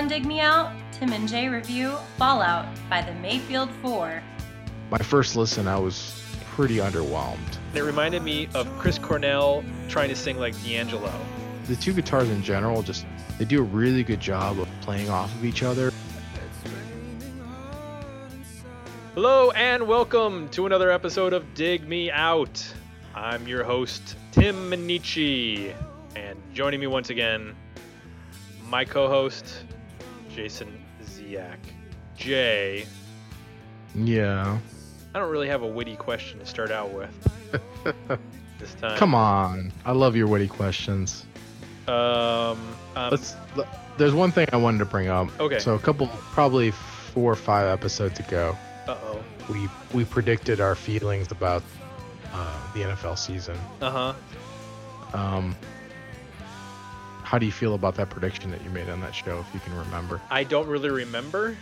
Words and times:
on 0.00 0.08
Dig 0.08 0.24
Me 0.24 0.40
Out, 0.40 0.72
Tim 0.92 1.12
and 1.12 1.28
Jay 1.28 1.46
review 1.48 1.94
Fallout 2.16 2.66
by 2.88 3.02
the 3.02 3.12
Mayfield 3.16 3.70
4. 3.82 4.22
My 4.90 4.96
first 4.96 5.36
listen, 5.36 5.68
I 5.68 5.78
was 5.78 6.18
pretty 6.46 6.76
underwhelmed. 6.76 7.58
It 7.74 7.82
reminded 7.82 8.22
me 8.22 8.48
of 8.54 8.66
Chris 8.78 8.98
Cornell 8.98 9.62
trying 9.90 10.08
to 10.08 10.16
sing 10.16 10.38
like 10.38 10.54
D'Angelo. 10.64 11.12
The 11.66 11.76
two 11.76 11.92
guitars 11.92 12.30
in 12.30 12.42
general 12.42 12.80
just 12.80 13.04
they 13.38 13.44
do 13.44 13.58
a 13.58 13.62
really 13.62 14.02
good 14.02 14.20
job 14.20 14.58
of 14.58 14.66
playing 14.80 15.10
off 15.10 15.34
of 15.34 15.44
each 15.44 15.62
other. 15.62 15.92
Hello 19.14 19.50
and 19.50 19.86
welcome 19.86 20.48
to 20.48 20.64
another 20.64 20.90
episode 20.90 21.34
of 21.34 21.52
Dig 21.52 21.86
Me 21.86 22.10
Out. 22.10 22.72
I'm 23.14 23.46
your 23.46 23.64
host, 23.64 24.16
Tim 24.32 24.70
Minichi, 24.70 25.74
and 26.16 26.38
joining 26.54 26.80
me 26.80 26.86
once 26.86 27.10
again, 27.10 27.54
my 28.66 28.86
co-host, 28.86 29.64
Jason 30.34 30.82
Ziak. 31.04 31.58
Jay, 32.16 32.86
Yeah. 33.94 34.58
I 35.14 35.18
don't 35.18 35.30
really 35.30 35.48
have 35.48 35.62
a 35.62 35.66
witty 35.66 35.96
question 35.96 36.38
to 36.38 36.46
start 36.46 36.70
out 36.70 36.90
with 36.92 37.10
this 38.58 38.74
time. 38.74 38.96
Come 38.96 39.14
on. 39.14 39.72
I 39.84 39.92
love 39.92 40.14
your 40.14 40.28
witty 40.28 40.46
questions. 40.48 41.24
Um, 41.88 41.94
um 42.94 43.10
Let's 43.10 43.34
let- 43.56 43.98
there's 43.98 44.14
one 44.14 44.30
thing 44.32 44.46
I 44.52 44.56
wanted 44.56 44.78
to 44.78 44.84
bring 44.84 45.08
up. 45.08 45.28
Okay. 45.40 45.58
So 45.58 45.74
a 45.74 45.78
couple 45.78 46.06
probably 46.06 46.70
four 46.70 47.32
or 47.32 47.36
five 47.36 47.66
episodes 47.66 48.20
ago, 48.20 48.56
uh-oh. 48.86 49.22
we 49.52 49.68
we 49.92 50.04
predicted 50.04 50.60
our 50.60 50.74
feelings 50.76 51.30
about 51.32 51.62
uh, 52.32 52.72
the 52.74 52.80
NFL 52.82 53.18
season. 53.18 53.58
Uh-huh. 53.82 54.14
Um 55.12 55.56
how 57.30 57.38
do 57.38 57.46
you 57.46 57.52
feel 57.52 57.74
about 57.76 57.94
that 57.94 58.10
prediction 58.10 58.50
that 58.50 58.60
you 58.64 58.70
made 58.70 58.88
on 58.88 59.00
that 59.00 59.14
show 59.14 59.38
if 59.38 59.54
you 59.54 59.60
can 59.60 59.78
remember? 59.78 60.20
I 60.32 60.42
don't 60.42 60.66
really 60.66 60.90
remember 60.90 61.56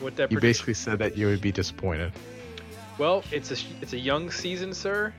what 0.00 0.16
that 0.16 0.32
You 0.32 0.38
prediction 0.38 0.48
basically 0.48 0.74
said 0.74 0.98
that 0.98 1.16
you 1.16 1.28
would 1.28 1.40
be 1.40 1.52
disappointed. 1.52 2.12
Well, 2.98 3.22
it's 3.30 3.52
a 3.52 3.56
it's 3.80 3.92
a 3.92 3.98
young 3.98 4.32
season, 4.32 4.74
sir, 4.74 5.14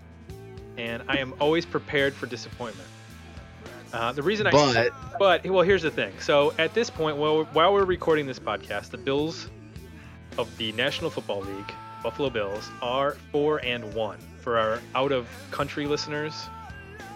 and 0.78 1.04
I 1.08 1.20
am 1.20 1.34
always 1.40 1.66
prepared 1.66 2.14
for 2.14 2.26
disappointment. 2.26 2.90
Uh, 3.94 4.12
the 4.12 4.22
reason 4.22 4.46
I 4.46 4.52
But 4.52 4.92
but 5.18 5.46
well, 5.46 5.64
here's 5.64 5.84
the 5.84 5.92
thing. 5.92 6.12
So 6.20 6.54
at 6.60 6.74
this 6.74 6.90
point, 6.90 7.16
while 7.16 7.38
we're, 7.38 7.46
while 7.46 7.74
we're 7.74 7.86
recording 7.86 8.26
this 8.26 8.40
podcast, 8.40 8.90
the 8.90 8.98
Bills 8.98 9.50
of 10.38 10.54
the 10.58 10.74
National 10.74 11.12
Football 11.12 11.44
League, 11.44 11.74
Buffalo 12.04 12.30
Bills, 12.30 12.70
are 12.82 13.16
four 13.32 13.64
and 13.64 13.94
one. 13.94 14.18
For 14.42 14.58
our 14.58 14.82
out 14.96 15.14
of 15.14 15.30
country 15.52 15.86
listeners 15.86 16.34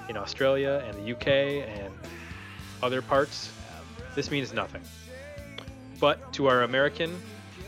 in 0.08 0.16
Australia 0.16 0.82
and 0.88 1.06
the 1.06 1.12
UK 1.12 1.28
and 1.68 1.94
other 2.81 3.02
parts, 3.02 3.52
this 4.16 4.31
means 4.31 4.53
nothing. 4.53 4.81
But 6.00 6.33
to 6.33 6.47
our 6.47 6.64
American, 6.64 7.16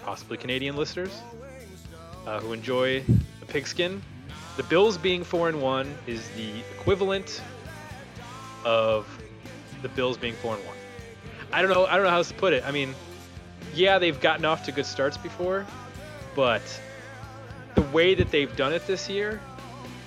possibly 0.03 0.37
Canadian 0.37 0.75
listeners 0.75 1.21
uh, 2.27 2.39
who 2.39 2.53
enjoy 2.53 3.01
the 3.39 3.45
pigskin, 3.47 4.01
the 4.57 4.63
Bills 4.63 4.97
being 4.97 5.23
four 5.23 5.49
and 5.49 5.61
one 5.61 5.93
is 6.05 6.27
the 6.31 6.49
equivalent 6.75 7.41
of 8.65 9.07
the 9.81 9.89
Bills 9.89 10.17
being 10.17 10.33
four 10.33 10.55
and 10.55 10.65
one. 10.65 10.75
I 11.51 11.61
don't 11.61 11.71
know. 11.71 11.85
I 11.85 11.95
don't 11.95 12.03
know 12.03 12.09
how 12.09 12.17
else 12.17 12.29
to 12.29 12.35
put 12.35 12.53
it. 12.53 12.63
I 12.65 12.71
mean, 12.71 12.93
yeah, 13.73 13.97
they've 13.99 14.19
gotten 14.19 14.45
off 14.45 14.65
to 14.65 14.71
good 14.71 14.85
starts 14.85 15.17
before, 15.17 15.65
but 16.35 16.61
the 17.75 17.81
way 17.83 18.15
that 18.15 18.31
they've 18.31 18.53
done 18.55 18.73
it 18.73 18.85
this 18.85 19.09
year 19.09 19.39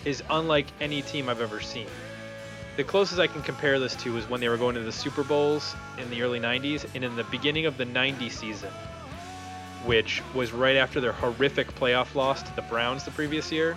is 0.04 0.22
unlike 0.30 0.66
any 0.80 1.02
team 1.02 1.28
I've 1.28 1.40
ever 1.40 1.60
seen. 1.60 1.86
The 2.74 2.84
closest 2.84 3.20
I 3.20 3.26
can 3.26 3.42
compare 3.42 3.78
this 3.78 3.94
to 3.96 4.16
is 4.16 4.26
when 4.30 4.40
they 4.40 4.48
were 4.48 4.56
going 4.56 4.74
to 4.76 4.80
the 4.80 4.92
Super 4.92 5.22
Bowls 5.22 5.76
in 5.98 6.08
the 6.08 6.22
early 6.22 6.40
90s 6.40 6.86
and 6.94 7.04
in 7.04 7.14
the 7.16 7.24
beginning 7.24 7.66
of 7.66 7.76
the 7.76 7.84
90 7.84 8.30
season, 8.30 8.70
which 9.84 10.22
was 10.34 10.52
right 10.52 10.76
after 10.76 10.98
their 10.98 11.12
horrific 11.12 11.74
playoff 11.74 12.14
loss 12.14 12.42
to 12.42 12.56
the 12.56 12.62
Browns 12.62 13.04
the 13.04 13.10
previous 13.10 13.52
year. 13.52 13.76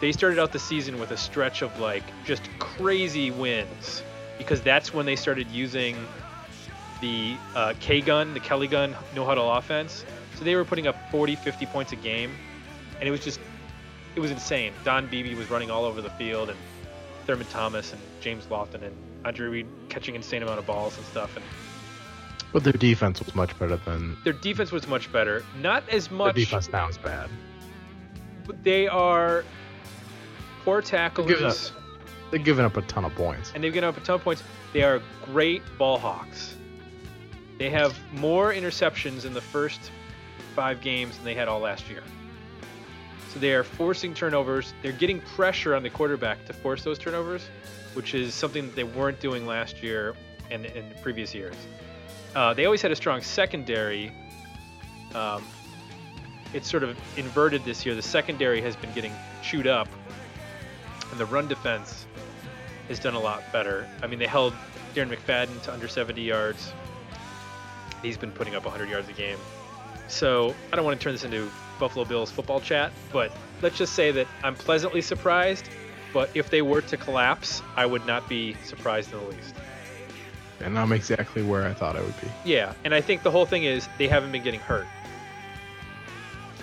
They 0.00 0.10
started 0.10 0.40
out 0.40 0.50
the 0.50 0.58
season 0.58 0.98
with 0.98 1.12
a 1.12 1.16
stretch 1.16 1.62
of 1.62 1.78
like 1.78 2.02
just 2.24 2.42
crazy 2.58 3.30
wins 3.30 4.02
because 4.38 4.60
that's 4.60 4.92
when 4.92 5.06
they 5.06 5.14
started 5.14 5.48
using 5.48 5.96
the 7.00 7.36
uh, 7.54 7.74
K 7.78 8.00
gun, 8.00 8.34
the 8.34 8.40
Kelly 8.40 8.66
gun, 8.66 8.96
no 9.14 9.24
huddle 9.24 9.52
offense. 9.52 10.04
So 10.34 10.42
they 10.42 10.56
were 10.56 10.64
putting 10.64 10.88
up 10.88 10.96
40, 11.12 11.36
50 11.36 11.66
points 11.66 11.92
a 11.92 11.96
game, 11.96 12.32
and 12.98 13.08
it 13.08 13.12
was 13.12 13.22
just, 13.22 13.38
it 14.16 14.20
was 14.20 14.32
insane. 14.32 14.72
Don 14.84 15.06
Beebe 15.06 15.34
was 15.34 15.48
running 15.48 15.70
all 15.70 15.84
over 15.84 16.00
the 16.00 16.10
field, 16.10 16.48
and 16.48 16.58
Thurman 17.30 17.46
Thomas 17.46 17.92
and 17.92 18.02
James 18.20 18.46
Lofton 18.46 18.82
and 18.82 18.96
Andre 19.24 19.46
Reed 19.46 19.66
catching 19.88 20.16
insane 20.16 20.42
amount 20.42 20.58
of 20.58 20.66
balls 20.66 20.96
and 20.96 21.06
stuff. 21.06 21.36
And 21.36 21.44
but 22.52 22.64
their 22.64 22.72
defense 22.72 23.20
was 23.24 23.36
much 23.36 23.56
better 23.56 23.76
than 23.76 24.16
their 24.24 24.32
defense 24.32 24.72
was 24.72 24.88
much 24.88 25.12
better. 25.12 25.44
Not 25.60 25.88
as 25.90 26.10
much. 26.10 26.34
defense 26.34 26.68
now 26.72 26.88
is 26.88 26.98
bad. 26.98 27.30
but 28.48 28.64
They 28.64 28.88
are 28.88 29.44
poor 30.64 30.82
tacklers. 30.82 31.70
they're 32.32 32.40
giving 32.40 32.64
up 32.64 32.76
a 32.76 32.82
ton 32.82 33.04
of 33.04 33.14
points. 33.14 33.52
and 33.54 33.62
they've 33.62 33.72
given 33.72 33.88
up 33.88 33.96
a 33.96 34.00
ton 34.00 34.16
of 34.16 34.24
points. 34.24 34.42
They 34.72 34.82
are 34.82 35.00
great 35.26 35.62
ball 35.78 35.98
hawks. 35.98 36.56
They 37.58 37.70
have 37.70 37.96
more 38.12 38.52
interceptions 38.52 39.24
in 39.24 39.34
the 39.34 39.40
first 39.40 39.92
five 40.56 40.80
games 40.80 41.14
than 41.14 41.26
they 41.26 41.34
had 41.34 41.46
all 41.46 41.60
last 41.60 41.88
year. 41.88 42.02
So 43.32 43.38
they 43.38 43.52
are 43.52 43.62
forcing 43.62 44.12
turnovers. 44.12 44.74
They're 44.82 44.90
getting 44.90 45.20
pressure 45.20 45.76
on 45.76 45.84
the 45.84 45.90
quarterback 45.90 46.44
to 46.46 46.52
force 46.52 46.82
those 46.82 46.98
turnovers, 46.98 47.46
which 47.94 48.12
is 48.12 48.34
something 48.34 48.66
that 48.66 48.74
they 48.74 48.84
weren't 48.84 49.20
doing 49.20 49.46
last 49.46 49.82
year 49.84 50.14
and 50.50 50.66
in 50.66 50.84
previous 51.00 51.32
years. 51.32 51.54
Uh, 52.34 52.54
they 52.54 52.64
always 52.64 52.82
had 52.82 52.90
a 52.90 52.96
strong 52.96 53.22
secondary. 53.22 54.10
Um, 55.14 55.44
it's 56.52 56.68
sort 56.68 56.82
of 56.82 56.98
inverted 57.16 57.64
this 57.64 57.86
year. 57.86 57.94
The 57.94 58.02
secondary 58.02 58.60
has 58.62 58.74
been 58.74 58.92
getting 58.94 59.12
chewed 59.42 59.68
up, 59.68 59.88
and 61.12 61.20
the 61.20 61.26
run 61.26 61.46
defense 61.46 62.06
has 62.88 62.98
done 62.98 63.14
a 63.14 63.20
lot 63.20 63.44
better. 63.52 63.88
I 64.02 64.08
mean, 64.08 64.18
they 64.18 64.26
held 64.26 64.54
Darren 64.92 65.08
McFadden 65.08 65.62
to 65.62 65.72
under 65.72 65.86
70 65.86 66.20
yards. 66.20 66.72
He's 68.02 68.16
been 68.16 68.32
putting 68.32 68.56
up 68.56 68.64
100 68.64 68.88
yards 68.88 69.08
a 69.08 69.12
game. 69.12 69.38
So 70.08 70.52
I 70.72 70.76
don't 70.76 70.84
want 70.84 70.98
to 70.98 71.04
turn 71.04 71.12
this 71.12 71.22
into 71.22 71.48
Buffalo 71.80 72.04
Bills 72.04 72.30
football 72.30 72.60
chat, 72.60 72.92
but 73.12 73.32
let's 73.62 73.76
just 73.76 73.94
say 73.94 74.12
that 74.12 74.28
I'm 74.44 74.54
pleasantly 74.54 75.02
surprised. 75.02 75.68
But 76.12 76.30
if 76.34 76.50
they 76.50 76.62
were 76.62 76.82
to 76.82 76.96
collapse, 76.96 77.62
I 77.76 77.86
would 77.86 78.04
not 78.06 78.28
be 78.28 78.54
surprised 78.64 79.12
in 79.12 79.20
the 79.20 79.26
least. 79.26 79.54
And 80.60 80.78
I'm 80.78 80.92
exactly 80.92 81.42
where 81.42 81.66
I 81.66 81.72
thought 81.72 81.96
I 81.96 82.02
would 82.02 82.20
be. 82.20 82.28
Yeah, 82.44 82.74
and 82.84 82.94
I 82.94 83.00
think 83.00 83.22
the 83.22 83.30
whole 83.30 83.46
thing 83.46 83.64
is 83.64 83.88
they 83.96 84.08
haven't 84.08 84.30
been 84.30 84.42
getting 84.42 84.60
hurt. 84.60 84.86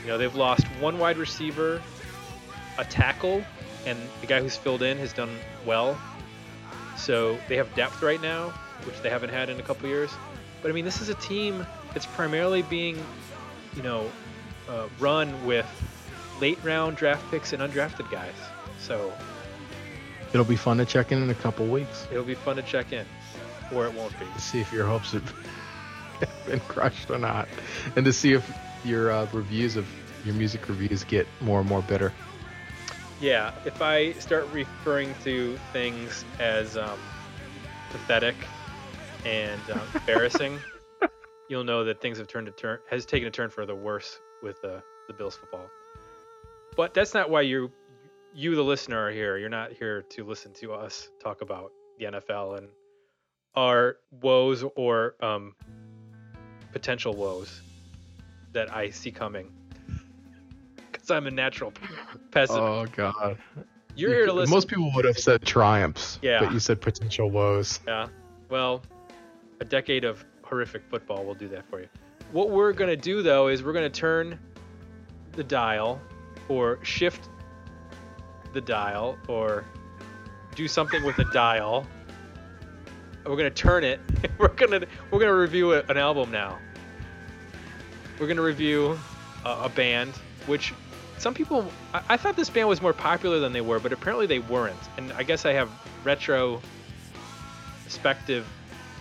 You 0.02 0.08
know, 0.08 0.18
they've 0.18 0.36
lost 0.36 0.66
one 0.80 1.00
wide 1.00 1.18
receiver, 1.18 1.82
a 2.78 2.86
tackle, 2.86 3.44
and 3.86 3.98
the 4.22 4.28
guy 4.28 4.42
who's 4.42 4.56
filled 4.56 4.84
in 4.84 4.98
has 4.98 5.14
done 5.14 5.36
well. 5.66 5.98
So 6.98 7.38
they 7.48 7.56
have 7.56 7.74
depth 7.76 8.02
right 8.02 8.22
now, 8.22 8.50
which 8.84 9.02
they 9.02 9.10
haven't 9.10 9.30
had 9.30 9.50
in 9.50 9.60
a 9.60 9.64
couple 9.64 9.90
years. 9.90 10.12
But 10.62 10.70
I 10.70 10.74
mean, 10.74 10.86
this 10.86 11.02
is 11.02 11.10
a 11.10 11.16
team 11.16 11.66
that's 11.94 12.06
primarily 12.06 12.62
being, 12.64 13.04
you 13.76 13.82
know, 13.82 14.12
uh, 14.70 14.88
run 15.00 15.46
with 15.46 15.66
late 16.40 16.60
round 16.64 16.98
draft 16.98 17.30
picks 17.32 17.54
and 17.54 17.62
undrafted 17.62 18.10
guys. 18.12 18.34
So 18.80 19.14
It'll 20.34 20.46
be 20.46 20.56
fun 20.56 20.78
to 20.78 20.86
check 20.86 21.12
in 21.12 21.24
in 21.24 21.30
a 21.30 21.36
couple 21.36 21.66
weeks 21.66 22.06
it'll 22.12 22.24
be 22.24 22.36
fun 22.36 22.58
to 22.58 22.62
check 22.62 22.92
in, 22.92 23.06
or 23.74 23.86
it 23.86 23.94
won't 23.94 24.18
be. 24.20 24.26
to 24.26 24.42
see 24.42 24.60
if 24.60 24.72
your 24.74 24.86
hopes 24.86 25.14
have 25.14 25.34
been 26.46 26.60
crushed 26.62 27.10
or 27.10 27.18
not, 27.18 27.48
and 27.96 28.06
to 28.06 28.14
see 28.14 28.34
if 28.34 28.52
your 28.84 29.12
uh, 29.12 29.28
reviews 29.34 29.76
of 29.76 29.88
your 30.26 30.36
music 30.36 30.68
reviews 30.68 31.04
get 31.04 31.28
more 31.42 31.60
and 31.60 31.70
more 31.70 31.82
bitter. 31.82 32.12
Yeah, 33.20 33.54
if 33.66 33.82
I 33.82 34.12
start 34.14 34.48
referring 34.52 35.16
to 35.24 35.58
things 35.74 36.24
as 36.40 36.78
um, 36.78 37.00
pathetic 37.90 38.36
and 39.26 39.62
um, 39.72 39.82
embarrassing, 39.96 40.60
you'll 41.48 41.64
know 41.64 41.86
that 41.86 42.02
things 42.02 42.18
have 42.18 42.28
turned 42.28 42.48
a 42.48 42.52
turn 42.52 42.80
has 42.90 43.06
taken 43.06 43.28
a 43.28 43.32
turn 43.32 43.50
for 43.50 43.66
the 43.66 43.76
worse 43.76 44.20
with 44.44 44.62
the 44.62 44.82
the 45.08 45.14
Bills 45.14 45.36
football. 45.36 45.70
But 46.76 46.94
that's 46.94 47.14
not 47.14 47.30
why 47.30 47.42
you 47.42 47.72
you 48.34 48.56
the 48.56 48.64
listener 48.64 49.08
are 49.08 49.12
here. 49.12 49.38
You're 49.38 49.50
not 49.50 49.72
here 49.72 50.04
to 50.10 50.24
listen 50.24 50.54
to 50.56 50.74
us 50.74 51.10
talk 51.22 51.42
about 51.42 51.72
the 51.98 52.06
NFL 52.06 52.60
and 52.60 52.68
our 53.56 53.98
woes 54.22 54.64
or 54.76 55.16
um, 55.22 55.56
potential 56.72 57.14
woes 57.16 57.62
that 58.54 58.72
I 58.74 58.92
see 58.92 59.12
coming. 59.12 59.52
Because 60.92 61.10
I'm 61.10 61.26
a 61.28 61.32
natural 61.32 61.74
pessimist. 62.32 62.62
Oh 62.62 62.86
God! 62.96 63.38
You're 63.96 64.14
here 64.14 64.26
to 64.28 64.34
listen. 64.34 64.54
Most 64.54 64.68
people 64.68 64.92
would 64.94 65.06
have 65.06 65.18
said 65.18 65.42
triumphs, 65.44 66.20
Yeah. 66.22 66.40
but 66.40 66.54
you 66.54 66.60
said 66.60 66.80
potential 66.82 67.32
woes. 67.32 67.80
Yeah. 67.88 68.08
Well, 68.50 68.84
a 69.60 69.66
decade 69.66 70.04
of 70.04 70.24
horrific 70.44 70.84
football 70.90 71.26
will 71.26 71.34
do 71.34 71.48
that 71.50 71.68
for 71.70 71.80
you. 71.82 71.88
What 72.32 72.50
we're 72.50 72.74
going 72.74 72.90
to 72.90 72.98
do, 72.98 73.22
though, 73.22 73.48
is 73.48 73.64
we're 73.64 73.74
going 73.74 73.92
to 73.92 74.00
turn 74.00 74.40
the 75.34 75.44
dial 75.44 76.02
or 76.50 76.84
shift 76.84 77.30
the 78.54 78.62
dial 78.62 79.18
or 79.28 79.66
do 80.56 80.68
something 80.68 81.04
with 81.04 81.16
the 81.16 81.26
dial 81.26 81.86
we're 83.28 83.36
gonna 83.36 83.50
turn 83.50 83.84
it. 83.84 84.00
we're 84.38 84.48
gonna 84.50 84.82
we're 85.12 85.20
gonna 85.20 85.36
review 85.36 85.74
a, 85.74 85.82
an 85.90 85.98
album 85.98 86.32
now. 86.32 86.60
We're 88.20 88.28
gonna 88.28 88.42
review 88.42 88.98
a, 89.46 89.64
a 89.64 89.70
band, 89.70 90.12
which 90.46 90.74
some 91.18 91.34
people 91.34 91.72
I, 91.94 92.04
I 92.10 92.18
thought 92.18 92.36
this 92.36 92.50
band 92.50 92.68
was 92.68 92.82
more 92.82 92.92
popular 92.94 93.40
than 93.40 93.54
they 93.54 93.62
were, 93.62 93.80
but 93.80 93.94
apparently 93.94 94.28
they 94.28 94.40
weren't. 94.40 94.78
And 94.98 95.14
I 95.14 95.24
guess 95.24 95.46
I 95.46 95.54
have 95.54 95.70
retrospective 96.04 98.46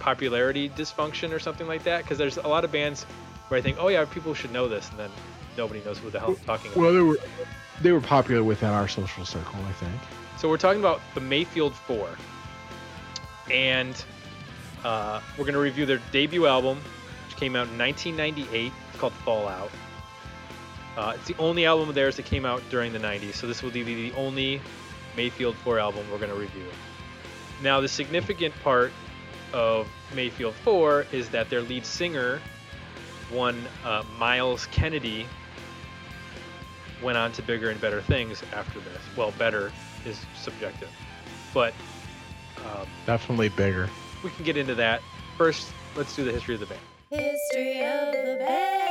popularity 0.07 0.71
dysfunction 0.71 1.33
or 1.33 1.41
something 1.41 1.67
like 1.67 1.83
that 1.83 2.05
because 2.05 2.17
there's 2.17 2.37
a 2.37 2.47
lot 2.47 2.65
of 2.65 2.71
bands 2.71 3.03
where 3.49 3.59
I 3.59 3.61
think, 3.61 3.77
oh 3.81 3.89
yeah, 3.89 4.05
people 4.05 4.35
should 4.35 4.53
know 4.53 4.69
this, 4.69 4.89
and 4.91 4.99
then 5.01 5.11
nobody 5.57 5.83
knows 5.85 5.99
who 5.99 6.11
the 6.11 6.21
hell 6.21 6.29
I'm 6.29 6.37
talking 6.37 6.71
about. 6.71 6.81
Well, 6.81 6.93
they 6.95 7.01
were 7.01 7.19
they 7.83 7.91
were 7.91 8.01
popular 8.01 8.45
within 8.45 8.71
our 8.71 8.87
social 8.87 9.25
circle, 9.25 9.59
I 9.69 9.73
think. 9.73 10.01
So 10.39 10.49
we're 10.49 10.59
talking 10.59 10.79
about 10.79 11.01
the 11.15 11.21
Mayfield 11.21 11.75
Four, 11.75 12.09
and 13.51 14.01
uh, 14.85 15.21
we're 15.37 15.45
going 15.45 15.55
to 15.55 15.61
review 15.61 15.87
their 15.87 16.01
debut 16.13 16.47
album, 16.47 16.79
which 17.27 17.37
came 17.37 17.57
out 17.57 17.67
in 17.67 17.77
1998. 17.77 18.73
It's 18.91 19.01
called 19.01 19.13
Fallout. 19.13 19.71
Uh, 20.97 21.15
it's 21.17 21.27
the 21.27 21.37
only 21.39 21.67
album 21.67 21.89
of 21.89 21.97
theirs 21.97 22.15
that 22.15 22.27
came 22.27 22.47
out 22.47 22.63
during 22.71 22.93
the 22.93 23.01
90s, 23.01 23.35
so 23.35 23.49
this 23.49 23.61
will 23.61 23.73
be 23.73 23.83
the 23.83 24.13
only 24.13 24.61
Mayfield 25.17 25.57
4 25.57 25.81
album 25.81 26.07
we're 26.13 26.19
going 26.19 26.31
to 26.31 26.39
review. 26.39 26.67
Now, 27.61 27.81
the 27.81 27.89
significant 27.89 28.55
part 28.63 28.93
of 29.53 29.89
Mayfield 30.15 30.55
4 30.55 31.07
is 31.13 31.29
that 31.31 31.49
their 31.51 31.63
lead 31.63 31.85
singer, 31.87 32.41
one 33.31 33.61
uh, 33.85 34.03
Myles 34.19 34.67
Kennedy, 34.67 35.27
went 37.03 37.19
on 37.19 37.33
to 37.33 37.43
bigger 37.43 37.71
and 37.71 37.81
better 37.81 38.01
things 38.01 38.43
after 38.55 38.81
this. 38.81 39.01
Well, 39.17 39.33
better 39.39 39.73
is 40.05 40.19
subjective, 40.37 40.91
but 41.53 41.75
um, 42.65 42.87
Definitely 43.07 43.51
bigger. 43.51 43.89
we 44.25 44.31
can 44.31 44.45
get 44.45 44.57
into 44.57 44.75
that. 44.77 45.03
First, 45.37 45.69
let's 45.97 46.15
do 46.17 46.25
the 46.25 46.33
history 46.33 46.55
of 46.55 46.61
the 46.61 46.67
band. 46.67 46.81
History 47.11 47.81
of 47.85 48.13
the 48.13 48.37
band. 48.39 48.87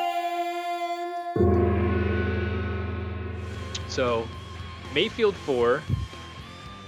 So, 3.87 4.27
Mayfield 4.93 5.35
4 5.35 5.81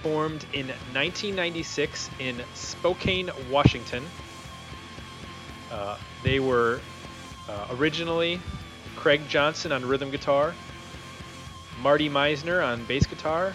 formed 0.02 0.46
in 0.54 0.68
1996 0.68 2.10
in 2.20 2.42
Spokane, 2.54 3.30
Washington. 3.50 4.04
Uh, 5.72 5.98
they 6.24 6.40
were 6.40 6.80
uh, 7.50 7.68
originally 7.72 8.40
Craig 8.96 9.22
Johnson 9.28 9.72
on 9.72 9.86
rhythm 9.86 10.12
guitar, 10.12 10.54
Marty 11.82 12.10
Meisner 12.10 12.66
on 12.66 12.84
bass 12.86 13.06
guitar, 13.06 13.54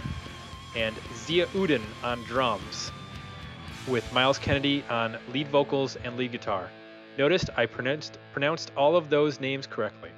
and 0.76 0.94
Zia 1.14 1.46
Uddin 1.48 1.82
on 2.02 2.22
drums, 2.24 2.92
with 3.88 4.10
Myles 4.12 4.38
Kennedy 4.38 4.84
on 4.88 5.16
lead 5.32 5.48
vocals 5.48 5.96
and 5.96 6.16
lead 6.16 6.32
guitar. 6.32 6.70
Noticed 7.18 7.50
I 7.56 7.66
pronounced 7.66 8.18
pronounced 8.32 8.72
all 8.76 8.96
of 8.96 9.10
those 9.10 9.40
names 9.40 9.66
correctly 9.66 10.10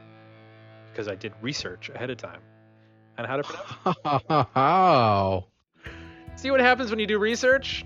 because 0.90 1.08
I 1.08 1.16
did 1.16 1.32
research 1.42 1.90
ahead 1.90 2.10
of 2.10 2.18
time 2.18 2.40
on 3.18 3.24
how 3.24 3.36
to 3.38 3.42
pronounce. 3.42 4.48
oh 4.56 5.44
See 6.36 6.50
what 6.50 6.60
happens 6.60 6.90
when 6.90 6.98
you 6.98 7.06
do 7.06 7.18
research? 7.18 7.84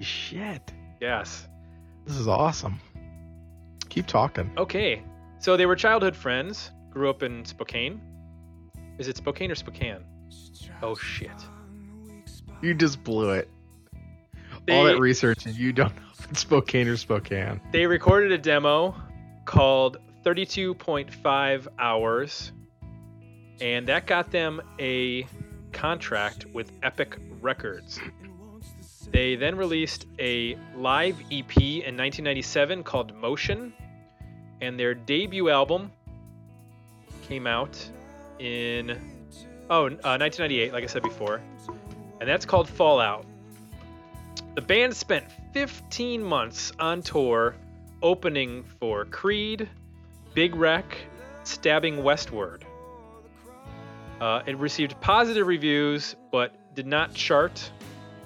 shit! 0.00 0.72
Yes. 1.00 1.46
This 2.06 2.16
is 2.16 2.26
awesome. 2.28 2.80
Keep 3.88 4.06
talking. 4.06 4.50
Okay. 4.56 5.02
So 5.38 5.56
they 5.56 5.66
were 5.66 5.76
childhood 5.76 6.16
friends. 6.16 6.70
Grew 6.90 7.08
up 7.08 7.22
in 7.22 7.44
Spokane. 7.44 8.00
Is 8.98 9.08
it 9.08 9.16
Spokane 9.16 9.50
or 9.50 9.54
Spokane? 9.54 10.04
Oh 10.82 10.94
shit. 10.94 11.30
You 12.62 12.74
just 12.74 13.02
blew 13.04 13.30
it. 13.30 13.48
They, 14.66 14.76
All 14.76 14.84
that 14.84 14.98
research 14.98 15.46
and 15.46 15.54
you 15.54 15.72
don't 15.72 15.94
know 15.94 16.02
if 16.18 16.30
it's 16.30 16.40
Spokane 16.40 16.88
or 16.88 16.96
Spokane. 16.96 17.60
they 17.72 17.86
recorded 17.86 18.32
a 18.32 18.38
demo 18.38 18.94
called 19.44 19.98
32.5 20.24 21.66
hours, 21.78 22.52
and 23.60 23.86
that 23.88 24.06
got 24.06 24.30
them 24.30 24.62
a 24.80 25.26
contract 25.72 26.46
with 26.46 26.72
Epic 26.82 27.18
Records. 27.44 28.00
They 29.12 29.36
then 29.36 29.56
released 29.56 30.06
a 30.18 30.56
live 30.74 31.20
EP 31.30 31.56
in 31.56 31.94
1997 31.94 32.82
called 32.82 33.14
Motion, 33.14 33.72
and 34.62 34.80
their 34.80 34.94
debut 34.94 35.50
album 35.50 35.92
came 37.28 37.46
out 37.46 37.78
in 38.38 38.90
oh 39.68 39.84
uh, 39.86 40.16
1998, 40.18 40.72
like 40.72 40.84
I 40.84 40.86
said 40.86 41.02
before, 41.02 41.42
and 42.20 42.28
that's 42.28 42.46
called 42.46 42.68
Fallout. 42.68 43.26
The 44.54 44.62
band 44.62 44.96
spent 44.96 45.26
15 45.52 46.22
months 46.22 46.72
on 46.80 47.02
tour, 47.02 47.56
opening 48.02 48.64
for 48.80 49.04
Creed, 49.04 49.68
Big 50.32 50.54
Wreck, 50.54 50.96
Stabbing 51.44 52.02
Westward. 52.02 52.64
Uh, 54.20 54.42
it 54.46 54.56
received 54.56 54.98
positive 55.00 55.46
reviews, 55.46 56.16
but 56.32 56.54
did 56.74 56.86
not 56.86 57.14
chart. 57.14 57.70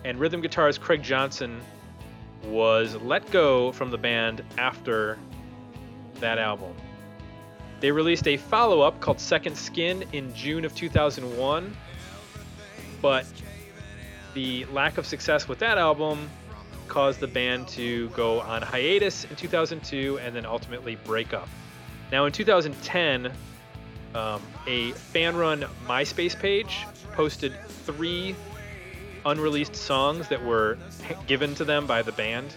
And 0.05 0.19
rhythm 0.19 0.43
guitarist 0.43 0.81
Craig 0.81 1.03
Johnson 1.03 1.61
was 2.45 2.95
let 2.97 3.31
go 3.31 3.73
from 3.73 3.91
the 3.91 3.99
band 3.99 4.43
after 4.57 5.19
that 6.21 6.39
album. 6.39 6.75
They 7.81 7.91
released 7.93 8.27
a 8.27 8.37
follow 8.37 8.81
up 8.81 9.01
called 9.01 9.21
Second 9.21 9.57
Skin 9.57 10.05
in 10.13 10.35
June 10.35 10.65
of 10.65 10.75
2001, 10.75 11.77
but 13.01 13.27
the 14.35 14.65
lack 14.67 14.99
of 14.99 15.07
success 15.07 15.49
with 15.49 15.59
that 15.61 15.79
album 15.79 16.29
caused 16.89 17.21
the 17.21 17.27
band 17.27 17.69
to 17.69 18.09
go 18.11 18.41
on 18.41 18.63
hiatus 18.63 19.25
in 19.25 19.37
2002 19.37 20.19
and 20.19 20.35
then 20.35 20.47
ultimately 20.47 20.97
break 20.97 21.33
up. 21.33 21.49
Now, 22.11 22.25
in 22.25 22.33
2010, 22.33 23.31
um, 24.15 24.43
a 24.67 24.93
fan 24.93 25.37
run 25.37 25.67
MySpace 25.87 26.39
page 26.39 26.87
posted 27.19 27.53
three 27.69 28.33
unreleased 29.27 29.75
songs 29.75 30.29
that 30.29 30.41
were 30.41 30.79
given 31.27 31.53
to 31.53 31.65
them 31.65 31.85
by 31.85 32.01
the 32.01 32.13
band. 32.13 32.55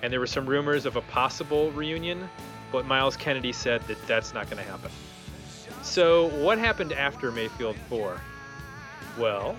And 0.00 0.10
there 0.10 0.18
were 0.18 0.26
some 0.26 0.46
rumors 0.46 0.86
of 0.86 0.96
a 0.96 1.02
possible 1.02 1.70
reunion, 1.72 2.26
but 2.72 2.86
Myles 2.86 3.18
Kennedy 3.18 3.52
said 3.52 3.82
that 3.82 3.98
that's 4.06 4.32
not 4.32 4.46
going 4.48 4.64
to 4.64 4.70
happen. 4.70 4.90
So, 5.82 6.28
what 6.42 6.56
happened 6.56 6.94
after 6.94 7.30
Mayfield 7.30 7.76
4? 7.90 8.18
Well, 9.18 9.56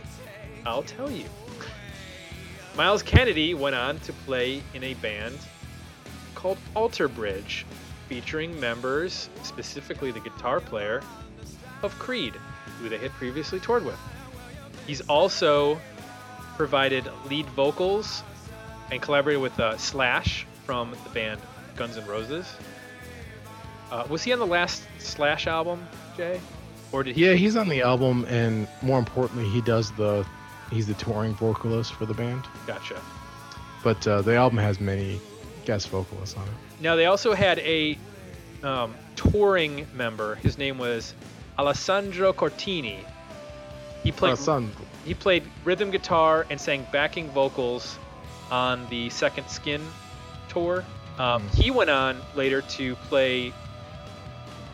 I'll 0.66 0.82
tell 0.82 1.12
you. 1.12 1.26
Myles 2.76 3.04
Kennedy 3.04 3.54
went 3.54 3.76
on 3.76 4.00
to 4.00 4.14
play 4.26 4.64
in 4.74 4.84
a 4.84 4.96
band 4.96 5.38
called 6.34 6.58
Alter 6.74 7.08
Bridge, 7.08 7.68
featuring 8.10 8.60
members, 8.60 9.30
specifically 9.44 10.10
the 10.10 10.22
guitar 10.22 10.60
player, 10.60 11.04
of 11.84 11.94
Creed, 12.00 12.34
who 12.82 12.90
they 12.90 12.98
had 12.98 13.12
previously 13.12 13.60
toured 13.60 13.86
with. 13.86 14.00
He's 14.88 15.02
also 15.02 15.80
provided 16.58 17.10
lead 17.30 17.46
vocals 17.48 18.24
and 18.92 19.02
collaborated 19.02 19.42
with 19.42 19.58
uh, 19.60 19.78
Slash 19.78 20.46
from 20.66 20.92
the 21.04 21.10
band 21.10 21.40
Guns 21.76 21.98
N' 21.98 22.06
Roses. 22.06 22.54
Uh, 23.92 24.06
was 24.10 24.24
he 24.24 24.34
on 24.34 24.40
the 24.40 24.48
last 24.48 24.84
Slash 25.00 25.48
album, 25.48 25.86
Jay? 26.18 26.40
Or 26.92 27.04
did 27.04 27.16
he? 27.16 27.26
Yeah, 27.26 27.34
he's 27.34 27.56
on 27.56 27.70
the 27.70 27.82
album, 27.82 28.26
and 28.28 28.68
more 28.82 29.00
importantly, 29.00 29.48
he 29.50 29.62
does 29.62 29.92
the 29.94 30.26
he's 30.72 30.88
the 30.88 30.94
touring 30.96 31.34
vocalist 31.36 31.94
for 31.94 32.06
the 32.06 32.14
band. 32.14 32.44
Gotcha. 32.68 33.00
But 33.84 34.06
uh, 34.08 34.22
the 34.22 34.36
album 34.36 34.58
has 34.60 34.80
many 34.80 35.20
guest 35.66 35.90
vocalists 35.90 36.36
on 36.36 36.44
it. 36.44 36.54
Now 36.82 36.96
they 36.96 37.06
also 37.06 37.34
had 37.34 37.60
a 37.60 37.98
um, 38.64 38.96
touring 39.16 39.88
member. 39.94 40.36
His 40.36 40.58
name 40.58 40.78
was 40.78 41.14
Alessandro 41.62 42.34
Cortini. 42.34 43.06
He 44.04 44.12
played 44.12 44.36
son, 44.40 44.72
he 45.06 45.14
played 45.14 45.44
rhythm 45.64 45.92
guitar 45.92 46.48
and 46.50 46.60
sang 46.60 46.88
backing 46.92 47.30
vocals 47.30 48.00
on 48.50 48.88
the 48.90 49.12
Second 49.12 49.48
Skin 49.48 49.80
tour. 50.50 50.84
Um, 51.20 51.44
Hmm. 51.44 51.62
He 51.62 51.70
went 51.70 51.92
on 51.92 52.20
later 52.34 52.64
to 52.64 52.96
play 53.10 53.54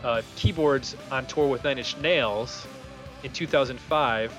uh, 0.02 0.22
keyboards 0.36 0.96
on 1.12 1.26
tour 1.26 1.46
with 1.46 1.62
Nine 1.62 1.76
Inch 1.76 1.98
Nails 1.98 2.66
in 3.22 3.32
2005, 3.32 4.32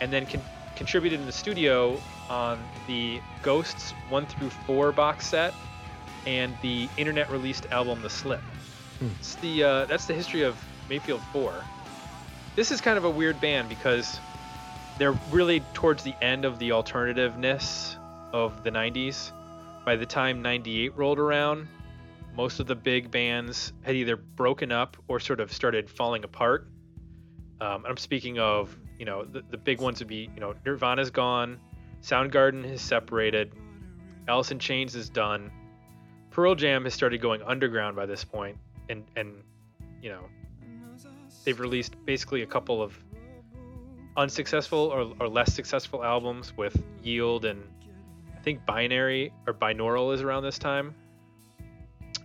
and 0.00 0.12
then 0.12 0.26
con- 0.26 0.42
contributed 0.74 1.20
in 1.20 1.26
the 1.26 1.32
studio 1.32 2.00
on 2.28 2.58
the 2.88 3.20
Ghosts 3.44 3.92
1 4.08 4.26
through 4.26 4.50
4 4.66 4.90
box 4.90 5.28
set 5.28 5.54
and 6.26 6.56
the 6.62 6.88
internet 6.96 7.30
released 7.30 7.66
album 7.70 8.02
The 8.02 8.10
Slip. 8.10 8.40
Hmm. 8.98 9.08
It's 9.20 9.36
the 9.36 9.62
uh, 9.62 9.84
that's 9.84 10.06
the 10.06 10.14
history 10.14 10.42
of 10.42 10.56
Mayfield 10.88 11.20
4. 11.32 11.52
This 12.54 12.70
is 12.70 12.80
kind 12.82 12.98
of 12.98 13.04
a 13.04 13.10
weird 13.10 13.40
band 13.40 13.68
because 13.68 14.20
they're 14.98 15.18
really 15.30 15.60
towards 15.72 16.02
the 16.02 16.14
end 16.22 16.44
of 16.44 16.58
the 16.58 16.70
alternativeness 16.70 17.96
of 18.32 18.62
the 18.62 18.70
90s. 18.70 19.32
By 19.86 19.96
the 19.96 20.04
time 20.04 20.42
98 20.42 20.96
rolled 20.96 21.18
around, 21.18 21.66
most 22.36 22.60
of 22.60 22.66
the 22.66 22.74
big 22.74 23.10
bands 23.10 23.72
had 23.82 23.96
either 23.96 24.16
broken 24.16 24.70
up 24.70 24.96
or 25.08 25.18
sort 25.18 25.40
of 25.40 25.50
started 25.52 25.88
falling 25.88 26.24
apart. 26.24 26.68
Um, 27.60 27.84
I'm 27.88 27.96
speaking 27.96 28.38
of, 28.38 28.76
you 28.98 29.06
know, 29.06 29.24
the, 29.24 29.42
the 29.50 29.56
big 29.56 29.80
ones 29.80 30.00
would 30.00 30.08
be, 30.08 30.28
you 30.34 30.40
know, 30.40 30.54
Nirvana's 30.64 31.10
gone, 31.10 31.58
Soundgarden 32.02 32.68
has 32.68 32.82
separated, 32.82 33.52
Alice 34.28 34.50
in 34.50 34.58
Chains 34.58 34.94
is 34.94 35.08
done. 35.08 35.50
Pearl 36.30 36.54
Jam 36.54 36.84
has 36.84 36.94
started 36.94 37.20
going 37.20 37.42
underground 37.42 37.96
by 37.96 38.06
this 38.06 38.24
point, 38.24 38.56
and 38.88 39.04
and 39.16 39.42
you 40.00 40.10
know 40.10 40.24
they've 41.44 41.58
released 41.60 41.94
basically 42.04 42.42
a 42.42 42.46
couple 42.46 42.82
of 42.82 42.96
unsuccessful 44.16 44.78
or, 44.78 45.12
or 45.20 45.28
less 45.28 45.52
successful 45.52 46.04
albums 46.04 46.52
with 46.56 46.80
Yield 47.02 47.44
and 47.44 47.62
I 48.36 48.40
think 48.42 48.66
Binary 48.66 49.32
or 49.46 49.54
Binaural 49.54 50.14
is 50.14 50.20
around 50.20 50.42
this 50.42 50.58
time. 50.58 50.94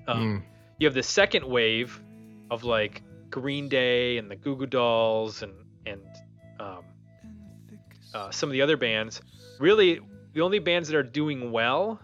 Um, 0.08 0.42
Mm. 0.42 0.44
You 0.80 0.86
have 0.86 0.94
the 0.94 1.04
second 1.04 1.44
wave 1.44 2.00
of 2.52 2.64
like 2.64 3.02
Green 3.30 3.68
Day 3.68 4.18
and 4.18 4.30
the 4.30 4.36
Goo 4.36 4.56
Goo 4.56 4.68
Dolls 4.68 5.42
and 5.42 5.54
and 5.86 6.02
um, 6.60 6.84
uh, 8.14 8.32
some 8.32 8.50
of 8.50 8.54
the 8.54 8.62
other 8.62 8.78
bands. 8.78 9.22
Really, 9.60 10.00
the 10.34 10.42
only 10.42 10.60
bands 10.60 10.90
that 10.90 10.98
are 10.98 11.04
doing 11.04 11.52
well 11.52 12.00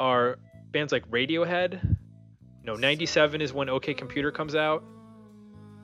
are 0.00 0.38
bands 0.72 0.92
like 0.92 1.08
Radiohead. 1.10 1.80
You 1.84 2.64
know, 2.64 2.74
97 2.74 3.40
is 3.40 3.52
when 3.52 3.68
OK 3.68 3.94
Computer 3.94 4.32
comes 4.32 4.54
out. 4.54 4.82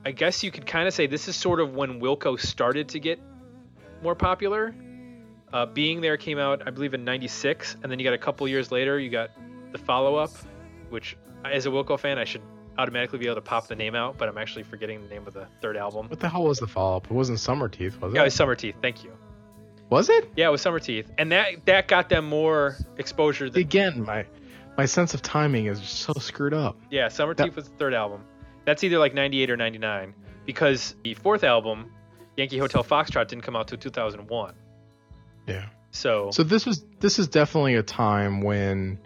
I 0.05 0.11
guess 0.11 0.43
you 0.43 0.51
could 0.51 0.65
kind 0.65 0.87
of 0.87 0.93
say 0.93 1.07
this 1.07 1.27
is 1.27 1.35
sort 1.35 1.59
of 1.59 1.73
when 1.75 1.99
Wilco 2.01 2.39
started 2.39 2.89
to 2.89 2.99
get 2.99 3.19
more 4.01 4.15
popular. 4.15 4.75
Uh, 5.51 5.65
Being 5.65 6.01
There 6.01 6.17
came 6.17 6.39
out, 6.39 6.63
I 6.67 6.71
believe, 6.71 6.93
in 6.93 7.05
96, 7.05 7.77
and 7.83 7.91
then 7.91 7.99
you 7.99 8.03
got 8.05 8.13
a 8.13 8.17
couple 8.17 8.47
years 8.47 8.71
later, 8.71 8.99
you 8.99 9.09
got 9.09 9.29
the 9.71 9.77
follow 9.77 10.15
up, 10.15 10.31
which, 10.89 11.15
as 11.45 11.65
a 11.67 11.69
Wilco 11.69 11.97
fan, 11.99 12.17
I 12.17 12.23
should 12.25 12.41
automatically 12.77 13.19
be 13.19 13.25
able 13.27 13.35
to 13.35 13.41
pop 13.41 13.67
the 13.67 13.75
name 13.75 13.93
out, 13.93 14.17
but 14.17 14.27
I'm 14.27 14.37
actually 14.39 14.63
forgetting 14.63 15.01
the 15.01 15.07
name 15.07 15.27
of 15.27 15.33
the 15.33 15.47
third 15.61 15.77
album. 15.77 16.09
What 16.09 16.19
the 16.19 16.27
hell 16.27 16.43
was 16.45 16.57
the 16.57 16.67
follow 16.67 16.97
up? 16.97 17.05
It 17.05 17.11
wasn't 17.11 17.37
Summerteeth, 17.37 18.01
was 18.01 18.13
it? 18.13 18.15
Yeah, 18.15 18.21
it 18.23 18.25
was 18.25 18.35
Summerteeth. 18.35 18.75
Thank 18.81 19.03
you. 19.03 19.11
was 19.91 20.09
it? 20.09 20.31
Yeah, 20.35 20.47
it 20.47 20.51
was 20.51 20.63
Summerteeth, 20.63 21.05
and 21.19 21.31
that 21.31 21.65
that 21.67 21.87
got 21.87 22.09
them 22.09 22.25
more 22.25 22.75
exposure. 22.97 23.47
Than, 23.49 23.61
Again, 23.61 24.03
my 24.03 24.25
my 24.75 24.85
sense 24.85 25.13
of 25.13 25.21
timing 25.21 25.67
is 25.67 25.79
so 25.87 26.13
screwed 26.19 26.55
up. 26.55 26.75
yeah, 26.89 27.05
Summerteeth 27.09 27.55
was 27.55 27.69
the 27.69 27.75
third 27.75 27.93
album. 27.93 28.23
That's 28.65 28.83
either 28.83 28.97
like 28.97 29.13
98 29.13 29.49
or 29.49 29.57
99, 29.57 30.13
because 30.45 30.95
the 31.03 31.13
fourth 31.15 31.43
album, 31.43 31.91
Yankee 32.37 32.57
Hotel 32.57 32.83
Foxtrot, 32.83 33.27
didn't 33.27 33.43
come 33.43 33.55
out 33.55 33.67
till 33.67 33.77
2001. 33.77 34.53
Yeah. 35.47 35.65
So, 35.91 36.31
So 36.31 36.43
this 36.43 36.65
was 36.65 36.83
this 36.99 37.19
is 37.19 37.27
definitely 37.27 37.75
a 37.75 37.83
time 37.83 38.41
when 38.41 38.97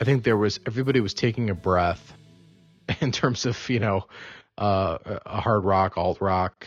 I 0.00 0.04
think 0.04 0.22
there 0.22 0.36
was 0.36 0.60
everybody 0.66 1.00
was 1.00 1.14
taking 1.14 1.50
a 1.50 1.54
breath 1.54 2.12
in 3.00 3.12
terms 3.12 3.46
of 3.46 3.68
you 3.68 3.80
know 3.80 4.06
uh, 4.56 4.98
a 5.26 5.40
hard 5.40 5.64
rock, 5.64 5.98
alt 5.98 6.20
rock, 6.20 6.66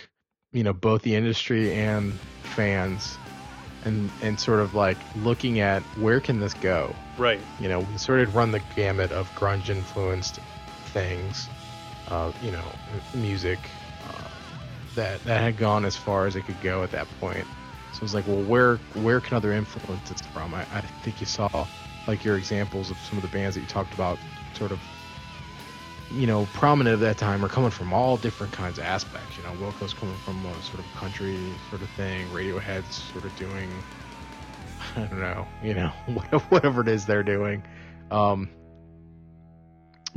you 0.51 0.63
know 0.63 0.73
both 0.73 1.03
the 1.03 1.15
industry 1.15 1.73
and 1.73 2.13
fans, 2.43 3.17
and 3.85 4.09
and 4.21 4.39
sort 4.39 4.59
of 4.59 4.73
like 4.75 4.97
looking 5.17 5.59
at 5.59 5.81
where 5.97 6.19
can 6.19 6.39
this 6.39 6.53
go. 6.55 6.93
right, 7.17 7.39
You 7.59 7.69
know, 7.69 7.79
we 7.79 7.97
sort 7.97 8.19
of 8.19 8.35
run 8.35 8.51
the 8.51 8.61
gamut 8.75 9.11
of 9.11 9.29
grunge 9.31 9.69
influenced 9.69 10.39
things, 10.87 11.47
uh, 12.11 12.31
you 12.43 12.51
know, 12.51 12.63
music 13.15 13.57
uh, 14.07 14.27
that 14.95 15.23
that 15.23 15.41
had 15.41 15.57
gone 15.57 15.85
as 15.85 15.95
far 15.95 16.27
as 16.27 16.35
it 16.35 16.45
could 16.45 16.61
go 16.61 16.83
at 16.83 16.91
that 16.91 17.07
point. 17.19 17.47
So 17.93 17.97
it 17.97 18.01
was 18.03 18.13
like, 18.13 18.27
well, 18.27 18.43
where 18.43 18.75
where 18.95 19.21
can 19.21 19.37
other 19.37 19.53
influences 19.53 20.21
from? 20.33 20.53
I, 20.53 20.61
I 20.73 20.81
think 21.03 21.19
you 21.21 21.25
saw 21.25 21.47
like 22.07 22.23
your 22.25 22.37
examples 22.37 22.91
of 22.91 22.97
some 22.97 23.17
of 23.17 23.21
the 23.21 23.29
bands 23.29 23.55
that 23.55 23.61
you 23.61 23.67
talked 23.67 23.93
about, 23.93 24.17
sort 24.53 24.71
of, 24.71 24.79
you 26.11 26.27
know, 26.27 26.47
prominent 26.53 26.95
at 26.95 26.99
that 26.99 27.17
time 27.17 27.45
are 27.45 27.49
coming 27.49 27.71
from 27.71 27.93
all 27.93 28.17
different 28.17 28.51
kinds 28.51 28.77
of 28.77 28.83
aspects. 28.83 29.37
You 29.37 29.43
know, 29.43 29.53
Wilco's 29.65 29.93
coming 29.93 30.15
from 30.25 30.45
a 30.45 30.61
sort 30.63 30.79
of 30.79 30.85
country 30.95 31.39
sort 31.69 31.81
of 31.81 31.89
thing, 31.91 32.27
Radiohead's 32.29 32.95
sort 33.13 33.23
of 33.23 33.35
doing 33.37 33.69
I 34.97 35.01
don't 35.01 35.19
know, 35.19 35.47
you 35.63 35.75
know, 35.75 35.89
whatever 36.49 36.81
it 36.81 36.89
is 36.89 37.05
they're 37.05 37.23
doing. 37.23 37.63
Um, 38.09 38.49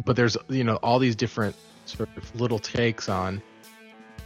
but 0.04 0.16
there's, 0.16 0.36
you 0.48 0.64
know, 0.64 0.76
all 0.76 0.98
these 0.98 1.14
different 1.14 1.54
sort 1.84 2.08
of 2.16 2.40
little 2.40 2.58
takes 2.58 3.08
on 3.08 3.42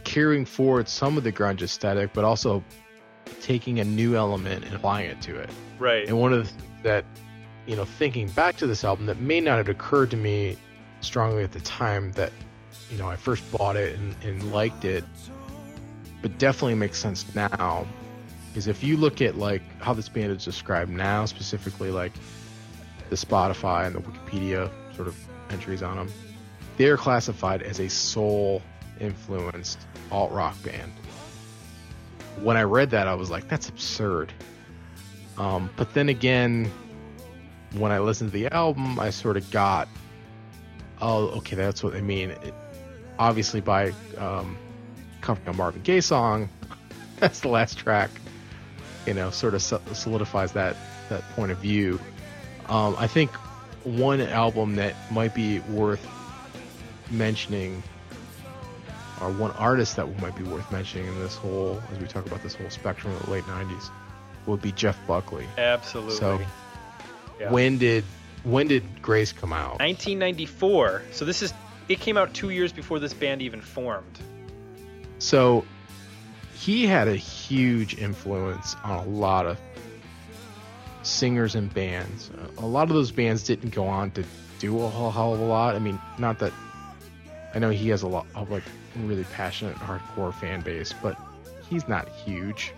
carrying 0.03 0.45
forward 0.45 0.87
some 0.87 1.17
of 1.17 1.23
the 1.23 1.31
grunge 1.31 1.61
aesthetic, 1.61 2.13
but 2.13 2.23
also 2.23 2.63
taking 3.41 3.79
a 3.79 3.83
new 3.83 4.15
element 4.15 4.65
and 4.65 4.73
applying 4.73 5.09
it 5.09 5.21
to 5.21 5.37
it. 5.37 5.49
right. 5.77 6.07
And 6.07 6.19
one 6.19 6.33
of 6.33 6.45
the 6.45 6.51
things 6.51 6.83
that, 6.83 7.05
you 7.67 7.75
know, 7.75 7.85
thinking 7.85 8.27
back 8.29 8.57
to 8.57 8.67
this 8.67 8.83
album 8.83 9.05
that 9.05 9.19
may 9.19 9.39
not 9.39 9.57
have 9.57 9.69
occurred 9.69 10.09
to 10.11 10.17
me 10.17 10.57
strongly 11.01 11.43
at 11.43 11.51
the 11.51 11.59
time 11.61 12.11
that, 12.13 12.31
you 12.89 12.97
know, 12.97 13.07
I 13.07 13.15
first 13.15 13.49
bought 13.51 13.75
it 13.75 13.97
and, 13.97 14.15
and 14.23 14.51
liked 14.51 14.85
it, 14.85 15.03
but 16.21 16.37
definitely 16.37 16.75
makes 16.75 16.99
sense 16.99 17.33
now. 17.35 17.85
Is 18.55 18.67
if 18.67 18.83
you 18.83 18.97
look 18.97 19.21
at 19.21 19.37
like 19.37 19.61
how 19.79 19.93
this 19.93 20.09
band 20.09 20.31
is 20.31 20.43
described 20.43 20.89
now, 20.89 21.25
specifically 21.25 21.91
like 21.91 22.13
the 23.09 23.15
Spotify 23.15 23.85
and 23.85 23.95
the 23.95 23.99
Wikipedia 23.99 24.71
sort 24.95 25.07
of 25.07 25.15
entries 25.51 25.83
on 25.83 25.97
them, 25.97 26.11
they're 26.79 26.97
classified 26.97 27.61
as 27.61 27.79
a 27.79 27.89
soul 27.89 28.61
influenced 29.01 29.85
alt 30.11 30.31
rock 30.31 30.55
band. 30.63 30.93
When 32.41 32.55
I 32.55 32.63
read 32.63 32.91
that, 32.91 33.05
I 33.05 33.15
was 33.15 33.29
like, 33.29 33.49
that's 33.49 33.67
absurd. 33.67 34.31
Um, 35.37 35.69
but 35.75 35.93
then 35.93 36.07
again, 36.07 36.71
when 37.73 37.91
I 37.91 37.99
listened 37.99 38.31
to 38.31 38.37
the 38.37 38.47
album, 38.47 38.97
I 38.97 39.09
sort 39.09 39.35
of 39.35 39.51
got, 39.51 39.89
oh, 41.01 41.27
okay, 41.39 41.57
that's 41.57 41.83
what 41.83 41.91
they 41.91 42.01
mean. 42.01 42.31
It, 42.31 42.53
obviously, 43.19 43.59
by 43.59 43.91
um, 44.17 44.57
covering 45.19 45.49
a 45.49 45.53
Marvin 45.53 45.81
Gaye 45.81 45.99
song, 45.99 46.47
that's 47.17 47.41
the 47.41 47.49
last 47.49 47.77
track. 47.77 48.09
You 49.05 49.13
know, 49.15 49.31
sort 49.31 49.53
of 49.53 49.61
solidifies 49.61 50.53
that 50.53 50.77
that 51.09 51.23
point 51.31 51.51
of 51.51 51.57
view. 51.57 51.99
Um, 52.67 52.95
I 52.97 53.07
think 53.07 53.31
one 53.83 54.21
album 54.21 54.75
that 54.75 54.93
might 55.11 55.33
be 55.33 55.59
worth 55.59 56.05
mentioning, 57.11 57.81
or 59.21 59.31
one 59.31 59.51
artist 59.51 59.95
that 59.97 60.21
might 60.21 60.35
be 60.35 60.43
worth 60.43 60.71
mentioning 60.71 61.07
in 61.07 61.19
this 61.19 61.35
whole, 61.35 61.81
as 61.91 61.99
we 61.99 62.07
talk 62.07 62.25
about 62.25 62.41
this 62.43 62.55
whole 62.55 62.69
spectrum 62.69 63.13
of 63.13 63.25
the 63.25 63.31
late 63.31 63.43
'90s, 63.45 63.89
would 64.45 64.61
be 64.61 64.71
Jeff 64.71 64.97
Buckley. 65.07 65.45
Absolutely. 65.57 66.15
So, 66.15 66.39
Yeah. 67.39 67.51
when 67.51 67.77
did 67.77 68.03
when 68.43 68.67
did 68.67 69.01
Grace 69.01 69.31
come 69.33 69.51
out? 69.51 69.79
1994. 69.79 71.03
So 71.11 71.25
this 71.25 71.41
is 71.41 71.53
it 71.89 71.99
came 71.99 72.17
out 72.17 72.33
two 72.33 72.51
years 72.51 72.71
before 72.71 72.99
this 72.99 73.13
band 73.13 73.41
even 73.41 73.61
formed. 73.61 74.19
So 75.17 75.65
he 76.55 76.85
had 76.85 77.07
a 77.07 77.15
huge 77.15 77.97
influence 77.97 78.75
on 78.83 78.99
a 78.99 79.09
lot 79.09 79.45
of 79.45 79.57
singers 81.03 81.55
and 81.55 81.73
bands. 81.73 82.29
A 82.57 82.65
lot 82.65 82.83
of 82.89 82.93
those 82.93 83.11
bands 83.11 83.43
didn't 83.43 83.73
go 83.73 83.87
on 83.87 84.11
to 84.11 84.23
do 84.59 84.81
a 84.81 84.87
whole 84.89 85.11
hell 85.11 85.33
of 85.33 85.39
a 85.39 85.43
lot. 85.45 85.75
I 85.75 85.79
mean, 85.79 85.99
not 86.17 86.39
that 86.39 86.53
I 87.53 87.59
know 87.59 87.69
he 87.69 87.89
has 87.89 88.03
a 88.03 88.07
lot 88.07 88.27
of 88.35 88.51
like 88.51 88.63
really 88.97 89.23
passionate 89.25 89.75
hardcore 89.75 90.33
fan 90.33 90.61
base, 90.61 90.93
but 91.01 91.17
he's 91.69 91.87
not 91.87 92.07
huge. 92.09 92.73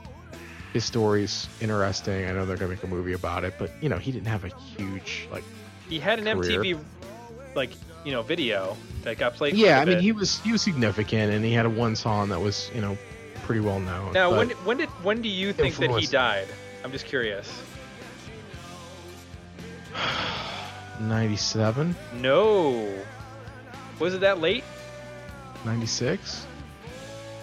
His 0.74 0.86
story's 0.86 1.50
interesting. 1.60 2.26
I 2.28 2.32
know 2.32 2.46
they're 2.46 2.56
gonna 2.56 2.72
make 2.72 2.84
a 2.84 2.88
movie 2.88 3.14
about 3.14 3.44
it, 3.44 3.54
but 3.60 3.72
you 3.82 3.90
know, 3.90 3.98
he 3.98 4.12
didn't 4.12 4.28
have 4.28 4.46
a 4.46 4.50
huge 4.50 5.28
like 5.32 5.44
He 5.90 6.00
had 6.00 6.20
an 6.20 6.26
Career. 6.26 6.62
MTV 6.62 6.80
like 7.56 7.72
you 8.06 8.12
know 8.14 8.22
video 8.22 8.78
that 9.04 9.18
got 9.18 9.34
played. 9.34 9.56
Yeah, 9.56 9.82
I 9.82 9.86
mean 9.86 9.96
bit. 9.96 10.04
he 10.04 10.12
was 10.14 10.40
he 10.40 10.52
was 10.54 10.62
significant 10.62 11.34
and 11.34 11.44
he 11.44 11.52
had 11.52 11.66
a 11.66 11.70
one 11.70 11.96
song 11.96 12.30
that 12.30 12.40
was, 12.40 12.72
you 12.74 12.80
know, 12.82 12.98
pretty 13.44 13.62
well 13.62 13.80
known. 13.80 14.14
Now, 14.14 14.36
when 14.38 14.52
when 14.52 14.78
did 14.78 14.90
when 15.04 15.22
do 15.22 15.28
you 15.28 15.52
think 15.52 15.76
that 15.78 15.92
he 16.00 16.06
died? 16.08 16.48
I'm 16.84 16.92
just 16.92 17.06
curious. 17.06 17.62
97, 21.02 21.96
No. 22.16 22.88
Was 24.02 24.16
it 24.16 24.22
that 24.22 24.42
late? 24.42 24.64
96? 25.64 26.48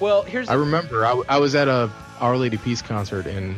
Well, 0.00 0.22
here's 0.22 0.48
I 0.48 0.54
remember 0.54 1.06
I, 1.06 1.22
I 1.28 1.38
was 1.38 1.54
at 1.54 1.68
a 1.68 1.88
Our 2.18 2.36
Lady 2.36 2.56
Peace 2.56 2.82
concert 2.82 3.28
in 3.28 3.54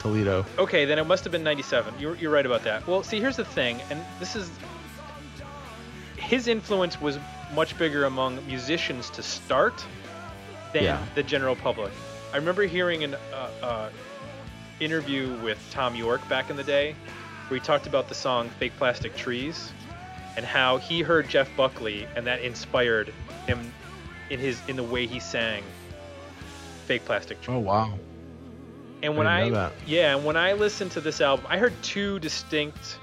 Toledo. 0.00 0.44
Okay, 0.58 0.84
then 0.84 0.98
it 0.98 1.04
must 1.04 1.22
have 1.22 1.30
been 1.30 1.44
97. 1.44 1.94
You're, 2.00 2.16
you're 2.16 2.32
right 2.32 2.44
about 2.44 2.64
that. 2.64 2.84
Well, 2.84 3.04
see, 3.04 3.20
here's 3.20 3.36
the 3.36 3.44
thing, 3.44 3.80
and 3.90 4.04
this 4.18 4.34
is. 4.34 4.50
His 6.16 6.48
influence 6.48 7.00
was 7.00 7.16
much 7.54 7.78
bigger 7.78 8.06
among 8.06 8.44
musicians 8.46 9.08
to 9.10 9.22
start 9.22 9.84
than 10.72 10.82
Yeah. 10.82 11.04
the 11.14 11.22
general 11.22 11.54
public. 11.54 11.92
I 12.32 12.38
remember 12.38 12.64
hearing 12.64 13.04
an 13.04 13.14
uh, 13.14 13.48
uh, 13.62 13.90
interview 14.80 15.36
with 15.44 15.58
Thom 15.70 15.94
Yorke 15.94 16.26
back 16.28 16.50
in 16.50 16.56
the 16.56 16.64
day 16.64 16.96
where 17.48 17.60
he 17.60 17.64
talked 17.64 17.86
about 17.86 18.08
the 18.08 18.14
song 18.14 18.48
Fake 18.58 18.72
Plastic 18.78 19.14
Trees 19.14 19.72
and 20.36 20.46
how 20.46 20.78
he 20.78 21.02
heard 21.02 21.28
Jeff 21.28 21.48
Buckley 21.56 22.06
and 22.16 22.26
that 22.26 22.40
inspired 22.40 23.12
him 23.46 23.72
in 24.30 24.38
his 24.40 24.60
in 24.68 24.76
the 24.76 24.82
way 24.82 25.06
he 25.06 25.20
sang 25.20 25.62
Fake 26.86 27.04
Plastic 27.04 27.40
Trees. 27.40 27.56
Oh 27.56 27.60
wow. 27.60 27.98
And 29.02 29.16
when 29.16 29.26
I 29.26 29.38
I, 29.38 29.38
didn't 29.44 29.54
know 29.54 29.60
that. 29.60 29.72
yeah, 29.86 30.16
and 30.16 30.24
when 30.24 30.36
I 30.36 30.52
listened 30.52 30.92
to 30.92 31.00
this 31.00 31.20
album, 31.20 31.46
I 31.48 31.58
heard 31.58 31.74
two 31.82 32.18
distinct 32.20 32.98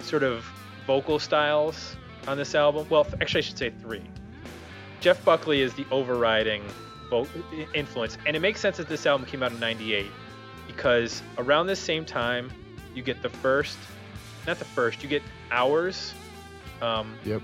sort 0.00 0.22
of 0.22 0.44
vocal 0.86 1.18
styles 1.18 1.96
on 2.26 2.36
this 2.36 2.54
album. 2.54 2.86
Well, 2.88 3.06
actually, 3.20 3.38
I 3.38 3.42
should 3.42 3.58
say 3.58 3.70
three. 3.82 4.02
Jeff 5.00 5.22
Buckley 5.24 5.60
is 5.60 5.74
the 5.74 5.84
overriding 5.90 6.62
vo- 7.10 7.26
influence, 7.74 8.16
and 8.26 8.34
it 8.36 8.40
makes 8.40 8.60
sense 8.60 8.78
that 8.78 8.88
this 8.88 9.04
album 9.04 9.26
came 9.26 9.42
out 9.42 9.52
in 9.52 9.60
'98 9.60 10.06
because 10.66 11.22
around 11.38 11.66
this 11.66 11.80
same 11.80 12.04
time, 12.04 12.50
you 12.94 13.02
get 13.02 13.20
the 13.22 13.28
first 13.28 13.76
not 14.46 14.58
the 14.58 14.64
first. 14.64 15.02
You 15.02 15.08
get 15.08 15.22
Hours, 15.50 16.14
um, 16.82 17.16
Yep. 17.24 17.40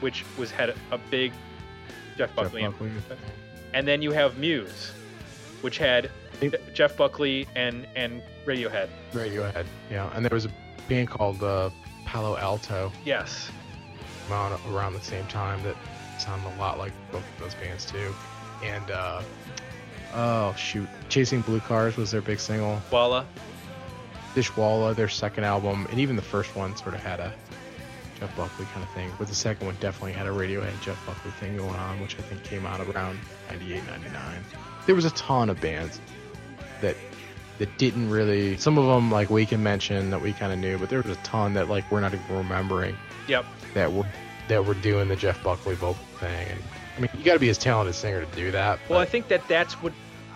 which 0.00 0.24
was 0.38 0.50
had 0.50 0.68
a, 0.70 0.74
a 0.92 0.98
big 1.10 1.32
Jeff 2.16 2.28
Jeff 2.28 2.34
Buckley, 2.36 2.62
Buckley. 2.62 2.90
and 3.74 3.86
then 3.88 4.02
you 4.02 4.12
have 4.12 4.38
Muse, 4.38 4.92
which 5.62 5.78
had. 5.78 6.10
Jeff 6.72 6.96
Buckley 6.96 7.48
and 7.56 7.84
and 7.96 8.22
Radiohead. 8.46 8.88
Radiohead. 9.12 9.66
Yeah, 9.90 10.08
and 10.14 10.24
there 10.24 10.30
was 10.32 10.44
a 10.44 10.50
band 10.88 11.08
called 11.08 11.42
uh, 11.42 11.70
Palo 12.06 12.36
Alto 12.36 12.92
Yes. 13.04 13.50
on 14.30 14.52
around 14.72 14.92
the 14.92 15.00
same 15.00 15.26
time 15.26 15.60
that 15.64 15.74
sounded 16.20 16.46
a 16.54 16.56
lot 16.60 16.78
like 16.78 16.92
both 17.10 17.24
of 17.34 17.40
those 17.40 17.54
bands 17.56 17.84
too. 17.84 18.14
And 18.62 18.88
uh, 18.92 19.20
oh 20.14 20.54
shoot, 20.56 20.88
Chasing 21.08 21.40
Blue 21.40 21.58
Cars 21.58 21.96
was 21.96 22.12
their 22.12 22.20
big 22.20 22.38
single. 22.38 22.80
Walla. 22.92 23.26
Dishwalla, 24.36 24.94
their 24.94 25.08
second 25.08 25.42
album, 25.42 25.88
and 25.90 25.98
even 25.98 26.14
the 26.14 26.22
first 26.22 26.54
one 26.54 26.76
sort 26.76 26.94
of 26.94 27.00
had 27.02 27.18
a 27.18 27.34
Jeff 28.18 28.34
Buckley 28.36 28.66
kind 28.72 28.82
of 28.82 28.90
thing, 28.90 29.10
but 29.18 29.28
the 29.28 29.34
second 29.34 29.66
one 29.66 29.76
definitely 29.80 30.12
had 30.12 30.26
a 30.26 30.30
Radiohead 30.30 30.80
Jeff 30.82 31.04
Buckley 31.06 31.30
thing 31.32 31.56
going 31.56 31.74
on, 31.76 32.00
which 32.00 32.18
I 32.18 32.22
think 32.22 32.42
came 32.44 32.66
out 32.66 32.80
around 32.80 33.18
98, 33.50 33.86
99. 33.86 34.44
There 34.86 34.94
was 34.94 35.04
a 35.04 35.10
ton 35.10 35.50
of 35.50 35.60
bands 35.60 36.00
that 36.80 36.96
that 37.58 37.76
didn't 37.78 38.08
really. 38.10 38.56
Some 38.56 38.78
of 38.78 38.86
them 38.86 39.10
like 39.10 39.30
we 39.30 39.44
can 39.46 39.62
mention 39.62 40.10
that 40.10 40.20
we 40.22 40.32
kind 40.32 40.52
of 40.52 40.58
knew, 40.58 40.78
but 40.78 40.88
there 40.88 41.02
was 41.02 41.10
a 41.16 41.20
ton 41.22 41.54
that 41.54 41.68
like 41.68 41.90
we're 41.90 42.00
not 42.00 42.14
even 42.14 42.36
remembering 42.36 42.96
Yep. 43.28 43.44
that 43.74 43.92
were 43.92 44.06
that 44.48 44.64
were 44.64 44.74
doing 44.74 45.08
the 45.08 45.16
Jeff 45.16 45.42
Buckley 45.42 45.74
vocal 45.74 46.02
thing. 46.18 46.48
And 46.48 46.60
I 46.96 47.00
mean, 47.00 47.10
you 47.16 47.24
got 47.24 47.34
to 47.34 47.38
be 47.38 47.48
as 47.50 47.58
talented 47.58 47.94
singer 47.94 48.24
to 48.24 48.36
do 48.36 48.50
that. 48.52 48.78
Well, 48.88 48.98
I 48.98 49.04
think 49.04 49.28
that 49.28 49.46
that's 49.46 49.74
what 49.74 49.92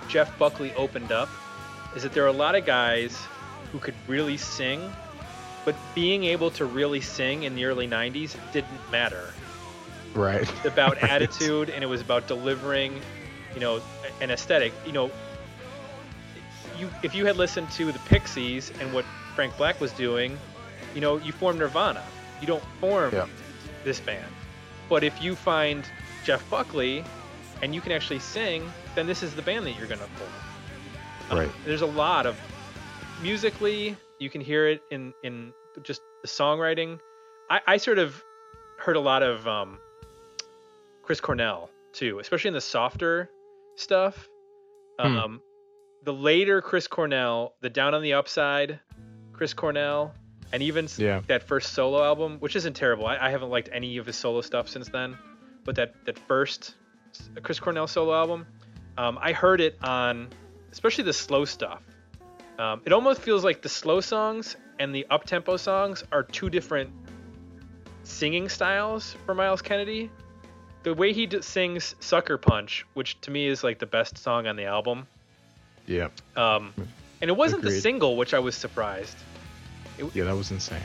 Jeff 0.09 0.37
Buckley 0.39 0.73
opened 0.75 1.11
up, 1.11 1.29
is 1.97 2.03
that 2.03 2.13
there 2.13 2.25
are 2.25 2.29
a 2.29 2.33
lot 2.33 2.55
of 2.55 2.67
guys 2.67 3.17
who 3.73 3.79
could 3.79 3.95
really 4.07 4.37
sing, 4.37 4.93
but 5.65 5.75
being 5.95 6.25
able 6.25 6.51
to 6.53 6.65
really 6.65 7.01
sing 7.01 7.43
in 7.45 7.55
the 7.55 7.65
early 7.65 7.87
'90s 7.89 8.37
didn't 8.53 8.91
matter. 8.91 9.33
right. 10.15 10.43
It's 10.43 10.65
about 10.65 10.97
Right. 11.03 11.11
attitude, 11.11 11.71
and 11.71 11.83
it 11.83 11.87
was 11.87 12.01
about 12.01 12.27
delivering, 12.27 13.01
you 13.55 13.61
know, 13.61 13.81
an 14.21 14.31
aesthetic. 14.31 14.73
You 14.87 14.93
know, 14.93 15.11
you 16.79 16.89
if 17.03 17.15
you 17.15 17.27
had 17.27 17.37
listened 17.37 17.71
to 17.73 17.93
the 17.93 17.99
Pixies 18.01 18.73
and 18.81 18.93
what 18.93 19.05
Frank 19.35 19.57
Black 19.57 19.81
was 19.81 19.93
doing, 19.93 20.39
you 20.95 21.01
know, 21.01 21.19
you 21.19 21.33
form 21.33 21.59
Nirvana. 21.59 22.03
You 22.41 22.47
don't 22.47 22.65
form 22.81 23.13
Yep. 23.15 23.29
this 23.85 24.01
band. 24.01 24.33
But 24.89 25.05
if 25.05 25.23
you 25.23 25.35
find 25.37 25.85
Jeff 26.25 26.49
Buckley 26.51 27.05
and 27.63 27.75
you 27.75 27.81
can 27.81 27.93
actually 27.93 28.19
sing, 28.19 28.71
then 28.95 29.07
this 29.07 29.23
is 29.23 29.35
the 29.35 29.43
band 29.43 29.65
that 29.67 29.77
you're 29.79 29.87
going 29.87 30.01
to 30.01 30.07
form. 30.07 30.31
Um, 31.31 31.39
Right. 31.39 31.51
There's 31.65 31.83
a 31.83 31.87
lot 31.87 32.27
of 32.27 32.37
musically, 33.23 33.97
you 34.23 34.31
can 34.31 34.41
hear 34.41 34.69
it 34.69 34.81
in 34.91 35.13
in 35.25 35.53
just 35.83 36.01
the 36.23 36.29
songwriting. 36.29 36.99
I, 37.51 37.61
I 37.67 37.77
sort 37.77 37.99
of 37.99 38.23
heard 38.79 38.97
a 38.97 39.01
lot 39.01 39.23
of 39.23 39.47
um, 39.47 39.79
Chris 41.03 41.21
Cornell 41.21 41.71
too, 41.93 42.19
especially 42.21 42.49
in 42.49 42.55
the 42.55 42.61
softer 42.61 43.29
stuff. 43.77 44.29
Hmm. 44.99 45.17
Um, 45.17 45.41
the 46.05 46.13
later 46.15 46.61
Chris 46.63 46.87
Cornell, 46.87 47.55
the 47.61 47.71
Down 47.71 47.95
on 47.95 48.03
the 48.03 48.15
Upside, 48.15 48.81
Chris 49.33 49.55
Cornell, 49.55 50.15
and 50.53 50.63
even 50.63 50.89
Yeah. 50.97 51.21
that 51.29 51.43
first 51.43 51.73
solo 51.73 52.03
album, 52.03 52.39
which 52.41 52.57
isn't 52.57 52.75
terrible. 52.75 53.07
I, 53.07 53.17
I 53.19 53.31
haven't 53.31 53.51
liked 53.51 53.69
any 53.73 53.97
of 53.99 54.07
his 54.07 54.17
solo 54.17 54.41
stuff 54.41 54.69
since 54.69 54.89
then, 54.89 55.17
but 55.65 55.75
that 55.77 55.95
that 56.07 56.19
first 56.19 56.75
Chris 57.43 57.61
Cornell 57.61 57.87
solo 57.87 58.15
album, 58.15 58.47
um, 58.99 59.19
I 59.21 59.33
heard 59.33 59.61
it 59.61 59.77
on, 59.83 60.29
especially 60.71 61.05
the 61.05 61.13
slow 61.13 61.45
stuff. 61.45 61.83
Um, 62.59 62.83
it 62.85 62.93
almost 62.93 63.21
feels 63.21 63.45
like 63.45 63.63
the 63.63 63.69
slow 63.69 64.01
songs 64.01 64.57
and 64.79 64.95
the 64.95 65.07
up 65.11 65.25
tempo 65.25 65.57
songs 65.57 66.05
are 66.13 66.23
two 66.23 66.51
different 66.51 66.91
singing 68.05 68.49
styles 68.49 69.17
for 69.25 69.35
Myles 69.35 69.63
Kennedy. 69.63 70.11
The 70.83 70.93
way 70.95 71.13
he 71.13 71.27
d- 71.27 71.43
sings 71.43 71.95
"Sucker 72.01 72.37
Punch," 72.39 72.85
which 72.95 73.21
to 73.23 73.31
me 73.31 73.47
is 73.47 73.63
like 73.63 73.79
the 73.79 73.87
best 73.87 74.19
song 74.19 74.47
on 74.49 74.57
the 74.57 74.65
album, 74.65 75.07
Yeah. 75.87 76.09
um, 76.37 76.75
and 77.21 77.31
it 77.31 77.37
wasn't 77.37 77.63
the 77.63 77.71
single, 77.71 78.17
which 78.17 78.35
I 78.35 78.41
was 78.41 78.57
surprised. 78.57 79.17
Yeah, 80.15 80.25
that 80.25 80.37
was 80.37 80.51
insane. 80.51 80.81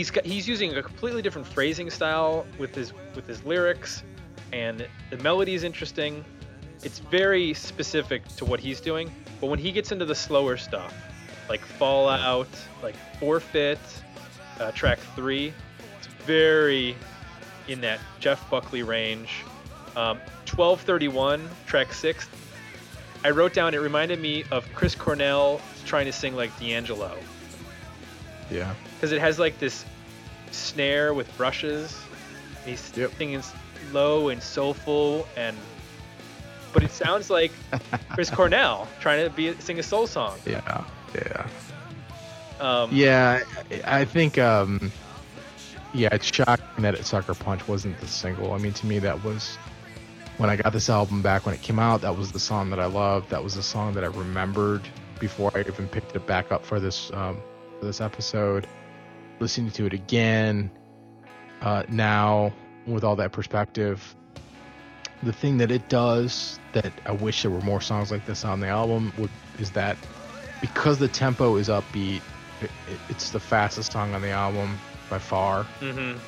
He's 0.00 0.10
he's 0.24 0.48
using 0.48 0.74
a 0.76 0.82
completely 0.82 1.20
different 1.20 1.46
phrasing 1.46 1.90
style 1.90 2.46
with 2.58 2.74
his 2.74 2.94
with 3.14 3.26
his 3.26 3.44
lyrics 3.44 4.02
and 4.52 4.88
the 5.10 5.18
melody 5.18 5.54
is 5.54 5.62
interesting. 5.62 6.24
It's 6.82 6.98
very 6.98 7.52
specific 7.52 8.26
to 8.36 8.46
what 8.46 8.60
he's 8.60 8.80
doing 8.80 9.12
but 9.40 9.48
when 9.48 9.58
he 9.58 9.70
gets 9.70 9.92
into 9.92 10.06
the 10.06 10.14
slower 10.14 10.56
stuff 10.56 10.94
like 11.50 11.60
fallout 11.60 12.48
like 12.82 12.96
forfeit 13.18 13.78
uh, 14.58 14.70
track 14.72 14.98
three 15.14 15.52
it's 15.98 16.06
very 16.24 16.96
in 17.68 17.82
that 17.82 18.00
jeff 18.20 18.48
buckley 18.50 18.82
range. 18.82 19.44
Um, 19.96 20.16
1231 20.46 21.46
track 21.66 21.92
six 21.92 22.28
i 23.24 23.30
wrote 23.30 23.52
down 23.52 23.74
it 23.74 23.78
reminded 23.78 24.20
me 24.20 24.44
of 24.50 24.64
chris 24.72 24.94
cornell 24.94 25.60
trying 25.84 26.06
to 26.06 26.12
sing 26.12 26.36
like 26.36 26.56
d'angelo 26.60 27.18
Yeah. 28.50 28.74
because 28.96 29.12
it 29.12 29.20
has 29.20 29.38
like 29.38 29.58
this 29.58 29.84
snare 30.50 31.14
with 31.14 31.34
brushes. 31.36 31.96
He's 32.64 32.92
Yep. 32.96 33.12
singing 33.18 33.42
low 33.92 34.28
and 34.28 34.42
soulful, 34.42 35.26
and 35.36 35.56
but 36.72 36.82
it 36.82 36.90
sounds 36.90 37.30
like 37.30 37.52
Chris 38.10 38.30
Cornell 38.30 38.86
trying 39.00 39.24
to 39.24 39.30
be 39.30 39.54
sing 39.60 39.78
a 39.78 39.82
soul 39.82 40.06
song. 40.06 40.38
Yeah. 40.46 40.84
Yeah. 41.14 41.46
Um, 42.60 42.90
Yeah, 42.92 43.40
I 43.86 44.04
think 44.04 44.38
um 44.38 44.92
yeah, 45.92 46.08
it's 46.12 46.26
shocking 46.32 46.82
that 46.82 46.94
it 46.94 47.04
Sucker 47.04 47.34
Punch 47.34 47.66
wasn't 47.66 47.98
the 48.00 48.06
single. 48.06 48.52
I 48.52 48.58
mean, 48.58 48.72
to 48.74 48.86
me 48.86 48.98
that 49.00 49.24
was 49.24 49.56
when 50.36 50.48
I 50.50 50.56
got 50.56 50.72
this 50.72 50.88
album 50.88 51.20
back 51.22 51.44
when 51.46 51.54
it 51.54 51.62
came 51.62 51.78
out, 51.78 52.00
that 52.02 52.16
was 52.16 52.32
the 52.32 52.38
song 52.38 52.70
that 52.70 52.78
I 52.80 52.86
loved. 52.86 53.30
That 53.30 53.42
was 53.42 53.54
the 53.56 53.62
song 53.62 53.92
that 53.94 54.04
I 54.04 54.06
remembered 54.08 54.82
before 55.18 55.50
I 55.54 55.60
even 55.60 55.88
picked 55.88 56.14
it 56.16 56.26
back 56.26 56.52
up 56.52 56.64
for 56.64 56.78
this 56.80 57.10
um 57.14 57.42
this 57.86 58.00
episode. 58.00 58.66
Listening 59.38 59.70
to 59.72 59.86
it 59.86 59.92
again 59.92 60.70
uh 61.62 61.82
now 61.88 62.52
with 62.86 63.04
all 63.04 63.16
that 63.16 63.32
perspective, 63.32 64.14
the 65.22 65.32
thing 65.32 65.58
that 65.58 65.70
it 65.70 65.88
does 65.88 66.58
that 66.72 66.92
I 67.04 67.12
wish 67.12 67.42
there 67.42 67.50
were 67.50 67.60
more 67.60 67.80
songs 67.80 68.10
like 68.10 68.24
this 68.26 68.44
on 68.44 68.60
the 68.60 68.68
album 68.68 69.12
would 69.18 69.30
is 69.58 69.70
that 69.72 69.96
because 70.60 70.98
the 70.98 71.08
tempo 71.08 71.56
is 71.56 71.68
upbeat 71.68 72.22
it, 72.60 72.70
it, 72.90 72.98
it's 73.08 73.30
the 73.30 73.40
fastest 73.40 73.92
song 73.92 74.14
on 74.14 74.22
the 74.22 74.30
album 74.30 74.78
by 75.08 75.18
far. 75.18 75.64
mhm. 75.80 76.18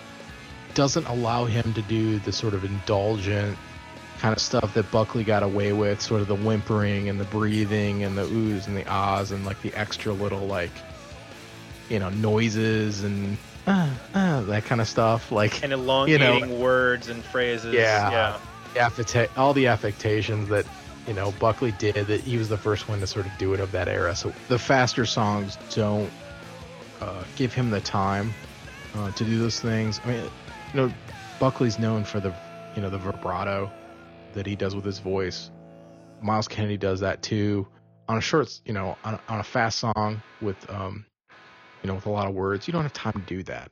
Doesn't 0.74 1.06
allow 1.06 1.44
him 1.44 1.74
to 1.74 1.82
do 1.82 2.18
the 2.20 2.32
sort 2.32 2.54
of 2.54 2.64
indulgent 2.64 3.58
kind 4.18 4.34
of 4.34 4.40
stuff 4.40 4.72
that 4.74 4.90
Buckley 4.90 5.24
got 5.24 5.42
away 5.42 5.72
with, 5.72 6.00
sort 6.00 6.22
of 6.22 6.28
the 6.28 6.36
whimpering 6.36 7.08
and 7.08 7.20
the 7.20 7.24
breathing 7.24 8.04
and 8.04 8.16
the 8.16 8.24
oohs 8.24 8.66
and 8.66 8.76
the 8.76 8.86
ahs 8.88 9.32
and 9.32 9.44
like 9.44 9.60
the 9.62 9.74
extra 9.74 10.12
little 10.12 10.46
like 10.46 10.70
you 11.92 11.98
know 11.98 12.08
noises 12.08 13.04
and 13.04 13.36
uh, 13.66 13.88
uh, 14.14 14.40
that 14.42 14.64
kind 14.64 14.80
of 14.80 14.88
stuff. 14.88 15.30
Like 15.30 15.62
and 15.62 15.72
elongating 15.72 16.58
words 16.58 17.08
and 17.08 17.22
phrases. 17.22 17.74
Yeah. 17.74 18.38
yeah. 18.74 18.88
affecta- 18.88 19.28
all 19.36 19.52
the 19.52 19.66
affectations 19.66 20.48
that 20.48 20.66
you 21.06 21.12
know 21.12 21.32
Buckley 21.32 21.72
did 21.72 21.94
that 21.94 22.22
he 22.22 22.38
was 22.38 22.48
the 22.48 22.56
first 22.56 22.88
one 22.88 22.98
to 23.00 23.06
sort 23.06 23.26
of 23.26 23.32
do 23.38 23.52
it 23.52 23.60
of 23.60 23.70
that 23.72 23.88
era. 23.88 24.16
So 24.16 24.32
the 24.48 24.58
faster 24.58 25.04
songs 25.04 25.58
don't 25.74 26.10
uh, 27.00 27.22
give 27.36 27.52
him 27.52 27.70
the 27.70 27.80
time 27.80 28.32
uh, 28.96 29.12
to 29.12 29.24
do 29.24 29.38
those 29.38 29.60
things. 29.60 30.00
I 30.04 30.08
mean, 30.08 30.24
you 30.72 30.80
know, 30.80 30.92
Buckley's 31.38 31.78
known 31.78 32.04
for 32.04 32.20
the 32.20 32.32
you 32.74 32.80
know 32.80 32.88
the 32.88 32.98
vibrato 32.98 33.70
that 34.32 34.46
he 34.46 34.56
does 34.56 34.74
with 34.74 34.86
his 34.86 34.98
voice. 34.98 35.50
Myles 36.22 36.48
Kennedy 36.48 36.78
does 36.78 37.00
that 37.00 37.20
too 37.20 37.66
on 38.08 38.18
a 38.18 38.20
short, 38.20 38.60
you 38.64 38.72
know, 38.72 38.96
on, 39.04 39.18
on 39.28 39.40
a 39.40 39.42
fast 39.42 39.78
song 39.78 40.22
with 40.40 40.70
um, 40.70 41.04
you 41.82 41.88
know, 41.88 41.94
with 41.94 42.06
a 42.06 42.10
lot 42.10 42.28
of 42.28 42.34
words. 42.34 42.66
You 42.66 42.72
don't 42.72 42.82
have 42.82 42.92
time 42.92 43.12
to 43.12 43.20
do 43.20 43.42
that, 43.44 43.70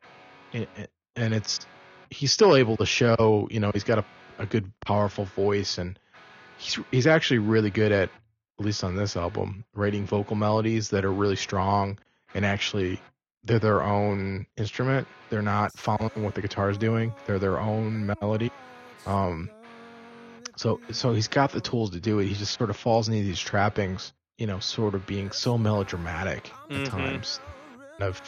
and, 0.52 0.66
and 1.16 1.34
it's 1.34 1.58
he's 2.10 2.32
still 2.32 2.56
able 2.56 2.76
to 2.76 2.86
show, 2.86 3.48
you 3.50 3.60
know, 3.60 3.70
he's 3.72 3.84
got 3.84 3.98
a, 3.98 4.04
a 4.38 4.46
good, 4.46 4.70
powerful 4.84 5.24
voice, 5.24 5.78
and 5.78 5.98
he's 6.56 6.78
he's 6.90 7.06
actually 7.06 7.38
really 7.38 7.70
good 7.70 7.92
at, 7.92 8.08
at 8.58 8.64
least 8.64 8.84
on 8.84 8.96
this 8.96 9.16
album, 9.16 9.64
writing 9.74 10.04
vocal 10.04 10.36
melodies 10.36 10.90
that 10.90 11.04
are 11.04 11.12
really 11.12 11.36
strong 11.36 11.98
and 12.34 12.44
actually 12.44 12.98
they're 13.44 13.58
their 13.58 13.82
own 13.82 14.46
instrument. 14.56 15.06
They're 15.30 15.42
not 15.42 15.76
following 15.78 16.10
what 16.16 16.34
the 16.34 16.42
guitar 16.42 16.70
is 16.70 16.78
doing. 16.78 17.14
They're 17.26 17.38
their 17.38 17.60
own 17.60 18.12
melody. 18.20 18.48
Um, 19.06 19.50
so 20.56 20.80
so 20.90 21.12
he's 21.14 21.28
got 21.28 21.52
the 21.52 21.60
tools 21.60 21.90
to 21.90 22.00
do 22.00 22.18
it. 22.18 22.26
He 22.26 22.34
just 22.34 22.56
sort 22.58 22.70
of 22.70 22.76
falls 22.76 23.08
into 23.08 23.22
these 23.22 23.40
trappings, 23.40 24.12
you 24.38 24.46
know, 24.46 24.58
sort 24.58 24.94
of 24.94 25.06
being 25.06 25.30
so 25.30 25.56
melodramatic 25.56 26.50
at 26.70 26.82
Mhm. 26.82 26.90
times, 26.90 27.40
of 28.02 28.20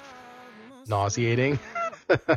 nauseating. 0.86 1.58
and 2.08 2.28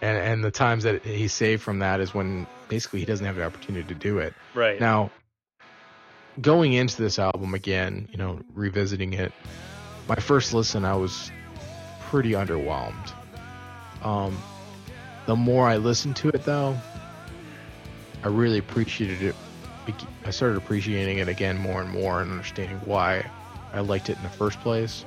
and 0.00 0.44
the 0.44 0.50
times 0.50 0.84
that 0.84 1.04
he's 1.04 1.32
saved 1.32 1.62
from 1.62 1.80
that 1.80 2.00
is 2.00 2.14
when 2.14 2.46
basically 2.68 3.00
he 3.00 3.06
doesn't 3.06 3.26
have 3.26 3.36
the 3.36 3.44
opportunity 3.44 3.86
to 3.88 3.94
do 3.94 4.18
it. 4.18 4.34
Right. 4.54 4.80
Now, 4.80 5.10
going 6.40 6.72
into 6.72 7.00
this 7.02 7.18
album 7.18 7.54
again, 7.54 8.08
you 8.10 8.18
know, 8.18 8.40
revisiting 8.54 9.12
it, 9.14 9.32
my 10.08 10.16
first 10.16 10.54
listen, 10.54 10.84
I 10.84 10.94
was 10.94 11.30
pretty 12.02 12.32
underwhelmed. 12.32 13.12
Um, 14.02 14.36
the 15.26 15.36
more 15.36 15.66
I 15.66 15.76
listened 15.78 16.16
to 16.16 16.28
it, 16.28 16.44
though, 16.44 16.76
I 18.22 18.28
really 18.28 18.58
appreciated 18.58 19.22
it. 19.22 19.34
I 20.24 20.30
started 20.30 20.56
appreciating 20.56 21.18
it 21.18 21.28
again 21.28 21.58
more 21.58 21.80
and 21.80 21.90
more 21.90 22.20
and 22.20 22.30
understanding 22.30 22.78
why 22.84 23.28
I 23.72 23.80
liked 23.80 24.10
it 24.10 24.16
in 24.16 24.22
the 24.22 24.28
first 24.28 24.60
place. 24.60 25.04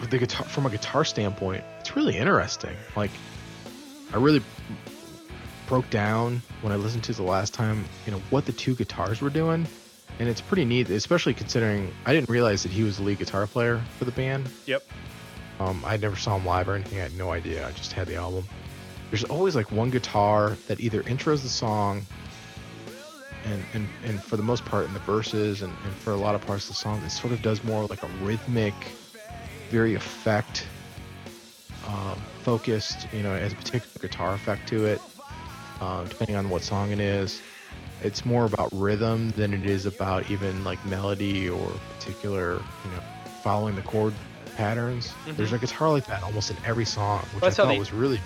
The 0.00 0.18
guitar, 0.18 0.46
from 0.46 0.66
a 0.66 0.70
guitar 0.70 1.04
standpoint, 1.04 1.64
it's 1.80 1.96
really 1.96 2.16
interesting. 2.16 2.76
Like, 2.94 3.10
I 4.12 4.18
really 4.18 4.42
broke 5.66 5.88
down 5.90 6.42
when 6.60 6.72
I 6.72 6.76
listened 6.76 7.04
to 7.04 7.12
the 7.12 7.22
last 7.22 7.54
time, 7.54 7.84
you 8.04 8.12
know, 8.12 8.20
what 8.30 8.46
the 8.46 8.52
two 8.52 8.74
guitars 8.74 9.20
were 9.20 9.30
doing. 9.30 9.66
And 10.18 10.28
it's 10.28 10.40
pretty 10.40 10.64
neat, 10.64 10.88
especially 10.90 11.34
considering 11.34 11.92
I 12.04 12.12
didn't 12.12 12.30
realize 12.30 12.62
that 12.62 12.72
he 12.72 12.82
was 12.82 12.98
the 12.98 13.02
lead 13.02 13.18
guitar 13.18 13.46
player 13.46 13.82
for 13.98 14.04
the 14.04 14.12
band. 14.12 14.48
Yep. 14.66 14.84
Um, 15.58 15.82
I 15.84 15.96
never 15.96 16.16
saw 16.16 16.36
him 16.36 16.46
live 16.46 16.68
or 16.68 16.74
anything. 16.74 16.98
I 16.98 17.02
had 17.02 17.16
no 17.16 17.32
idea. 17.32 17.66
I 17.66 17.72
just 17.72 17.92
had 17.92 18.06
the 18.06 18.16
album. 18.16 18.44
There's 19.10 19.24
always 19.24 19.56
like 19.56 19.72
one 19.72 19.90
guitar 19.90 20.56
that 20.68 20.80
either 20.80 21.02
intros 21.04 21.42
the 21.42 21.48
song, 21.48 22.06
and 23.44 23.64
and, 23.74 23.88
and 24.04 24.22
for 24.22 24.36
the 24.36 24.42
most 24.42 24.64
part 24.64 24.86
in 24.86 24.92
the 24.92 25.00
verses, 25.00 25.62
and, 25.62 25.72
and 25.84 25.92
for 25.94 26.12
a 26.12 26.16
lot 26.16 26.34
of 26.34 26.46
parts 26.46 26.64
of 26.64 26.70
the 26.70 26.74
song, 26.74 27.02
it 27.02 27.10
sort 27.10 27.32
of 27.32 27.40
does 27.42 27.62
more 27.62 27.86
like 27.86 28.02
a 28.02 28.08
rhythmic, 28.22 28.74
very 29.70 29.94
effect 29.94 30.66
um, 31.86 32.16
focused. 32.42 33.06
You 33.12 33.22
know, 33.22 33.34
it 33.34 33.42
has 33.42 33.52
a 33.52 33.56
particular 33.56 33.92
guitar 34.00 34.34
effect 34.34 34.68
to 34.68 34.86
it, 34.86 35.00
um, 35.80 36.06
depending 36.08 36.36
on 36.36 36.48
what 36.50 36.62
song 36.62 36.90
it 36.90 37.00
is. 37.00 37.40
It's 38.02 38.24
more 38.24 38.44
about 38.44 38.68
rhythm 38.72 39.30
than 39.30 39.54
it 39.54 39.64
is 39.66 39.86
about 39.86 40.30
even 40.30 40.62
like 40.64 40.84
melody 40.84 41.48
or 41.48 41.70
particular, 41.98 42.54
you 42.84 42.90
know, 42.90 43.02
following 43.42 43.74
the 43.74 43.82
chord 43.82 44.12
patterns. 44.56 45.12
There's 45.26 45.52
a 45.52 45.58
guitar 45.58 45.90
like 45.90 46.06
that 46.06 46.22
almost 46.22 46.50
in 46.50 46.56
every 46.64 46.84
song, 46.84 47.20
which 47.34 47.42
That's 47.42 47.58
I 47.58 47.64
thought 47.64 47.72
the- 47.72 47.78
was 47.78 47.92
really 47.92 48.20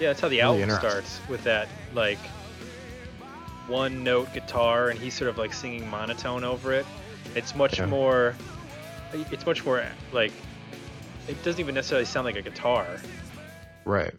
Yeah, 0.00 0.08
that's 0.08 0.20
how 0.20 0.28
the 0.28 0.40
Really 0.40 0.62
album 0.62 0.76
starts 0.76 1.20
with 1.28 1.44
that 1.44 1.68
like 1.94 2.18
one 3.68 4.02
note 4.02 4.32
guitar, 4.32 4.90
and 4.90 4.98
he's 4.98 5.14
sort 5.14 5.30
of 5.30 5.38
like 5.38 5.52
singing 5.54 5.88
monotone 5.88 6.44
over 6.44 6.72
it. 6.72 6.86
It's 7.34 7.54
much 7.54 7.78
Yeah. 7.78 7.86
more. 7.86 8.34
It's 9.30 9.46
much 9.46 9.64
more 9.64 9.84
like. 10.12 10.32
It 11.28 11.42
doesn't 11.44 11.60
even 11.60 11.74
necessarily 11.74 12.04
sound 12.04 12.24
like 12.24 12.36
a 12.36 12.42
guitar. 12.42 12.86
right. 13.84 14.14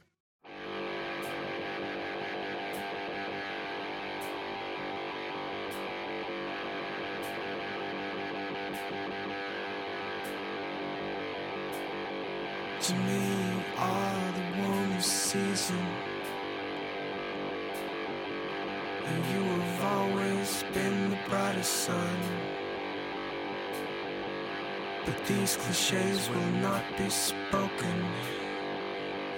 To 12.82 12.94
me, 12.96 13.14
you 13.14 13.64
are 13.78 14.32
the 14.34 14.62
warmest 14.62 15.10
season. 15.10 15.88
And 19.06 19.26
you 19.26 19.42
have 19.62 19.84
always 19.84 20.64
been 20.74 21.12
the 21.12 21.20
brightest 21.30 21.72
sun. 21.72 22.43
But 25.06 25.26
these 25.26 25.58
cliches 25.58 26.30
will 26.30 26.52
not 26.62 26.84
be 26.98 27.10
spoken. 27.10 28.06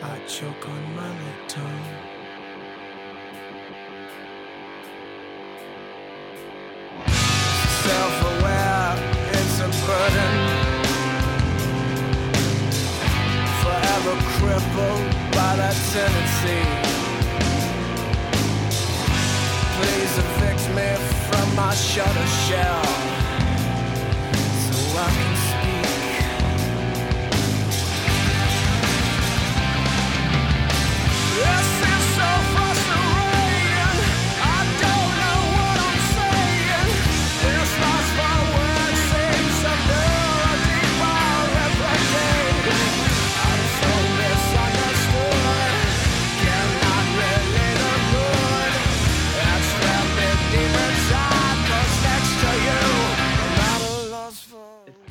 I 0.01 0.19
choke 0.27 0.69
on 0.69 0.95
my 0.95 1.09
lip 1.09 1.47
tongue. 1.47 2.11
Crippled 14.37 15.05
by 15.31 15.55
that 15.55 15.75
tendency. 15.91 16.61
Please 19.77 20.13
evict 20.23 20.65
me 20.75 20.89
from 21.27 21.55
my 21.55 21.73
shutter 21.73 22.27
shell 22.45 22.83
so 24.61 24.77
I 24.97 25.09
can 25.17 25.44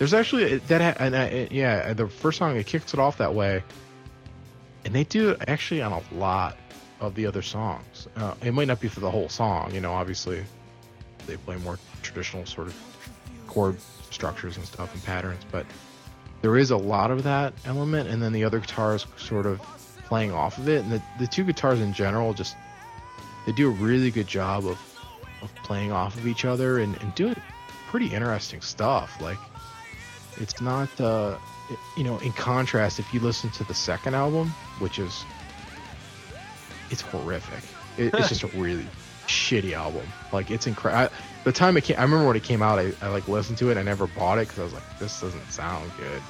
There's 0.05 0.13
actually 0.13 0.59
that, 0.59 0.83
ha- 0.83 1.03
and 1.03 1.17
I, 1.17 1.49
yeah, 1.51 1.95
the 1.95 2.09
first 2.09 2.37
song 2.37 2.59
it 2.59 2.67
kicks 2.67 2.93
it 2.93 3.01
off 3.01 3.17
that 3.17 3.35
way, 3.35 3.65
and 4.85 4.95
they 4.95 5.05
do 5.05 5.31
it 5.31 5.39
actually 5.49 5.81
on 5.81 5.93
a 5.93 6.03
lot 6.15 6.59
of 7.01 7.15
the 7.15 7.25
other 7.25 7.41
songs. 7.41 8.07
Uh, 8.15 8.35
it 8.43 8.53
might 8.53 8.69
not 8.69 8.81
be 8.81 8.89
for 8.89 9.01
the 9.01 9.11
whole 9.11 9.31
song, 9.31 9.73
you 9.73 9.81
know. 9.81 9.95
Obviously, 9.95 10.45
they 11.27 11.39
play 11.39 11.57
more 11.57 11.79
traditional 12.03 12.45
sort 12.45 12.67
of 12.67 12.77
chord 13.47 13.79
structures 14.11 14.59
and 14.59 14.67
stuff 14.67 14.93
and 14.93 15.03
patterns, 15.05 15.41
but 15.51 15.65
there 16.43 16.59
is 16.59 16.71
a 16.71 16.77
lot 16.77 17.11
of 17.11 17.23
that 17.23 17.55
element, 17.65 18.11
and 18.11 18.23
then 18.23 18.35
the 18.35 18.45
other 18.45 18.59
guitars 18.59 19.07
sort 19.17 19.47
of 19.47 19.59
playing 20.07 20.33
off 20.33 20.59
of 20.59 20.69
it, 20.69 20.83
and 20.83 20.93
the, 20.93 21.03
the 21.19 21.27
two 21.27 21.45
guitars 21.45 21.81
in 21.81 21.95
general 21.95 22.35
just 22.35 22.57
they 23.47 23.53
do 23.53 23.69
a 23.69 23.73
really 23.73 24.11
good 24.11 24.27
job 24.27 24.67
of 24.67 24.79
of 25.41 25.55
playing 25.63 25.93
off 25.93 26.15
of 26.15 26.27
each 26.27 26.45
other 26.45 26.79
and, 26.79 26.95
and 27.01 27.15
doing 27.15 27.35
pretty 27.89 28.09
interesting 28.09 28.61
stuff. 28.61 29.19
Like 29.23 29.39
it's 30.41 30.61
not 30.61 31.01
uh 31.01 31.37
you 31.97 32.05
know 32.05 32.19
in 32.19 32.33
contrast 32.33 32.99
if 32.99 33.13
you 33.15 33.21
listen 33.21 33.51
to 33.51 33.65
the 33.65 33.75
second 33.75 34.15
album 34.15 34.55
which 34.79 34.99
is 34.99 35.25
it's 36.91 37.03
horrific. 37.03 37.63
It, 37.97 38.15
it's 38.15 38.29
just 38.29 38.43
a 38.43 38.47
really 38.55 38.87
shitty 39.27 39.73
album. 39.73 40.07
Like 40.33 40.51
it's 40.51 40.67
incredible 40.67 41.15
the 41.45 41.53
time 41.53 41.77
it 41.77 41.85
came 41.85 41.99
i 41.99 42.03
remember 42.03 42.27
when 42.27 42.37
it 42.37 42.43
came 42.43 42.63
out 42.63 42.79
I, 42.79 42.93
I 43.01 43.09
like 43.09 43.29
listened 43.29 43.59
to 43.59 43.71
it 43.71 43.77
i 43.77 43.83
never 43.83 44.07
bought 44.07 44.39
it 44.39 44.49
because 44.49 44.59
i 44.61 44.65
was 44.65 44.73
like 44.73 44.99
this 44.99 45.21
doesn't 45.21 45.51
sound 45.51 45.93
good. 45.99 46.23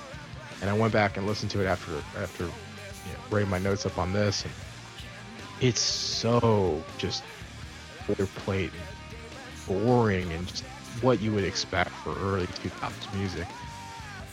And 0.61 0.71
i 0.71 0.73
went 0.73 0.93
back 0.93 1.17
and 1.17 1.27
listened 1.27 1.51
to 1.53 1.61
it 1.61 1.67
after 1.67 1.93
after 2.17 2.45
you 2.45 2.51
know, 3.13 3.19
writing 3.31 3.51
my 3.51 3.59
notes 3.59 3.87
up 3.87 3.99
on 3.99 4.13
this 4.13 4.45
and 4.45 4.53
it's 5.61 5.81
so 5.81 6.83
just 6.99 7.23
boilerplate 8.07 8.71
and 8.73 9.85
boring 9.85 10.33
and 10.33 10.47
just 10.47 10.65
what 11.01 11.21
you 11.21 11.33
would 11.33 11.45
expect 11.45 11.91
for 11.91 12.15
early 12.19 12.47
2000s 12.47 13.15
music 13.15 13.47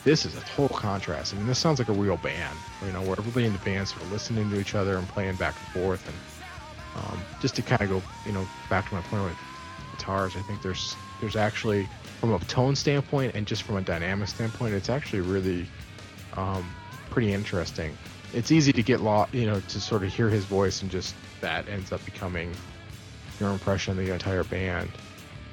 this 0.04 0.26
is 0.26 0.36
a 0.36 0.42
total 0.42 0.76
contrast. 0.76 1.34
I 1.34 1.38
mean, 1.38 1.48
this 1.48 1.60
sounds 1.60 1.80
like 1.80 1.90
a 1.90 1.94
real 1.94 2.18
band, 2.18 2.58
you 2.86 2.92
know, 2.92 3.02
where 3.02 3.16
everybody 3.18 3.46
in 3.46 3.54
the 3.54 3.60
band 3.60 3.88
sort 3.88 4.02
of 4.02 4.12
listening 4.12 4.50
to 4.50 4.60
each 4.60 4.74
other 4.74 4.98
and 4.98 5.08
playing 5.08 5.36
back 5.36 5.56
and 5.60 5.84
forth. 5.84 6.08
And 6.08 7.04
um, 7.04 7.22
just 7.40 7.56
to 7.56 7.62
kind 7.62 7.82
of 7.82 7.90
go, 7.90 8.02
you 8.26 8.32
know, 8.32 8.46
back 8.70 8.90
to 8.90 8.96
my 8.96 9.02
point 9.02 9.24
with 9.24 9.38
guitars, 9.92 10.36
I 10.36 10.42
think 10.42 10.62
there's 10.62 10.96
there's 11.20 11.36
actually 11.36 11.88
from 12.20 12.34
a 12.34 12.40
tone 12.40 12.76
standpoint 12.76 13.36
and 13.36 13.46
just 13.46 13.64
from 13.64 13.78
a 13.78 13.82
dynamic 13.82 14.28
standpoint, 14.28 14.74
it's 14.74 14.90
actually 14.90 15.22
really 15.22 15.68
um, 16.36 16.68
pretty 17.10 17.32
interesting. 17.32 17.96
It's 18.34 18.52
easy 18.52 18.72
to 18.74 18.84
get 18.84 19.02
lost, 19.02 19.34
you 19.34 19.46
know, 19.46 19.60
to 19.60 19.82
sort 19.82 20.04
of 20.04 20.14
hear 20.14 20.30
his 20.30 20.46
voice 20.46 20.82
and 20.82 20.90
just 20.90 21.14
that 21.42 21.68
ends 21.70 21.92
up 21.92 22.04
becoming 22.06 22.52
your 23.40 23.52
impression 23.52 23.98
of 23.98 24.06
the 24.06 24.14
entire 24.14 24.44
band. 24.44 24.90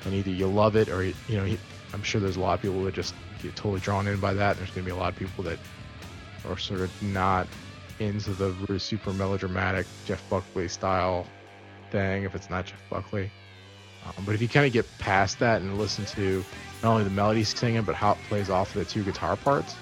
And 0.04 0.14
either 0.14 0.30
you 0.30 0.46
love 0.46 0.76
it 0.76 0.88
or 0.88 1.02
you 1.02 1.14
know, 1.30 1.56
I'm 1.92 2.02
sure 2.02 2.20
there's 2.20 2.36
a 2.36 2.40
lot 2.40 2.54
of 2.54 2.62
people 2.62 2.82
that 2.84 2.94
just 2.94 3.14
get 3.42 3.56
totally 3.56 3.80
drawn 3.80 4.06
in 4.06 4.20
by 4.20 4.34
that. 4.34 4.56
There's 4.56 4.70
going 4.70 4.84
to 4.84 4.92
be 4.92 4.96
a 4.96 4.96
lot 4.96 5.12
of 5.12 5.18
people 5.18 5.44
that 5.44 5.58
are 6.46 6.58
sort 6.58 6.80
of 6.80 7.02
not 7.02 7.46
into 7.98 8.30
the 8.30 8.50
really 8.66 8.78
super 8.78 9.12
melodramatic 9.12 9.86
Jeff 10.04 10.22
Buckley 10.30 10.68
style 10.68 11.26
thing 11.90 12.24
if 12.24 12.34
it's 12.34 12.50
not 12.50 12.66
Jeff 12.66 12.80
Buckley. 12.90 13.30
Um, 14.04 14.24
but 14.24 14.34
if 14.34 14.42
you 14.42 14.48
kind 14.48 14.66
of 14.66 14.72
get 14.72 14.86
past 14.98 15.38
that 15.40 15.60
and 15.60 15.78
listen 15.78 16.04
to 16.06 16.44
not 16.82 16.92
only 16.92 17.04
the 17.04 17.10
melody 17.10 17.44
singing 17.44 17.82
but 17.82 17.94
how 17.94 18.12
it 18.12 18.18
plays 18.28 18.50
off 18.50 18.74
of 18.74 18.84
the 18.84 18.90
two 18.90 19.02
guitar 19.02 19.36
parts, 19.36 19.74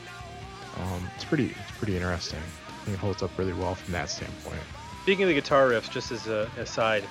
um, 0.78 1.08
it's 1.14 1.24
pretty 1.24 1.46
it's 1.46 1.78
pretty 1.78 1.94
interesting. 1.94 2.40
I 2.68 2.84
think 2.84 2.96
it 2.96 3.00
holds 3.00 3.22
up 3.22 3.36
really 3.38 3.52
well 3.52 3.74
from 3.74 3.92
that 3.92 4.08
standpoint. 4.08 4.60
Speaking 5.02 5.24
of 5.24 5.28
the 5.28 5.34
guitar 5.34 5.68
riffs, 5.70 5.90
just 5.90 6.10
as 6.10 6.26
a 6.26 6.50
aside, 6.58 7.04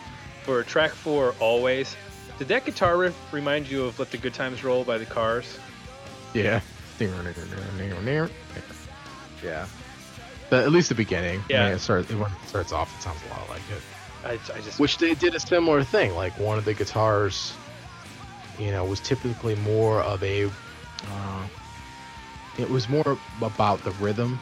for 0.44 0.64
track 0.64 0.92
four, 0.92 1.34
Always, 1.40 1.96
did 2.38 2.48
that 2.50 2.66
guitar 2.66 2.98
riff 2.98 3.16
remind 3.34 3.70
you 3.70 3.86
of 3.86 3.98
Let 4.00 4.12
the 4.12 4.18
Good 4.18 4.34
Times 4.34 4.64
Roll 4.64 4.84
by 4.84 4.98
the 4.98 5.06
Cars? 5.06 5.58
Yeah. 6.44 6.62
Yeah. 9.44 9.66
The, 10.50 10.58
at 10.58 10.72
least 10.72 10.90
the 10.90 10.96
beginning. 10.96 11.40
I 11.40 11.44
Yeah. 11.50 11.66
mean, 11.66 11.74
it 11.76 11.80
starts 11.80 12.10
when 12.12 12.22
it 12.32 12.48
starts 12.48 12.72
off, 12.72 12.96
it 12.98 13.02
sounds 13.02 13.20
a 13.26 13.30
lot 13.30 13.50
like 13.50 13.62
it. 13.72 13.82
I, 14.24 14.34
I 14.58 14.62
just. 14.62 14.80
Which 14.80 14.98
they 14.98 15.14
did 15.14 15.36
a 15.36 15.40
similar 15.40 15.84
thing. 15.84 16.16
Like 16.16 16.38
one 16.40 16.58
of 16.58 16.66
the 16.66 16.74
guitars, 16.74 17.54
you 18.58 18.72
know, 18.72 18.84
was 18.86 19.00
typically 19.00 19.56
more 19.56 20.02
of 20.02 20.24
a. 20.24 20.46
Uh, 20.46 21.48
it 22.58 22.70
was 22.70 22.88
more 22.90 23.18
about 23.42 23.84
the 23.84 23.92
rhythm. 23.92 24.40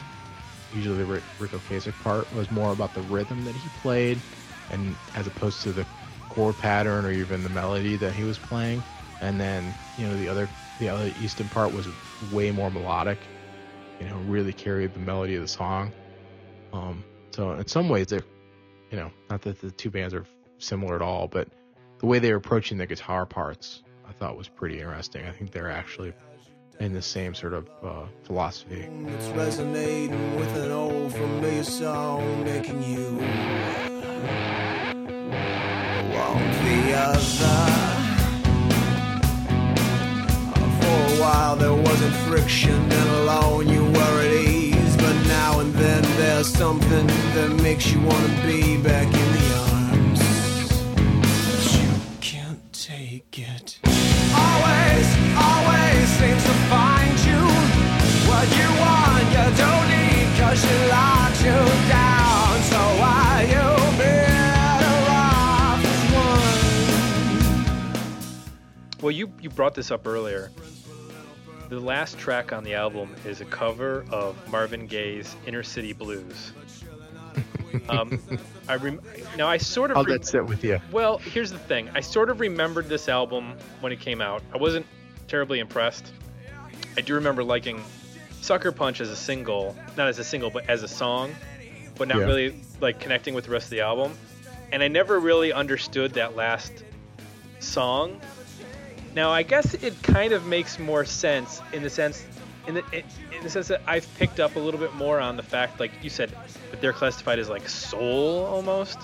Usually 0.74 0.98
the 0.98 1.04
Rick, 1.04 1.22
Ric 1.38 1.50
Ocasek 1.52 1.92
part 2.02 2.32
was 2.34 2.50
more 2.50 2.72
about 2.72 2.94
the 2.94 3.02
rhythm 3.02 3.44
that 3.44 3.54
he 3.54 3.68
played, 3.80 4.18
and 4.70 4.96
as 5.14 5.26
opposed 5.26 5.62
to 5.62 5.72
the 5.72 5.84
chord 6.30 6.56
pattern 6.58 7.04
or 7.04 7.10
even 7.10 7.42
the 7.44 7.48
melody 7.50 7.96
that 7.96 8.12
he 8.12 8.24
was 8.24 8.38
playing. 8.38 8.82
And 9.20 9.40
then 9.40 9.72
you 9.98 10.06
know 10.06 10.16
the 10.16 10.28
other 10.28 10.48
the 10.78 10.88
other 10.88 11.12
Easton 11.22 11.48
part 11.48 11.72
was 11.72 11.86
way 12.32 12.50
more 12.50 12.70
melodic. 12.70 13.18
You 14.00 14.08
know, 14.08 14.16
really 14.26 14.52
carried 14.52 14.92
the 14.92 15.00
melody 15.00 15.36
of 15.36 15.42
the 15.42 15.48
song. 15.48 15.92
Um, 16.72 17.04
so 17.30 17.52
in 17.52 17.66
some 17.66 17.88
ways 17.88 18.08
they're 18.08 18.24
you 18.94 19.00
know, 19.00 19.10
not 19.28 19.42
that 19.42 19.60
the 19.60 19.72
two 19.72 19.90
bands 19.90 20.14
are 20.14 20.24
similar 20.58 20.94
at 20.94 21.02
all, 21.02 21.26
but 21.26 21.48
the 21.98 22.06
way 22.06 22.20
they 22.20 22.30
were 22.30 22.38
approaching 22.38 22.78
the 22.78 22.86
guitar 22.86 23.26
parts, 23.26 23.82
I 24.08 24.12
thought 24.12 24.36
was 24.36 24.46
pretty 24.46 24.78
interesting. 24.78 25.26
I 25.26 25.32
think 25.32 25.50
they're 25.50 25.68
actually 25.68 26.12
in 26.78 26.92
the 26.92 27.02
same 27.02 27.34
sort 27.34 27.54
of 27.54 27.68
uh, 27.82 28.06
philosophy. 28.22 28.88
It's 29.06 29.26
resonating 29.30 30.36
with 30.36 30.56
an 30.58 30.70
old 30.70 31.12
familiar 31.12 31.64
song, 31.64 32.44
making 32.44 32.84
you 32.84 33.18
the 36.64 36.94
other. 36.94 37.53
While 42.04 42.12
friction, 42.28 42.74
and 42.74 43.10
alone 43.10 43.68
you 43.68 43.84
were 43.84 44.20
at 44.22 44.32
ease. 44.32 44.96
But 44.96 45.14
now 45.26 45.60
and 45.60 45.72
then 45.74 46.02
there's 46.16 46.48
something 46.48 47.06
that 47.06 47.50
makes 47.62 47.92
you 47.92 48.00
want 48.00 48.24
to 48.26 48.32
be 48.46 48.76
back 48.76 49.06
in 49.06 49.32
the 49.32 49.54
arms. 49.70 50.20
But 51.48 51.64
you 51.80 51.90
can't 52.20 52.72
take 52.72 53.38
it. 53.38 53.78
Always, 53.84 55.06
always 55.36 56.08
seems 56.20 56.42
to 56.44 56.54
find 56.72 57.18
you. 57.28 57.42
What 58.28 58.48
you 58.58 58.68
want, 58.84 59.26
you 59.36 59.46
don't 59.62 59.86
need, 59.94 60.26
cause 60.38 60.58
she 60.60 60.76
locks 60.88 61.40
you 61.42 61.60
down. 61.88 62.62
So 62.72 62.80
why 63.00 63.46
you 63.48 63.66
better 63.98 64.96
off? 65.10 65.80
Well, 69.02 69.10
you, 69.10 69.32
you 69.40 69.50
brought 69.50 69.74
this 69.74 69.90
up 69.90 70.06
earlier. 70.06 70.50
The 71.74 71.80
last 71.80 72.18
track 72.18 72.52
on 72.52 72.62
the 72.62 72.74
album 72.74 73.16
is 73.26 73.40
a 73.40 73.44
cover 73.46 74.04
of 74.12 74.36
Marvin 74.48 74.86
Gaye's 74.86 75.34
Inner 75.44 75.64
City 75.64 75.92
Blues. 75.92 76.52
Um, 77.88 78.20
I 78.68 78.76
rem- 78.76 79.00
now 79.36 79.48
I 79.48 79.56
sort 79.56 79.90
of 79.90 79.96
How'd 79.96 80.06
rem- 80.06 80.18
that 80.18 80.24
sit 80.24 80.46
with 80.46 80.62
you? 80.62 80.80
Well, 80.92 81.18
here's 81.18 81.50
the 81.50 81.58
thing. 81.58 81.90
I 81.92 82.00
sort 82.02 82.30
of 82.30 82.38
remembered 82.38 82.88
this 82.88 83.08
album 83.08 83.56
when 83.80 83.90
it 83.90 83.98
came 83.98 84.20
out. 84.20 84.44
I 84.54 84.58
wasn't 84.58 84.86
terribly 85.26 85.58
impressed. 85.58 86.12
I 86.96 87.00
do 87.00 87.14
remember 87.14 87.42
liking 87.42 87.82
Sucker 88.42 88.70
Punch 88.70 89.00
as 89.00 89.10
a 89.10 89.16
single, 89.16 89.74
not 89.96 90.06
as 90.06 90.20
a 90.20 90.24
single, 90.24 90.50
but 90.50 90.70
as 90.70 90.84
a 90.84 90.88
song, 90.88 91.34
but 91.96 92.06
not 92.06 92.18
Yeah. 92.18 92.24
really 92.26 92.60
like 92.80 93.00
connecting 93.00 93.34
with 93.34 93.46
the 93.46 93.50
rest 93.50 93.64
of 93.66 93.70
the 93.70 93.80
album. 93.80 94.12
And 94.70 94.80
I 94.80 94.86
never 94.86 95.18
really 95.18 95.52
understood 95.52 96.12
that 96.12 96.36
last 96.36 96.84
song. 97.58 98.20
Now, 99.14 99.30
I 99.30 99.42
guess 99.42 99.74
it 99.74 100.02
kind 100.02 100.32
of 100.32 100.44
makes 100.46 100.78
more 100.78 101.04
sense 101.04 101.62
in 101.72 101.82
the 101.82 101.90
sense 101.90 102.24
in 102.66 102.74
the 102.74 102.84
in 102.96 103.42
the 103.42 103.50
sense 103.50 103.68
that 103.68 103.82
I've 103.86 104.12
picked 104.14 104.40
up 104.40 104.56
a 104.56 104.58
little 104.58 104.80
bit 104.80 104.94
more 104.94 105.20
on 105.20 105.36
the 105.36 105.42
fact, 105.42 105.78
like 105.78 105.92
you 106.02 106.10
said, 106.10 106.32
that 106.70 106.80
they're 106.80 106.92
classified 106.92 107.38
as 107.38 107.48
like 107.48 107.68
soul 107.68 108.44
almost 108.46 108.98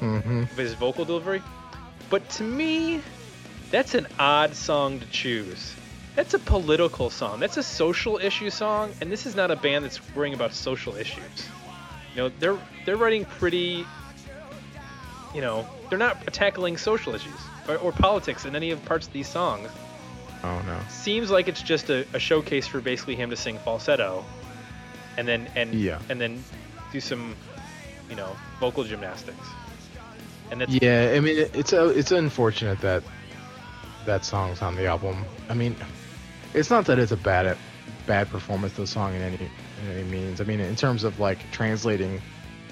Mm-hmm. 0.00 0.42
of 0.42 0.56
his 0.56 0.74
vocal 0.74 1.04
delivery. 1.04 1.40
But 2.10 2.28
to 2.30 2.42
me, 2.42 3.00
that's 3.70 3.94
an 3.94 4.08
odd 4.18 4.54
song 4.56 4.98
to 4.98 5.06
choose. 5.06 5.76
That's 6.16 6.34
a 6.34 6.40
political 6.40 7.08
song. 7.08 7.38
That's 7.38 7.56
a 7.56 7.62
social 7.62 8.18
issue 8.18 8.50
song, 8.50 8.94
and 9.00 9.12
this 9.12 9.26
is 9.26 9.36
not 9.36 9.52
a 9.52 9.56
band 9.56 9.84
that's 9.84 10.00
worrying 10.14 10.34
about 10.34 10.54
social 10.54 10.96
issues. 10.96 11.22
You 12.14 12.22
know, 12.22 12.28
they're 12.40 12.58
they're 12.84 12.96
writing 12.96 13.26
pretty. 13.26 13.86
You 15.34 15.40
know, 15.40 15.66
they're 15.88 15.98
not 15.98 16.32
tackling 16.32 16.78
social 16.78 17.14
issues 17.14 17.40
or, 17.68 17.76
or 17.78 17.92
politics 17.92 18.44
in 18.44 18.54
any 18.56 18.70
of 18.70 18.84
parts 18.84 19.06
of 19.06 19.12
these 19.12 19.28
songs. 19.28 19.68
Oh 20.44 20.62
no. 20.66 20.78
Seems 20.88 21.30
like 21.30 21.48
it's 21.48 21.62
just 21.62 21.90
a, 21.90 22.06
a 22.12 22.18
showcase 22.18 22.66
for 22.66 22.80
basically 22.80 23.16
him 23.16 23.30
to 23.30 23.36
sing 23.36 23.58
falsetto, 23.58 24.24
and 25.16 25.26
then 25.26 25.48
and 25.56 25.74
Yeah. 25.74 25.98
and 26.08 26.20
then 26.20 26.42
do 26.92 27.00
some, 27.00 27.34
you 28.10 28.16
know, 28.16 28.36
vocal 28.60 28.84
gymnastics. 28.84 29.46
And 30.50 30.60
that's 30.60 30.72
Yeah, 30.72 31.14
I 31.16 31.20
mean 31.20 31.48
it's 31.54 31.72
a, 31.72 31.88
it's 31.88 32.12
unfortunate 32.12 32.80
that 32.80 33.02
that 34.04 34.24
song's 34.24 34.62
on 34.62 34.76
the 34.76 34.86
album. 34.86 35.24
I 35.48 35.54
mean, 35.54 35.74
it's 36.54 36.70
not 36.70 36.84
that 36.86 36.98
it's 36.98 37.12
a 37.12 37.16
bad 37.16 37.56
bad 38.06 38.28
performance 38.30 38.72
of 38.74 38.78
the 38.78 38.86
song 38.86 39.14
in 39.14 39.22
any 39.22 39.36
in 39.82 39.90
any 39.90 40.04
means. 40.04 40.40
I 40.40 40.44
mean, 40.44 40.60
in 40.60 40.76
terms 40.76 41.02
of 41.02 41.18
like 41.18 41.38
translating 41.50 42.20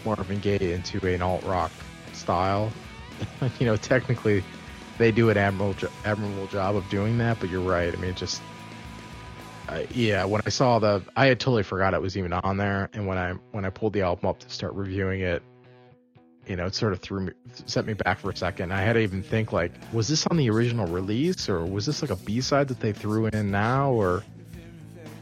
Marvin 0.05 0.39
Gaye 0.39 0.73
into 0.75 1.05
an 1.09 1.23
alt 1.23 1.43
rock 1.45 1.73
style, 2.13 2.71
you 3.59 3.67
know, 3.67 3.77
technically 3.77 4.45
they 4.99 5.11
do 5.13 5.31
an 5.31 5.37
admirable 5.37 5.89
admirable 6.05 6.47
job 6.49 6.77
of 6.77 6.89
doing 6.89 7.19
that. 7.19 7.41
But 7.41 7.51
you're 7.51 7.61
right. 7.61 7.93
I 7.93 7.97
mean, 7.97 8.11
it 8.11 8.17
just 8.17 8.41
uh, 9.69 9.83
yeah, 9.95 10.25
when 10.25 10.43
I 10.45 10.51
saw 10.51 10.79
the, 10.79 11.03
I 11.17 11.27
had 11.27 11.41
totally 11.41 11.63
forgot 11.63 11.95
it 11.95 12.03
was 12.03 12.17
even 12.17 12.33
on 12.33 12.57
there, 12.59 12.91
and 12.93 13.07
when 13.07 13.17
I 13.19 13.33
when 13.53 13.65
I 13.65 13.71
pulled 13.71 13.95
the 13.95 14.03
album 14.03 14.29
up 14.29 14.39
to 14.41 14.51
start 14.51 14.75
reviewing 14.75 15.21
it, 15.23 15.43
you 16.47 16.57
know, 16.57 16.67
it 16.67 16.75
sort 16.75 16.93
of 16.93 17.01
threw 17.01 17.21
me, 17.21 17.33
set 17.67 17.87
me 17.87 17.95
back 17.95 18.19
for 18.19 18.31
a 18.31 18.37
second. 18.37 18.73
I 18.73 18.83
had 18.83 18.93
to 18.95 19.01
even 19.01 19.23
think 19.23 19.53
like, 19.53 19.73
was 19.93 20.09
this 20.09 20.27
on 20.27 20.37
the 20.37 20.51
original 20.51 20.87
release, 20.87 21.49
or 21.49 21.65
was 21.65 21.87
this 21.87 22.03
like 22.03 22.11
a 22.11 22.17
B 22.17 22.41
side 22.43 22.69
that 22.69 22.81
they 22.81 22.93
threw 22.93 23.27
in 23.27 23.51
now, 23.51 23.91
or 23.91 24.23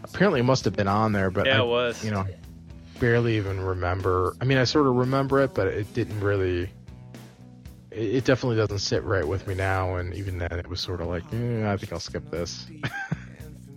apparently 0.03 0.41
it 0.41 0.45
must 0.45 0.65
have 0.65 0.75
been 0.75 0.89
on 0.89 1.13
there, 1.13 1.31
but 1.31 1.47
Yeah, 1.47 1.61
I, 1.61 1.65
it 1.65 1.69
was. 1.69 2.05
you 2.05 2.11
know, 2.11 2.27
barely 2.99 3.37
even 3.37 3.61
remember. 3.61 4.35
I 4.41 4.45
mean, 4.45 4.59
I 4.59 4.65
sort 4.65 4.89
of 4.89 4.97
remember 4.97 5.41
it, 5.41 5.55
but 5.55 5.69
it 5.69 5.93
didn't 5.95 6.19
really. 6.21 6.69
It, 7.95 8.17
it 8.17 8.25
definitely 8.25 8.57
doesn't 8.57 8.79
sit 8.79 9.03
right 9.05 9.27
with 9.27 9.47
me 9.47 9.55
now, 9.55 9.97
and 9.97 10.15
even 10.15 10.39
then, 10.39 10.53
it 10.53 10.69
was 10.69 10.81
sort 10.81 11.01
of 11.01 11.09
like, 11.09 11.25
eh, 11.33 11.71
I 11.71 11.77
think 11.77 11.93
I'll 11.93 12.01
skip 12.01 12.31
this. 12.31 12.67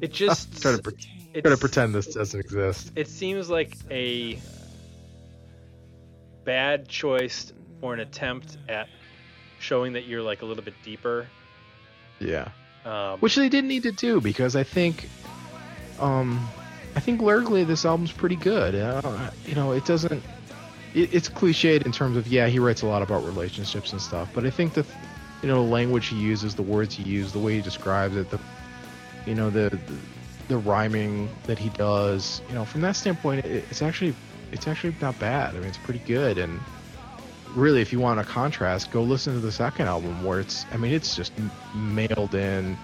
It 0.01 0.11
just 0.11 0.61
try 0.61 0.73
to 0.73 0.81
pre- 0.81 1.41
try 1.41 1.51
to 1.51 1.57
pretend 1.57 1.95
this 1.95 2.13
doesn't 2.13 2.39
exist. 2.39 2.91
It 2.95 3.07
seems 3.07 3.49
like 3.49 3.75
a 3.89 4.39
bad 6.43 6.87
choice 6.87 7.53
for 7.81 7.93
an 7.93 7.99
attempt 7.99 8.57
at 8.69 8.87
showing 9.59 9.93
that 9.93 10.05
you're 10.05 10.21
like 10.21 10.41
a 10.41 10.45
little 10.45 10.63
bit 10.63 10.75
deeper. 10.83 11.27
Yeah. 12.19 12.49
Um, 12.85 13.19
which 13.19 13.35
they 13.35 13.49
didn't 13.49 13.67
need 13.67 13.83
to 13.83 13.91
do 13.91 14.21
because 14.21 14.55
I 14.55 14.63
think, 14.63 15.09
um, 15.99 16.47
I 16.95 16.99
think 16.99 17.21
lyrically 17.21 17.63
this 17.63 17.83
album's 17.83 18.11
pretty 18.11 18.35
good. 18.35 18.75
Uh, 18.75 19.31
you 19.45 19.55
know, 19.55 19.71
it 19.71 19.85
doesn't. 19.85 20.23
It, 20.95 21.13
it's 21.13 21.29
cliched 21.29 21.85
in 21.85 21.91
terms 21.91 22.17
of 22.17 22.27
yeah, 22.27 22.47
he 22.47 22.57
writes 22.57 22.81
a 22.81 22.87
lot 22.87 23.01
about 23.01 23.23
relationships 23.23 23.91
and 23.91 24.01
stuff, 24.01 24.29
but 24.33 24.45
I 24.45 24.49
think 24.49 24.73
the, 24.73 24.85
you 25.41 25.47
know, 25.47 25.63
the 25.63 25.69
language 25.69 26.07
he 26.07 26.15
uses, 26.15 26.55
the 26.55 26.63
words 26.63 26.95
he 26.95 27.03
uses, 27.03 27.33
the 27.33 27.39
way 27.39 27.55
he 27.55 27.61
describes 27.61 28.15
it, 28.15 28.29
the, 28.31 28.39
you 29.27 29.35
know, 29.35 29.49
the, 29.49 29.69
the, 29.69 29.97
the 30.47 30.57
rhyming 30.57 31.29
that 31.43 31.59
he 31.59 31.69
does, 31.69 32.41
you 32.49 32.55
know, 32.55 32.65
from 32.65 32.81
that 32.81 32.95
standpoint, 32.95 33.45
it, 33.45 33.63
it's 33.69 33.81
actually, 33.81 34.15
it's 34.51 34.67
actually 34.67 34.95
not 35.01 35.19
bad. 35.19 35.53
I 35.53 35.59
mean, 35.59 35.67
it's 35.67 35.77
pretty 35.77 36.01
good 36.05 36.37
and. 36.37 36.59
Really, 37.53 37.81
if 37.81 37.93
you 37.93 38.01
want 38.01 38.19
a 38.19 38.23
contrast, 38.25 38.91
go 38.91 39.01
listen 39.01 39.33
to 39.33 39.39
the 39.39 39.51
second 39.51 39.87
album 39.87 40.25
where 40.25 40.41
it's, 40.41 40.65
I 40.73 40.77
mean, 40.77 40.91
it's 40.91 41.15
just 41.15 41.31
mailed 41.73 42.35
in 42.35 42.77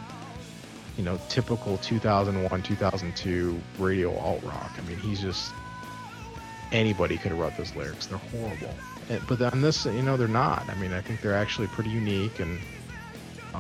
you 0.98 1.04
know, 1.04 1.20
typical 1.30 1.78
2001, 1.78 2.62
2002 2.64 3.62
radio 3.80 4.16
alt 4.18 4.44
rock. 4.44 4.72
I 4.78 4.82
mean, 4.88 4.98
he's 4.98 5.22
just 5.22 5.54
anybody 6.72 7.18
could 7.18 7.32
have 7.32 7.40
wrote 7.40 7.56
those 7.58 7.76
lyrics. 7.76 8.08
They're 8.08 8.18
horrible. 8.18 8.74
And, 9.10 9.22
but 9.28 9.42
on 9.42 9.62
this, 9.62 9.86
you 9.86 10.02
know, 10.02 10.18
they're 10.18 10.28
not. 10.28 10.70
I 10.70 10.76
mean, 10.76 10.94
I 10.94 11.02
think 11.02 11.22
they're 11.22 11.38
actually 11.38 11.68
pretty 11.68 11.90
unique 11.90 12.40
and 12.40 12.60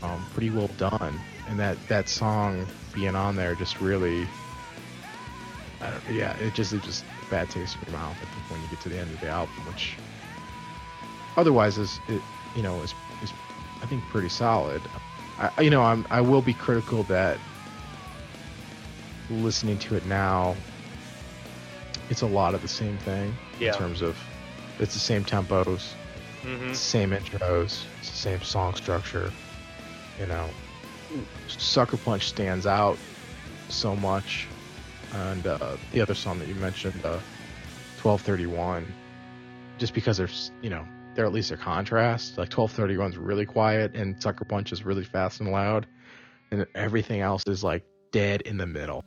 um, 0.01 0.25
pretty 0.33 0.49
well 0.49 0.69
done. 0.77 1.19
And 1.47 1.59
that 1.59 1.77
that 1.87 2.07
song 2.07 2.65
being 2.93 3.15
on 3.15 3.35
there 3.35 3.55
just 3.55 3.81
really, 3.81 4.27
I 5.81 5.91
don't, 5.91 6.15
yeah, 6.15 6.35
it 6.37 6.53
just 6.53 6.73
it 6.73 6.83
just 6.83 7.03
bad 7.29 7.49
taste 7.49 7.75
in 7.75 7.91
your 7.91 7.99
mouth. 7.99 8.15
I 8.21 8.53
when 8.53 8.61
you 8.61 8.67
get 8.67 8.81
to 8.81 8.89
the 8.89 8.97
end 8.97 9.11
of 9.11 9.19
the 9.21 9.29
album, 9.29 9.55
which 9.67 9.95
otherwise 11.37 11.77
is 11.77 11.99
it, 12.07 12.21
you 12.55 12.61
know, 12.61 12.81
is 12.81 12.93
is 13.23 13.31
I 13.81 13.85
think 13.85 14.03
pretty 14.05 14.29
solid. 14.29 14.81
I, 15.39 15.61
you 15.61 15.69
know, 15.69 15.81
I'm 15.81 16.05
I 16.09 16.21
will 16.21 16.41
be 16.41 16.53
critical 16.53 17.03
that 17.03 17.37
listening 19.29 19.79
to 19.79 19.95
it 19.95 20.05
now, 20.05 20.55
it's 22.11 22.21
a 22.21 22.27
lot 22.27 22.53
of 22.53 22.61
the 22.61 22.67
same 22.67 22.97
thing 22.99 23.33
Yeah. 23.59 23.71
in 23.71 23.77
terms 23.79 24.01
of 24.01 24.15
it's 24.79 24.93
the 24.93 24.99
same 24.99 25.23
tempos, 25.23 25.93
hmm 26.43 26.73
same 26.73 27.11
intros, 27.11 27.83
it's 27.99 28.09
the 28.09 28.17
same 28.17 28.41
song 28.41 28.75
structure. 28.75 29.31
You 30.19 30.25
know, 30.27 30.49
Sucker 31.47 31.97
Punch 31.97 32.27
stands 32.27 32.67
out 32.67 32.97
so 33.69 33.95
much, 33.95 34.47
and 35.13 35.45
uh, 35.47 35.77
the 35.93 36.01
other 36.01 36.13
song 36.13 36.37
that 36.39 36.47
you 36.47 36.55
mentioned, 36.55 36.99
uh, 37.05 37.19
1231, 38.01 38.85
just 39.77 39.93
because 39.93 40.17
there's 40.17 40.51
you 40.61 40.69
know 40.69 40.85
they're 41.15 41.25
at 41.25 41.33
least 41.33 41.51
a 41.51 41.57
contrast. 41.57 42.31
Like 42.37 42.51
1231 42.51 43.11
is 43.11 43.17
really 43.17 43.45
quiet, 43.45 43.95
and 43.95 44.21
Sucker 44.21 44.45
Punch 44.45 44.71
is 44.73 44.83
really 44.83 45.03
fast 45.05 45.39
and 45.39 45.49
loud, 45.51 45.85
and 46.51 46.65
everything 46.75 47.21
else 47.21 47.43
is 47.47 47.63
like 47.63 47.83
dead 48.11 48.41
in 48.41 48.57
the 48.57 48.67
middle. 48.67 49.03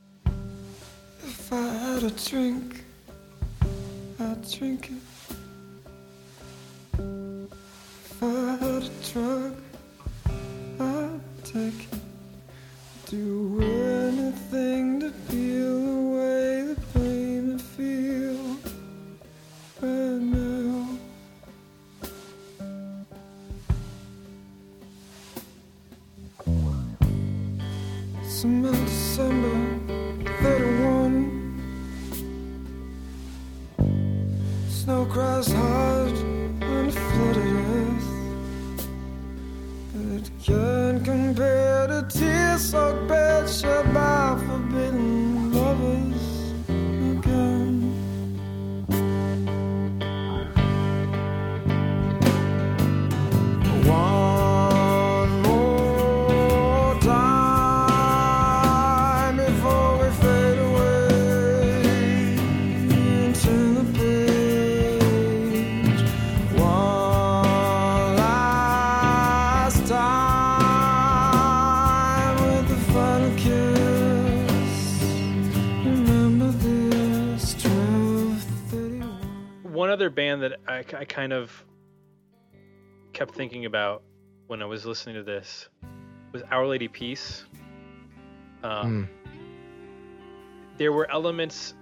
If 1.23 1.51
I 1.53 1.61
had 1.67 2.03
a 2.03 2.11
drink, 2.11 2.83
I'd 4.17 4.49
drink 4.49 4.91
it. 4.91 5.01
If 6.97 8.23
I 8.23 8.55
had 8.55 8.83
a 8.83 8.89
drug, 9.11 9.55
I'd 10.79 11.19
take 11.43 11.81
it. 11.91 11.99
Do 13.07 13.44
I, 80.93 80.97
I 80.97 81.05
kind 81.05 81.33
of 81.33 81.65
kept 83.13 83.35
thinking 83.35 83.65
about 83.65 84.03
when 84.47 84.61
I 84.61 84.65
was 84.65 84.85
listening 84.85 85.15
to 85.15 85.23
this 85.23 85.69
was 86.31 86.43
Our 86.51 86.67
Lady 86.67 86.87
Peace. 86.87 87.45
Um, 88.63 89.07
Mm. 89.07 89.07
There 90.77 90.91
were 90.91 91.09
elements 91.09 91.73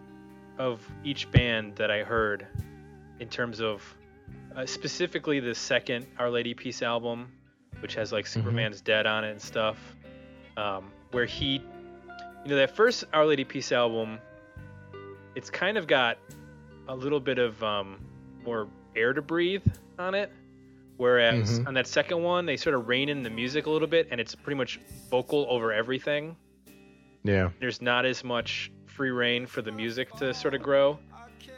of 0.59 0.87
each 1.03 1.31
band 1.31 1.75
that 1.77 1.89
I 1.89 2.03
heard 2.03 2.45
in 3.19 3.27
terms 3.27 3.59
of 3.59 3.81
uh, 4.55 4.67
specifically 4.67 5.39
the 5.39 5.55
second 5.55 6.05
Our 6.19 6.29
Lady 6.29 6.53
Peace 6.53 6.83
album, 6.83 7.31
which 7.79 7.95
has 7.95 8.11
like 8.11 8.27
Superman's 8.27 8.79
Dead 8.81 9.07
on 9.07 9.23
it 9.23 9.31
and 9.31 9.41
stuff, 9.41 9.77
um, 10.57 10.91
where 11.11 11.25
he, 11.25 11.53
you 12.43 12.49
know, 12.49 12.55
that 12.55 12.75
first 12.75 13.05
Our 13.13 13.25
Lady 13.25 13.43
Peace 13.43 13.71
album, 13.71 14.19
it's 15.33 15.49
kind 15.49 15.75
of 15.75 15.87
got 15.87 16.19
a 16.87 16.95
little 16.95 17.19
bit 17.19 17.39
of 17.39 17.63
um, 17.63 17.99
more 18.45 18.67
air 18.95 19.13
to 19.13 19.21
breathe 19.21 19.65
on 19.99 20.15
it. 20.15 20.31
Whereas 20.97 21.59
Mhm. 21.59 21.67
on 21.67 21.73
that 21.73 21.87
second 21.87 22.21
one, 22.21 22.45
they 22.45 22.55
sort 22.57 22.75
of 22.75 22.87
rein 22.87 23.09
in 23.09 23.23
the 23.23 23.29
music 23.29 23.65
a 23.65 23.69
little 23.69 23.87
bit, 23.87 24.07
and 24.11 24.21
it's 24.21 24.35
pretty 24.35 24.57
much 24.57 24.79
vocal 25.09 25.45
over 25.49 25.73
everything. 25.73 26.35
Yeah. 27.23 27.49
There's 27.59 27.81
not 27.81 28.05
as 28.05 28.23
much 28.23 28.71
free 28.85 29.09
reign 29.09 29.45
for 29.47 29.61
the 29.61 29.71
music 29.71 30.11
to 30.17 30.33
sort 30.33 30.53
of 30.53 30.61
grow. 30.61 30.99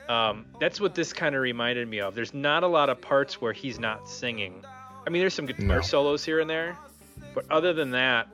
Um, 0.08 0.46
that's 0.60 0.80
what 0.80 0.96
this 0.96 1.12
kind 1.14 1.36
of 1.36 1.42
reminded 1.42 1.88
me 1.88 2.00
of. 2.00 2.16
There's 2.16 2.34
not 2.34 2.64
a 2.64 2.68
lot 2.68 2.90
of 2.90 3.02
parts 3.02 3.42
where 3.42 3.54
he's 3.54 3.80
not 3.80 4.08
singing. 4.08 4.64
I 5.06 5.10
mean, 5.10 5.20
there's 5.20 5.34
some 5.34 5.46
guitar 5.48 5.66
No. 5.78 5.82
solos 5.82 6.24
here 6.24 6.40
and 6.40 6.50
there, 6.50 6.78
but 7.34 7.46
other 7.52 7.74
than 7.74 7.92
that, 7.92 8.28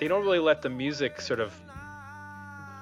they 0.00 0.08
don't 0.08 0.22
really 0.24 0.38
let 0.38 0.62
the 0.62 0.70
music 0.70 1.20
sort 1.20 1.40
of 1.40 1.52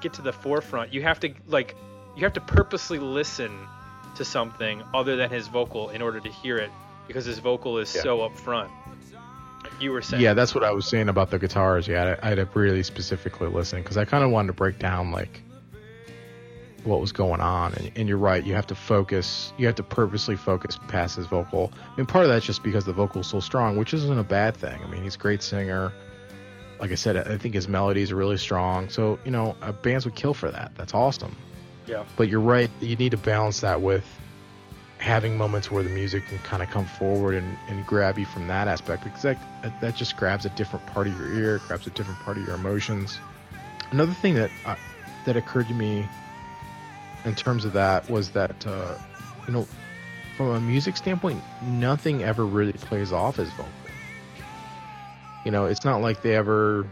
get 0.03 0.13
to 0.15 0.23
the 0.23 0.33
forefront. 0.33 0.93
You 0.93 1.03
have 1.03 1.19
to 1.21 1.33
like, 1.49 1.75
you 2.15 2.23
have 2.23 2.35
to 2.35 2.41
purposely 2.41 2.99
listen 2.99 3.51
to 4.17 4.25
something 4.25 4.83
other 4.95 5.17
than 5.17 5.31
his 5.31 5.49
vocal 5.49 5.91
in 5.91 6.03
order 6.03 6.21
to 6.21 6.29
hear 6.29 6.57
it, 6.59 6.71
because 7.07 7.25
his 7.25 7.39
vocal 7.39 7.79
is 7.79 7.95
Yeah. 7.95 8.03
so 8.03 8.19
upfront. 8.19 8.71
Like 9.63 9.81
you 9.81 9.93
were 9.93 10.03
saying. 10.03 10.23
Yeah, 10.23 10.35
that's 10.35 10.55
what 10.55 10.65
I 10.65 10.71
was 10.73 10.87
saying 10.87 11.09
about 11.09 11.31
the 11.31 11.39
guitars. 11.39 11.89
Yeah, 11.89 12.17
I, 12.23 12.27
I 12.27 12.29
had 12.31 12.37
to 12.37 12.49
really 12.55 12.83
specifically 12.83 13.49
listen 13.49 13.83
because 13.83 13.97
I 13.97 14.05
kind 14.05 14.23
of 14.25 14.31
wanted 14.31 14.49
to 14.49 14.53
break 14.53 14.79
down 14.79 15.11
like 15.11 15.43
what 16.85 17.01
was 17.01 17.11
going 17.13 17.41
on. 17.41 17.75
And, 17.75 17.91
and 17.97 18.09
you're 18.09 18.19
right, 18.19 18.45
you 18.45 18.55
have 18.55 18.67
to 18.69 18.75
focus. 18.75 19.53
You 19.59 19.67
have 19.67 19.75
to 19.77 19.83
purposely 19.83 20.37
focus 20.37 20.79
past 20.89 21.17
his 21.17 21.27
vocal. 21.27 21.73
I 21.93 21.97
mean, 21.97 22.07
part 22.07 22.25
of 22.25 22.31
that's 22.31 22.47
just 22.47 22.63
because 22.63 22.85
the 22.85 22.93
vocal's 22.93 23.27
so 23.27 23.41
strong, 23.41 23.77
which 23.77 23.93
isn't 23.93 24.19
a 24.19 24.23
bad 24.25 24.57
thing. 24.57 24.81
I 24.83 24.87
mean, 24.87 25.03
he's 25.03 25.17
a 25.17 25.19
great 25.19 25.43
singer. 25.43 25.93
Like 26.79 26.93
I 26.93 26.95
said, 26.95 27.17
I 27.17 27.39
think 27.39 27.55
his 27.55 27.67
melodies 27.69 28.13
are 28.13 28.17
really 28.17 28.37
strong. 28.37 28.89
So 28.89 29.19
you 29.25 29.31
know, 29.31 29.57
uh, 29.63 29.73
bands 29.73 30.05
would 30.05 30.15
kill 30.15 30.35
for 30.35 30.51
that. 30.51 30.73
That's 30.77 30.95
awesome. 30.95 31.35
Yeah. 31.87 32.05
But 32.17 32.29
you're 32.29 32.41
right. 32.41 32.71
You 32.81 32.97
need 32.97 33.11
to 33.11 33.17
balance 33.17 33.61
that 33.61 33.81
with 33.81 34.05
having 34.99 35.37
moments 35.37 35.71
where 35.71 35.83
the 35.83 35.91
music 35.91 36.27
can 36.27 36.39
kind 36.39 36.63
of 36.63 36.71
come 36.71 36.87
forward 36.87 37.35
and, 37.35 37.57
and 37.69 37.87
grab 37.87 38.19
you 38.19 38.25
from 38.25 38.49
that 38.49 38.67
aspect 38.67 39.05
because 39.05 39.23
that, 39.23 39.39
that 39.81 39.95
just 39.95 40.17
grabs 40.17 40.47
a 40.47 40.49
different 40.51 40.85
part 40.87 41.07
of 41.07 41.19
your 41.19 41.33
ear, 41.35 41.61
grabs 41.67 41.87
a 41.87 41.91
different 41.91 42.19
part 42.21 42.37
of 42.37 42.47
your 42.47 42.55
emotions. 42.55 43.19
Another 43.91 44.15
thing 44.15 44.35
that 44.35 44.51
uh, 44.65 44.75
that 45.27 45.37
occurred 45.37 45.69
to 45.69 45.75
me 45.75 46.09
in 47.25 47.35
terms 47.35 47.65
of 47.65 47.73
that 47.75 48.09
was 48.11 48.31
that 48.31 48.67
uh, 48.67 48.95
you 49.47 49.53
know 49.53 49.67
from 50.37 50.51
a 50.51 50.61
music 50.61 50.97
standpoint, 50.97 51.43
nothing 51.63 52.23
ever 52.23 52.45
really 52.45 52.73
plays 52.73 53.13
off 53.13 53.37
his 53.37 53.49
vocal. 53.51 53.71
You 55.45 55.51
know, 55.51 55.67
it's 55.67 55.85
not 55.85 56.03
like 56.03 56.23
they 56.23 56.35
ever 56.35 56.87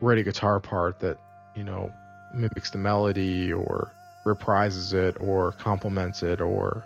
write 0.00 0.18
a 0.18 0.22
guitar 0.22 0.60
part 0.60 1.00
that 1.00 1.18
you 1.56 1.64
know 1.64 1.92
mimics 2.34 2.70
the 2.70 2.78
melody 2.78 3.52
or 3.52 3.90
reprises 4.26 4.94
it 4.94 5.16
or 5.20 5.52
complements 5.52 6.22
it 6.22 6.40
or 6.40 6.84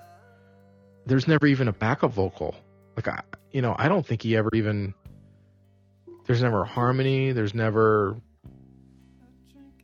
there's 1.06 1.28
never 1.28 1.46
even 1.46 1.68
a 1.68 1.72
backup 1.72 2.12
vocal 2.12 2.54
like 2.96 3.08
i 3.08 3.20
you 3.52 3.60
know 3.60 3.74
i 3.78 3.88
don't 3.88 4.06
think 4.06 4.22
he 4.22 4.36
ever 4.36 4.50
even 4.54 4.94
there's 6.26 6.42
never 6.42 6.62
a 6.62 6.66
harmony 6.66 7.32
there's 7.32 7.54
never 7.54 8.16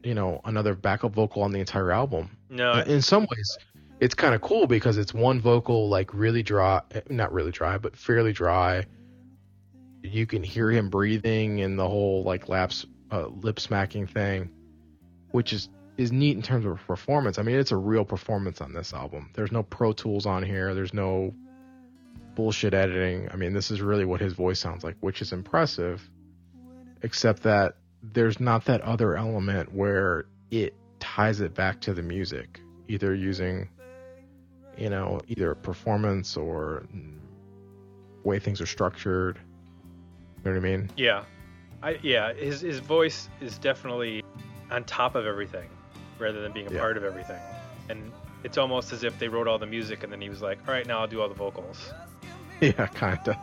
you 0.03 0.15
know 0.15 0.41
another 0.45 0.75
backup 0.75 1.13
vocal 1.13 1.43
on 1.43 1.53
the 1.53 1.61
entire 1.61 1.93
album 1.93 2.37
No. 2.49 2.73
in 2.81 3.03
some 3.03 3.23
ways 3.31 3.59
it's 4.01 4.15
kind 4.15 4.35
of 4.35 4.41
cool 4.41 4.67
because 4.67 4.99
it's 4.99 5.15
one 5.15 5.41
vocal 5.41 5.89
like 5.89 6.13
really 6.13 6.43
dry 6.43 6.81
not 7.09 7.33
really 7.33 7.53
dry 7.53 7.79
but 7.79 7.97
fairly 7.97 8.33
dry 8.33 8.85
you 10.03 10.27
can 10.27 10.43
hear 10.43 10.71
him 10.71 10.91
breathing 10.91 11.61
and 11.61 11.79
the 11.79 11.89
whole 11.89 12.25
like 12.25 12.49
laps 12.49 12.87
uh, 13.13 13.27
lip 13.29 13.61
smacking 13.61 14.07
thing 14.07 14.51
which 15.31 15.53
is 15.53 15.69
is 15.97 16.11
neat 16.13 16.37
in 16.37 16.43
terms 16.43 16.65
of 16.65 16.79
performance. 16.87 17.39
I 17.39 17.43
mean 17.43 17.57
it's 17.59 17.73
a 17.73 17.77
real 17.77 18.05
performance 18.05 18.61
on 18.61 18.73
this 18.73 18.93
album. 18.93 19.31
There's 19.35 19.53
no 19.53 19.63
pro 19.63 19.93
tools 19.93 20.27
on 20.27 20.43
here. 20.43 20.75
There's 20.75 20.95
no 20.95 21.35
bullshit 22.35 22.75
editing. 22.75 23.29
I 23.31 23.37
mean 23.37 23.53
this 23.53 23.71
is 23.71 23.81
really 23.81 24.05
what 24.05 24.21
his 24.21 24.33
voice 24.33 24.59
sounds 24.61 24.85
like 24.85 24.97
which 25.01 25.23
is 25.23 25.33
impressive 25.33 26.09
except 27.03 27.43
that 27.43 27.77
there's 28.03 28.41
not 28.41 28.65
that 28.67 28.81
other 28.81 29.17
element 29.17 29.73
where 29.73 30.27
it 30.51 30.75
ties 30.99 31.41
it 31.41 31.55
back 31.55 31.81
to 31.81 31.93
the 31.93 32.03
music 32.03 32.61
either 32.89 33.15
using 33.15 33.69
you 34.77 34.89
know 34.89 35.21
either 35.29 35.55
performance 35.55 36.37
or 36.37 36.85
way 38.25 38.39
things 38.39 38.61
are 38.61 38.67
structured. 38.67 39.39
You 40.45 40.51
know 40.51 40.59
what 40.59 40.67
i 40.67 40.77
mean? 40.77 40.91
Yeah, 40.97 41.25
I 41.83 41.99
yeah 42.03 42.33
his 42.33 42.61
his 42.61 42.79
voice 42.79 43.29
is 43.41 43.59
definitely 43.59 44.23
on 44.71 44.85
top 44.85 45.15
of 45.15 45.27
everything, 45.27 45.69
rather 46.23 46.41
than 46.41 46.53
being 46.53 46.67
a 46.69 46.71
Yeah. 46.71 46.79
part 46.79 46.97
of 46.97 47.05
everything. 47.05 47.41
And 47.89 48.13
it's 48.45 48.57
almost 48.57 48.93
as 48.93 49.03
if 49.05 49.19
they 49.19 49.29
wrote 49.29 49.49
all 49.49 49.59
the 49.59 49.67
music 49.67 50.03
and 50.05 50.13
then 50.13 50.21
he 50.21 50.29
was 50.29 50.41
like, 50.41 50.59
all 50.67 50.73
right, 50.75 50.87
now 50.87 51.01
I'll 51.01 51.07
do 51.09 51.21
all 51.21 51.29
the 51.29 51.35
vocals. 51.35 51.93
yeah, 52.61 52.87
kinda, 52.87 53.37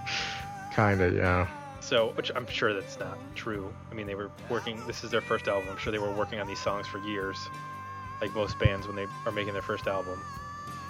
kinda, 0.74 1.12
yeah. 1.14 1.46
So, 1.80 2.08
which 2.16 2.32
I'm 2.34 2.46
sure 2.48 2.74
that's 2.74 2.98
not 2.98 3.16
true. 3.36 3.72
I 3.92 3.94
mean, 3.94 4.06
they 4.06 4.16
were 4.16 4.30
working. 4.48 4.84
This 4.86 5.04
is 5.04 5.10
their 5.10 5.20
first 5.20 5.46
album. 5.46 5.68
I'm 5.70 5.76
sure 5.76 5.92
they 5.92 5.98
were 6.00 6.10
working 6.10 6.40
on 6.40 6.46
these 6.48 6.58
songs 6.58 6.86
for 6.88 6.98
years, 6.98 7.48
like 8.20 8.34
most 8.34 8.58
bands 8.58 8.88
when 8.88 8.96
they 8.96 9.06
are 9.24 9.30
making 9.30 9.52
their 9.52 9.62
first 9.62 9.86
album. 9.86 10.18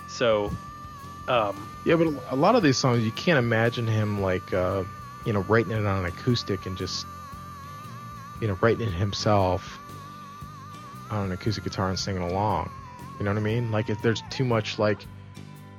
So, 0.09 0.51
um, 1.29 1.69
Yeah, 1.85 1.97
but 1.97 2.09
a 2.31 2.37
lot 2.37 2.55
of 2.55 2.63
these 2.63 2.79
songs, 2.79 3.05
you 3.05 3.11
can't 3.11 3.39
imagine 3.39 3.87
him 3.87 4.23
like, 4.23 4.55
uh, 4.55 4.85
you 5.27 5.33
know, 5.35 5.41
writing 5.41 5.73
it 5.73 5.85
on 5.85 5.99
an 5.99 6.07
acoustic 6.07 6.65
and 6.65 6.79
just, 6.79 7.05
you 8.41 8.49
know, 8.49 8.57
writing 8.63 8.89
it 8.89 8.95
himself 8.95 9.79
on 11.11 11.27
an 11.27 11.33
acoustic 11.33 11.65
guitar 11.65 11.89
and 11.89 11.99
singing 11.99 12.23
along. 12.23 12.71
You 13.19 13.25
know 13.25 13.33
what 13.33 13.39
I 13.39 13.43
mean? 13.43 13.71
Like, 13.71 13.89
if 13.89 14.01
there's 14.03 14.23
too 14.31 14.45
much 14.45 14.79
like 14.79 14.99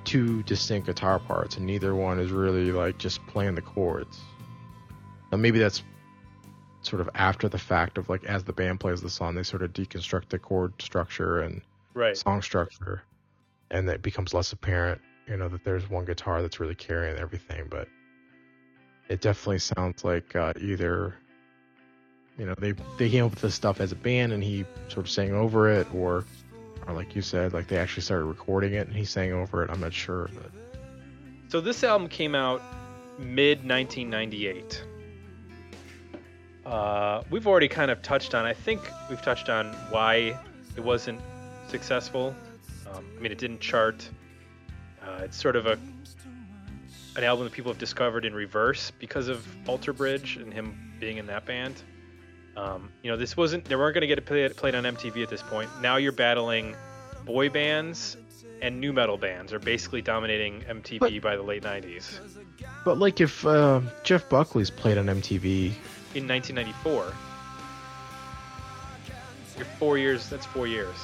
two 0.07 0.41
distinct 0.43 0.87
guitar 0.87 1.19
parts, 1.19 1.57
and 1.57 1.65
neither 1.65 1.93
one 1.93 2.19
is 2.19 2.31
really 2.31 2.71
like 2.71 2.97
just 2.97 3.25
playing 3.27 3.55
the 3.55 3.61
chords. 3.61 4.19
Now, 5.31 5.37
maybe 5.37 5.59
that's 5.59 5.83
sort 6.81 7.01
of 7.01 7.09
after 7.15 7.49
the 7.49 7.57
fact 7.57 7.97
of 7.97 8.09
like 8.09 8.23
as 8.23 8.45
the 8.45 8.53
band 8.53 8.79
plays 8.79 9.01
the 9.01 9.09
song, 9.09 9.35
they 9.35 9.43
sort 9.43 9.61
of 9.61 9.73
deconstruct 9.73 10.29
the 10.29 10.39
chord 10.39 10.73
structure 10.81 11.41
and 11.41 11.61
right. 11.93 12.15
song 12.15 12.41
structure, 12.41 13.03
and 13.69 13.87
it 13.89 14.01
becomes 14.01 14.33
less 14.33 14.53
apparent, 14.53 15.01
you 15.27 15.35
know, 15.35 15.49
that 15.49 15.63
there's 15.65 15.89
one 15.89 16.05
guitar 16.05 16.41
that's 16.41 16.59
really 16.59 16.75
carrying 16.75 17.17
everything. 17.17 17.67
But 17.69 17.89
it 19.09 19.21
definitely 19.21 19.59
sounds 19.59 20.03
like 20.05 20.35
uh, 20.35 20.53
either, 20.59 21.15
you 22.37 22.45
know, 22.45 22.53
they 22.57 22.73
they 22.97 23.09
came 23.09 23.25
up 23.25 23.31
with 23.31 23.41
this 23.41 23.55
stuff 23.55 23.81
as 23.81 23.91
a 23.91 23.95
band 23.95 24.31
and 24.31 24.43
he 24.43 24.65
sort 24.89 25.05
of 25.05 25.09
sang 25.09 25.33
over 25.33 25.69
it, 25.69 25.87
or, 25.93 26.25
or 26.87 26.93
like 26.93 27.15
you 27.15 27.21
said, 27.21 27.53
like 27.53 27.67
they 27.67 27.77
actually 27.77 28.03
started 28.03 28.25
recording 28.25 28.73
it 28.73 28.87
and 28.87 28.95
he 28.95 29.05
sang 29.05 29.33
over 29.33 29.63
it. 29.63 29.71
I'm 29.71 29.79
not 29.79 29.93
sure. 29.93 30.29
But 30.33 30.51
So 31.49 31.61
this 31.61 31.83
album 31.83 32.07
came 32.07 32.35
out 32.35 32.61
mid 33.17 33.67
1998. 33.67 34.83
Uh, 36.65 37.23
we've 37.29 37.47
already 37.47 37.67
kind 37.67 37.89
of 37.89 38.01
touched 38.01 38.35
on. 38.35 38.45
I 38.45 38.53
think 38.53 38.81
we've 39.09 39.21
touched 39.21 39.49
on 39.49 39.73
why 39.89 40.37
it 40.75 40.83
wasn't 40.83 41.21
successful. 41.69 42.35
Um, 42.91 43.05
I 43.17 43.21
mean, 43.21 43.31
it 43.31 43.37
didn't 43.37 43.61
chart. 43.61 44.07
Uh, 45.01 45.21
it's 45.23 45.37
sort 45.37 45.55
of 45.55 45.65
a 45.65 45.79
an 47.15 47.23
album 47.23 47.45
that 47.45 47.53
people 47.53 47.71
have 47.71 47.79
discovered 47.79 48.25
in 48.25 48.33
reverse 48.35 48.91
because 48.99 49.27
of 49.27 49.43
Alter 49.67 49.91
Bridge 49.91 50.37
and 50.37 50.53
him 50.53 50.93
being 50.99 51.17
in 51.17 51.25
that 51.25 51.45
band. 51.45 51.81
Um, 52.57 52.91
you 53.03 53.11
know, 53.11 53.17
this 53.17 53.37
wasn't. 53.37 53.65
They 53.65 53.75
weren't 53.75 53.93
going 53.93 54.01
to 54.01 54.07
get 54.07 54.17
it 54.17 54.25
played, 54.55 54.73
on 54.75 54.83
MTV 54.83 55.21
at 55.23 55.29
this 55.29 55.43
point. 55.43 55.69
Now 55.81 55.97
you're 55.97 56.11
battling 56.11 56.75
boy 57.23 57.49
bands 57.49 58.17
and 58.61 58.81
nu 58.81 58.91
metal 58.91 59.17
bands 59.17 59.53
are 59.53 59.59
basically 59.59 60.01
dominating 60.01 60.61
MTV 60.61 60.99
But- 60.99 61.21
by 61.21 61.35
the 61.35 61.43
late 61.43 61.61
90s. 61.63 62.19
but 62.83 62.97
like 62.97 63.21
if 63.21 63.45
uh, 63.45 63.81
Jeff 64.03 64.27
Buckley's 64.29 64.71
played 64.71 64.97
on 64.97 65.05
MTV, 65.05 65.67
In 66.15 66.27
1994, 66.27 67.13
you're 69.57 69.65
four 69.77 69.97
years. 69.97 70.29
That's 70.29 70.45
four 70.47 70.65
years. 70.67 70.95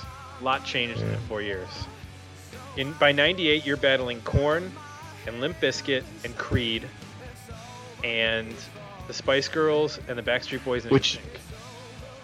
A 0.41 0.43
lot 0.43 0.66
changed 0.66 1.01
in 1.01 1.18
four 1.28 1.41
years. 1.41 1.68
In 2.78 2.93
by 2.93 3.12
98, 3.12 3.66
you're 3.66 3.78
battling 3.78 4.20
Korn 4.22 4.72
and 5.28 5.39
Limp 5.39 5.60
Bizkit 5.60 6.04
and 6.26 6.36
Creed 6.38 6.88
and 8.04 8.54
the 9.08 9.14
Spice 9.14 9.47
Girls 9.47 9.99
and 10.08 10.18
the 10.18 10.24
Backstreet 10.24 10.64
Boys 10.64 10.86
Which- 10.86 11.20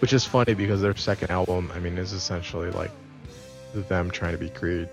which 0.00 0.12
is 0.14 0.24
funny 0.24 0.54
because 0.54 0.80
their 0.80 0.96
second 0.96 1.30
album, 1.30 1.70
I 1.74 1.78
mean, 1.78 1.98
is 1.98 2.12
essentially 2.14 2.70
like 2.70 2.90
them 3.74 4.10
trying 4.10 4.32
to 4.32 4.38
be 4.38 4.48
Creed, 4.48 4.88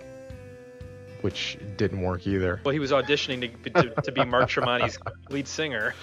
which 1.21 1.57
didn't 1.77 2.01
work 2.01 2.27
either. 2.27 2.59
Well, 2.65 2.73
he 2.73 2.79
was 2.79 2.91
auditioning 2.91 3.49
to, 3.63 3.69
to, 3.69 4.01
to 4.01 4.11
be 4.11 4.25
Mark 4.25 4.49
Tremonti's 4.49 4.99
lead 5.29 5.47
singer. 5.47 5.95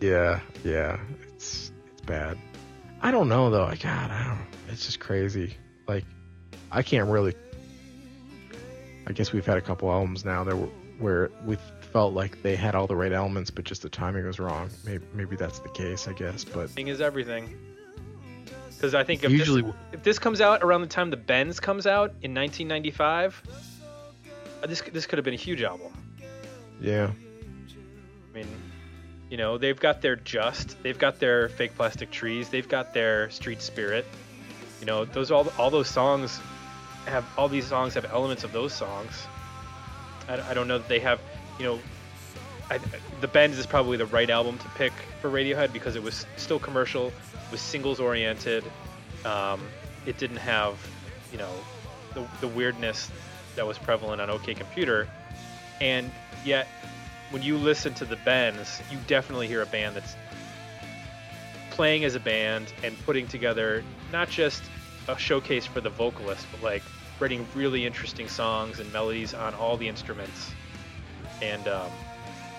Yeah, 0.00 0.40
yeah, 0.64 0.98
it's 1.34 1.72
it's 1.92 2.00
bad. 2.06 2.38
I 3.02 3.10
don't 3.10 3.28
know 3.28 3.50
though. 3.50 3.64
I 3.64 3.76
God, 3.76 4.10
I 4.10 4.24
don't. 4.24 4.46
It's 4.72 4.86
just 4.86 4.98
crazy. 4.98 5.54
Like, 5.86 6.04
I 6.70 6.82
can't 6.82 7.10
really. 7.10 7.34
I 9.06 9.12
guess 9.12 9.32
we've 9.32 9.44
had 9.44 9.58
a 9.58 9.60
couple 9.60 9.90
albums 9.90 10.24
now 10.24 10.44
that 10.44 10.56
were, 10.56 10.68
where 10.98 11.30
we 11.44 11.56
felt 11.92 12.14
like 12.14 12.42
they 12.42 12.56
had 12.56 12.74
all 12.74 12.86
the 12.86 12.96
right 12.96 13.12
elements, 13.12 13.50
but 13.50 13.64
just 13.64 13.82
the 13.82 13.88
timing 13.88 14.26
was 14.26 14.38
wrong. 14.40 14.70
Maybe 14.84 15.04
maybe 15.14 15.36
that's 15.36 15.58
the 15.60 15.68
case. 15.68 16.08
I 16.08 16.12
guess, 16.12 16.44
but 16.44 16.70
Thing 16.70 16.88
is 16.88 17.00
everything. 17.00 17.56
Because 18.70 18.94
I 18.94 19.04
think 19.04 19.22
if 19.22 19.30
Usually- 19.30 19.62
this, 19.62 19.74
if 19.92 20.02
this 20.02 20.18
comes 20.18 20.40
out 20.40 20.62
around 20.64 20.80
the 20.80 20.86
time 20.88 21.10
the 21.10 21.16
Bends 21.16 21.60
comes 21.60 21.86
out 21.86 22.10
in 22.22 22.34
1995, 22.34 23.40
uh, 24.62 24.66
this 24.66 24.80
this 24.80 25.06
could 25.06 25.18
have 25.18 25.24
been 25.24 25.34
a 25.34 25.36
huge 25.36 25.62
album. 25.62 25.92
yeah, 26.80 27.10
I 27.10 28.34
mean, 28.36 28.46
you 29.30 29.36
know, 29.36 29.56
they've 29.58 29.78
got 29.78 30.02
their 30.02 30.16
Just, 30.16 30.82
they've 30.82 30.98
got 30.98 31.20
their 31.20 31.48
Fake 31.48 31.76
Plastic 31.76 32.10
Trees, 32.10 32.48
they've 32.48 32.68
got 32.68 32.92
their 32.92 33.30
Street 33.30 33.62
Spirit. 33.62 34.04
You 34.80 34.86
know, 34.86 35.04
those 35.04 35.30
all 35.30 35.46
all 35.58 35.70
those 35.70 35.88
songs 35.88 36.40
have 37.06 37.24
all 37.38 37.48
these 37.48 37.66
songs 37.66 37.94
have 37.94 38.06
elements 38.12 38.42
of 38.42 38.50
those 38.52 38.72
songs. 38.72 39.26
I, 40.28 40.40
I 40.50 40.54
don't 40.54 40.66
know 40.66 40.78
that 40.78 40.88
they 40.88 41.00
have, 41.00 41.20
you 41.58 41.64
know, 41.64 41.78
I, 42.70 42.78
the 43.20 43.28
Bends 43.28 43.58
is 43.58 43.66
probably 43.66 43.96
the 43.96 44.06
right 44.06 44.30
album 44.30 44.58
to 44.58 44.68
pick 44.70 44.92
for 45.20 45.30
Radiohead 45.30 45.72
because 45.72 45.96
it 45.96 46.02
was 46.02 46.26
still 46.36 46.58
commercial, 46.58 47.12
was 47.50 47.60
singles 47.60 48.00
oriented. 48.00 48.64
Um, 49.24 49.60
it 50.06 50.18
didn't 50.18 50.38
have, 50.38 50.78
you 51.30 51.38
know, 51.38 51.52
the, 52.14 52.26
the 52.40 52.48
weirdness 52.48 53.10
that 53.56 53.66
was 53.66 53.78
prevalent 53.78 54.20
on 54.20 54.30
OK 54.30 54.54
Computer, 54.54 55.06
and 55.80 56.10
yet 56.44 56.66
when 57.30 57.42
you 57.42 57.56
listen 57.56 57.94
to 57.94 58.04
the 58.04 58.16
Bends, 58.16 58.82
you 58.90 58.98
definitely 59.06 59.48
hear 59.48 59.62
a 59.62 59.66
band 59.66 59.96
that's 59.96 60.16
playing 61.70 62.04
as 62.04 62.14
a 62.14 62.20
band 62.20 62.72
and 62.82 62.94
putting 63.04 63.26
together 63.26 63.82
not 64.12 64.28
just 64.28 64.62
a 65.08 65.18
showcase 65.18 65.64
for 65.64 65.80
the 65.80 65.88
vocalist, 65.88 66.46
but 66.52 66.62
like 66.62 66.82
writing 67.18 67.46
really 67.54 67.86
interesting 67.86 68.28
songs 68.28 68.78
and 68.78 68.92
melodies 68.92 69.32
on 69.32 69.54
all 69.54 69.76
the 69.76 69.88
instruments. 69.88 70.50
And 71.42 71.66
um, 71.66 71.90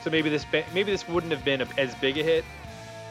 so 0.03 0.09
maybe 0.09 0.29
this 0.29 0.45
maybe 0.73 0.91
this 0.91 1.07
wouldn't 1.07 1.31
have 1.31 1.45
been 1.45 1.61
as 1.77 1.95
big 1.95 2.17
a 2.17 2.23
hit 2.23 2.43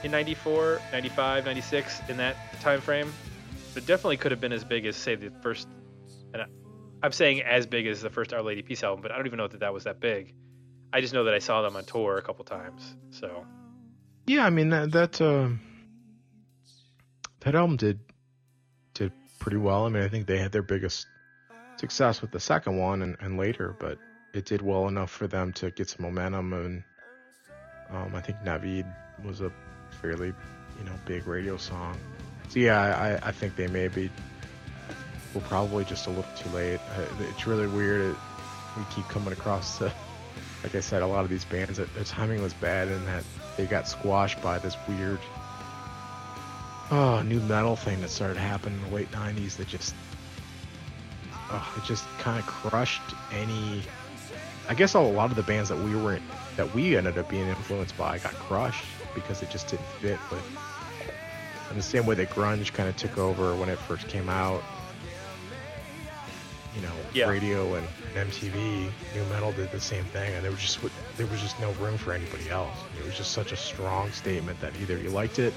in 0.03 0.11
94, 0.11 0.81
95, 0.93 1.47
96 1.47 2.03
in 2.09 2.17
that 2.19 2.37
time 2.61 2.81
frame, 2.81 3.13
but 3.73 3.83
it 3.83 3.87
definitely 3.87 4.19
could 4.19 4.31
have 4.31 4.41
been 4.41 4.53
as 4.53 4.65
big 4.65 4.85
as 4.85 4.97
say 4.97 5.15
the 5.15 5.31
first. 5.43 5.69
And 6.35 6.43
I, 6.43 6.47
I'm 7.03 7.13
saying 7.13 7.43
as 7.43 7.67
big 7.67 7.87
as 7.87 8.03
the 8.03 8.11
first 8.11 8.33
Our 8.33 8.43
Lady 8.43 8.63
Peace 8.63 8.83
album, 8.83 9.03
but 9.03 9.11
I 9.11 9.17
don't 9.17 9.27
even 9.27 9.39
know 9.39 9.49
that 9.49 9.61
that 9.61 9.73
was 9.73 9.85
that 9.85 10.01
big. 10.01 10.35
I 10.93 11.01
just 11.01 11.15
know 11.15 11.25
that 11.25 11.35
I 11.35 11.39
saw 11.39 11.63
them 11.63 11.77
on 11.77 11.85
tour 11.85 12.19
a 12.19 12.23
couple 12.23 12.45
times. 12.45 12.95
So 13.11 13.47
yeah. 14.27 14.45
I 14.45 14.51
mean 14.51 14.69
that 14.69 14.93
that 14.93 15.21
uh, 15.21 15.49
that 17.41 17.55
album 17.55 17.77
did 17.77 18.01
did 18.93 19.13
pretty 19.39 19.57
well. 19.57 19.87
I 19.87 19.89
mean, 19.89 20.03
I 20.03 20.09
think 20.09 20.27
they 20.27 20.39
had 20.39 20.53
their 20.53 20.63
biggest 20.63 21.07
success 21.77 22.21
with 22.21 22.31
the 22.31 22.41
second 22.41 22.77
one 22.77 23.01
and, 23.03 23.17
and 23.21 23.39
later, 23.39 23.75
but 23.81 23.99
it 24.33 24.45
did 24.47 24.63
well 24.63 24.89
enough 24.89 25.11
for 25.11 25.27
them 25.27 25.53
to 25.55 25.71
get 25.71 25.89
some 25.89 26.05
momentum. 26.05 26.53
And 26.53 26.83
um, 27.91 28.15
I 28.15 28.21
think 28.21 28.39
Naveed 28.45 28.87
was 29.25 29.41
a 29.41 29.53
fairly, 30.01 30.29
you 30.79 30.85
know, 30.85 30.93
big 31.07 31.27
radio 31.27 31.57
song. 31.57 31.97
So 32.49 32.59
yeah, 32.59 33.19
I, 33.23 33.29
I- 33.29 33.33
think 33.33 33.57
they 33.57 33.67
maybe 33.67 34.11
were 35.35 35.41
probably 35.43 35.85
just 35.85 36.07
a 36.07 36.11
little 36.11 36.25
too 36.37 36.51
late. 36.51 36.81
Uh, 36.97 37.05
it's 37.31 37.47
really 37.47 37.67
weird. 37.67 38.11
It, 38.13 38.17
we 38.77 38.83
keep 38.95 39.07
coming 39.09 39.33
across, 39.33 39.81
like 39.81 40.75
I 40.75 40.81
said, 40.81 41.03
a 41.03 41.07
lot 41.07 41.25
of 41.25 41.31
these 41.31 41.45
bands 41.45 41.77
that 41.79 41.93
their 41.95 42.05
timing 42.05 42.43
was 42.43 42.55
bad 42.55 42.89
and 42.89 43.07
that 43.07 43.25
they 43.57 43.67
got 43.67 43.87
squashed 43.87 44.41
by 44.43 44.59
this 44.59 44.77
weird 44.89 45.19
oh, 46.91 47.23
nu 47.23 47.41
metal 47.41 47.77
thing 47.77 48.01
that 48.03 48.11
started 48.11 48.37
happening 48.37 48.79
in 48.79 48.91
the 48.91 48.95
late 48.95 49.11
90s 49.13 49.57
that 49.57 49.67
just 49.67 49.95
oh, 51.51 51.75
it 51.77 51.85
just 51.85 52.05
kind 52.19 52.39
of 52.39 52.47
crushed 52.47 53.03
any 53.33 53.83
I 54.69 54.75
guess 54.75 54.95
a 54.95 55.01
lot 55.01 55.31
of 55.31 55.37
the 55.37 55.43
bands 55.43 55.69
that 55.69 55.79
we 55.79 55.95
were 55.97 56.19
that 56.57 56.75
we 56.75 56.97
ended 56.97 57.19
up 57.19 57.29
being 57.29 57.49
influenced 57.49 57.97
by 57.97 58.19
got 58.19 58.35
crushed 58.35 58.85
because 59.15 59.43
it 59.43 59.51
just 59.51 59.69
didn't 59.69 59.87
fit 60.01 60.19
with 60.31 60.45
in 61.71 61.77
the 61.77 61.83
same 61.83 62.05
way 62.07 62.15
that 62.15 62.29
grunge 62.31 62.73
kind 62.73 62.89
of 62.89 62.97
took 62.97 63.17
over 63.19 63.55
when 63.57 63.69
it 63.69 63.79
first 63.79 64.07
came 64.09 64.29
out. 64.29 64.63
You 66.77 66.83
know 66.83 66.93
Yeah. 67.13 67.29
radio 67.29 67.75
and, 67.75 67.87
and 68.17 68.31
MTV 68.31 68.89
nu 69.15 69.25
metal 69.25 69.53
did 69.53 69.71
the 69.73 69.81
same 69.81 70.05
thing 70.05 70.33
and 70.35 70.43
there 70.45 70.51
was 70.51 70.61
just 70.61 70.79
there 71.17 71.27
was 71.27 71.41
just 71.41 71.59
no 71.61 71.71
room 71.73 71.99
for 71.99 72.13
anybody 72.13 72.49
else. 72.49 72.77
It 72.99 73.05
was 73.05 73.17
just 73.17 73.33
such 73.33 73.53
a 73.53 73.57
strong 73.57 74.11
statement 74.13 74.61
that 74.61 74.73
either 74.81 74.97
you 74.97 75.11
liked 75.11 75.39
it 75.39 75.53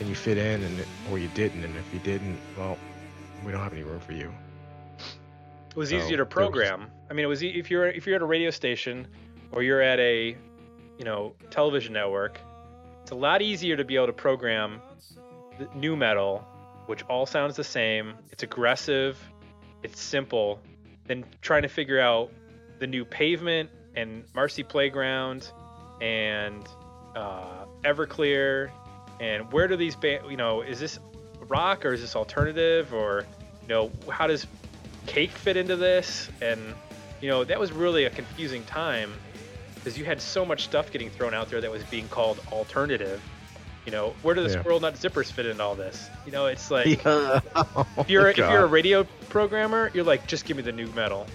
and 0.00 0.08
you 0.08 0.14
fit 0.14 0.36
in 0.38 0.62
and 0.62 0.84
or 1.10 1.18
you 1.18 1.28
didn't 1.34 1.64
and 1.64 1.76
if 1.76 1.94
you 1.94 2.00
didn't 2.00 2.38
well 2.58 2.76
we 3.44 3.52
don't 3.52 3.62
have 3.62 3.72
any 3.72 3.82
room 3.84 4.00
for 4.00 4.12
you 4.12 4.32
it 5.70 5.76
was 5.76 5.90
So, 5.90 5.96
easier 5.96 6.10
to 6.10 6.16
there 6.16 6.24
was- 6.24 6.32
program. 6.32 6.90
I 7.10 7.14
mean, 7.14 7.24
it 7.24 7.28
was 7.28 7.42
if 7.42 7.70
you're 7.70 7.86
if 7.86 8.06
you're 8.06 8.16
at 8.16 8.22
a 8.22 8.26
radio 8.26 8.50
station 8.50 9.06
or 9.52 9.62
you're 9.62 9.80
at 9.82 9.98
a 9.98 10.36
you 10.98 11.04
know 11.04 11.34
television 11.50 11.92
network, 11.94 12.40
it's 13.02 13.10
a 13.10 13.14
lot 13.14 13.40
easier 13.42 13.76
to 13.76 13.84
be 13.84 13.96
able 13.96 14.06
to 14.08 14.12
program 14.12 14.80
the 15.58 15.68
nu 15.74 15.96
metal, 15.96 16.46
which 16.86 17.02
all 17.04 17.26
sounds 17.26 17.56
the 17.56 17.64
same. 17.64 18.14
It's 18.30 18.42
aggressive, 18.42 19.18
it's 19.82 20.00
simple, 20.00 20.60
than 21.06 21.24
trying 21.40 21.62
to 21.62 21.68
figure 21.68 22.00
out 22.00 22.30
the 22.78 22.86
new 22.86 23.04
Pavement 23.04 23.70
and 23.96 24.24
Marcy 24.34 24.62
Playground 24.62 25.50
and 26.00 26.64
uh, 27.16 27.64
Everclear 27.84 28.70
and 29.20 29.50
where 29.52 29.66
do 29.66 29.76
these 29.76 29.96
band 29.96 30.30
you 30.30 30.36
know 30.36 30.60
is 30.62 30.78
this 30.78 31.00
rock 31.48 31.84
or 31.84 31.92
is 31.94 32.00
this 32.02 32.14
alternative 32.14 32.92
or 32.94 33.24
you 33.62 33.68
know 33.68 33.90
how 34.08 34.26
does 34.28 34.46
Cake 35.08 35.30
fit 35.32 35.56
into 35.56 35.74
this 35.76 36.28
and 36.40 36.74
you 37.20 37.28
know 37.28 37.42
that 37.44 37.58
was 37.58 37.72
really 37.72 38.04
a 38.04 38.10
confusing 38.10 38.62
time 38.64 39.12
because 39.74 39.98
you 39.98 40.04
had 40.04 40.20
so 40.20 40.44
much 40.44 40.64
stuff 40.64 40.90
getting 40.92 41.10
thrown 41.10 41.34
out 41.34 41.48
there 41.50 41.60
that 41.60 41.70
was 41.70 41.82
being 41.84 42.06
called 42.08 42.40
alternative. 42.52 43.20
You 43.86 43.92
know, 43.92 44.14
where 44.22 44.34
do 44.34 44.42
the 44.46 44.50
Yeah. 44.52 44.60
squirrel 44.60 44.80
nut 44.80 44.94
zippers 44.94 45.32
fit 45.32 45.46
into 45.46 45.62
all 45.62 45.74
this? 45.74 46.10
You 46.26 46.32
know, 46.32 46.46
it's 46.46 46.70
like 46.70 47.02
Yeah. 47.02 47.40
if 47.96 48.10
you're 48.10 48.28
if 48.28 48.36
you're 48.36 48.64
a 48.64 48.66
radio 48.78 49.04
programmer, 49.30 49.90
you're 49.94 50.04
like, 50.04 50.26
just 50.26 50.44
give 50.44 50.56
me 50.58 50.62
the 50.62 50.72
nu 50.72 50.86
metal. 50.88 51.26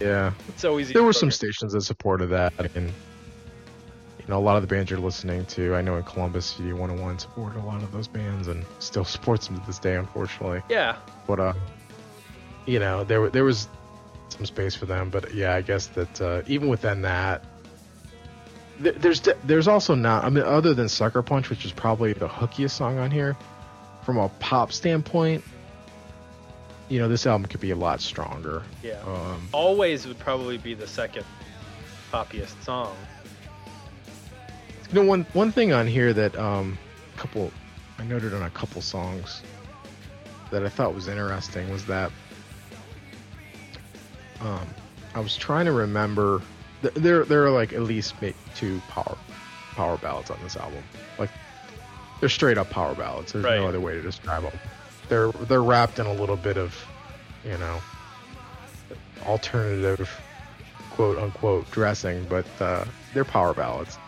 yeah. 0.00 0.32
It's 0.48 0.62
so 0.62 0.78
easy. 0.78 0.92
There 0.94 1.02
were 1.02 1.12
some 1.12 1.30
stations 1.32 1.72
that 1.72 1.80
supported 1.82 2.28
that, 2.28 2.52
and 2.76 2.88
you 2.88 4.24
know, 4.28 4.38
a 4.38 4.40
lot 4.40 4.56
of 4.56 4.62
the 4.62 4.68
bands 4.68 4.90
you're 4.90 5.00
listening 5.00 5.44
to. 5.46 5.74
I 5.74 5.82
know 5.82 5.96
in 5.96 6.04
Columbus, 6.04 6.46
CD 6.56 6.72
101 6.72 7.18
supported 7.18 7.58
a 7.58 7.64
lot 7.66 7.82
of 7.82 7.90
those 7.92 8.06
bands, 8.08 8.48
and 8.48 8.64
still 8.78 9.04
supports 9.04 9.48
them 9.48 9.58
to 9.60 9.66
this 9.66 9.78
day, 9.78 9.96
unfortunately. 9.96 10.62
Yeah, 10.68 10.96
But 11.26 11.40
uh, 11.40 11.52
you 12.66 12.78
know, 12.78 13.04
there 13.04 13.28
there 13.30 13.44
was 13.44 13.68
some 14.28 14.46
space 14.46 14.74
for 14.74 14.86
them, 14.86 15.10
but 15.10 15.34
yeah, 15.34 15.54
I 15.54 15.62
guess 15.62 15.86
that 15.88 16.20
uh, 16.20 16.42
even 16.46 16.68
within 16.68 17.02
that, 17.02 17.44
th- 18.82 18.96
there's 18.96 19.20
there's 19.44 19.68
also 19.68 19.94
not. 19.94 20.24
I 20.24 20.30
mean, 20.30 20.44
other 20.44 20.74
than 20.74 20.88
Sucker 20.88 21.22
Punch, 21.22 21.50
which 21.50 21.64
is 21.64 21.72
probably 21.72 22.12
the 22.12 22.28
hookiest 22.28 22.72
song 22.72 22.98
on 22.98 23.10
here, 23.10 23.36
from 24.04 24.16
a 24.16 24.28
pop 24.40 24.72
standpoint, 24.72 25.44
you 26.88 26.98
know, 26.98 27.08
this 27.08 27.26
album 27.26 27.46
could 27.46 27.60
be 27.60 27.70
a 27.70 27.76
lot 27.76 28.00
stronger. 28.00 28.62
yeah. 28.82 29.00
Um, 29.06 29.48
Always 29.52 30.06
would 30.06 30.18
probably 30.18 30.58
be 30.58 30.74
the 30.74 30.86
second 30.86 31.24
poppiest 32.12 32.62
song. 32.62 32.94
You 34.92 35.02
know, 35.02 35.08
one 35.08 35.26
one 35.32 35.50
thing 35.52 35.72
on 35.72 35.86
here 35.86 36.12
that 36.12 36.36
um, 36.38 36.78
a 37.14 37.18
couple 37.18 37.52
I 37.98 38.04
noted 38.04 38.34
on 38.34 38.42
a 38.42 38.50
couple 38.50 38.80
songs 38.82 39.42
that 40.50 40.64
I 40.64 40.68
thought 40.68 40.94
was 40.94 41.08
interesting 41.08 41.70
was 41.70 41.84
that 41.86 42.12
um, 44.44 44.66
I 45.14 45.20
was 45.20 45.36
trying 45.36 45.64
to 45.66 45.72
remember. 45.72 46.42
th- 46.82 46.94
There 46.94 47.24
there 47.24 47.44
are 47.44 47.50
like 47.50 47.72
at 47.72 47.82
least 47.82 48.14
two 48.54 48.80
power 48.88 49.16
power 49.74 49.96
ballads 49.98 50.30
on 50.30 50.38
this 50.42 50.56
album. 50.56 50.82
Like 51.18 51.30
they're 52.20 52.28
straight 52.28 52.58
up 52.58 52.70
power 52.70 52.94
ballads. 52.94 53.32
There's 53.32 53.44
Right. 53.44 53.58
no 53.58 53.66
other 53.68 53.80
way 53.80 53.94
to 53.94 54.02
describe 54.02 54.42
them. 54.42 54.52
They're 55.08 55.30
they're 55.32 55.62
wrapped 55.62 55.98
in 55.98 56.06
a 56.06 56.12
little 56.14 56.36
bit 56.36 56.56
of 56.56 56.76
you 57.44 57.56
know 57.58 57.80
alternative 59.26 60.10
quote 60.90 61.18
unquote 61.18 61.70
dressing, 61.70 62.24
but 62.28 62.46
uh, 62.60 62.84
they're 63.12 63.24
power 63.24 63.54
ballads. 63.54 63.98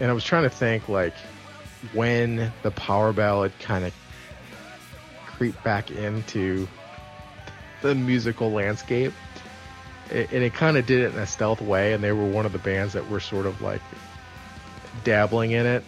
And 0.00 0.10
I 0.10 0.14
was 0.14 0.24
trying 0.24 0.42
to 0.42 0.50
think 0.50 0.88
like 0.88 1.14
when 1.92 2.52
the 2.62 2.70
power 2.72 3.12
ballad 3.12 3.52
kind 3.60 3.84
of 3.84 3.94
creep 5.26 5.60
back 5.62 5.90
into 5.90 6.66
the 7.82 7.94
musical 7.94 8.50
landscape. 8.50 9.12
And 10.14 10.44
it 10.44 10.54
kind 10.54 10.76
of 10.76 10.86
did 10.86 11.00
it 11.00 11.12
in 11.12 11.18
a 11.18 11.26
stealth 11.26 11.60
way, 11.60 11.92
and 11.92 12.02
they 12.02 12.12
were 12.12 12.28
one 12.28 12.46
of 12.46 12.52
the 12.52 12.58
bands 12.58 12.92
that 12.92 13.10
were 13.10 13.18
sort 13.20 13.46
of 13.46 13.60
like 13.60 13.82
dabbling 15.02 15.50
in 15.50 15.66
it 15.66 15.82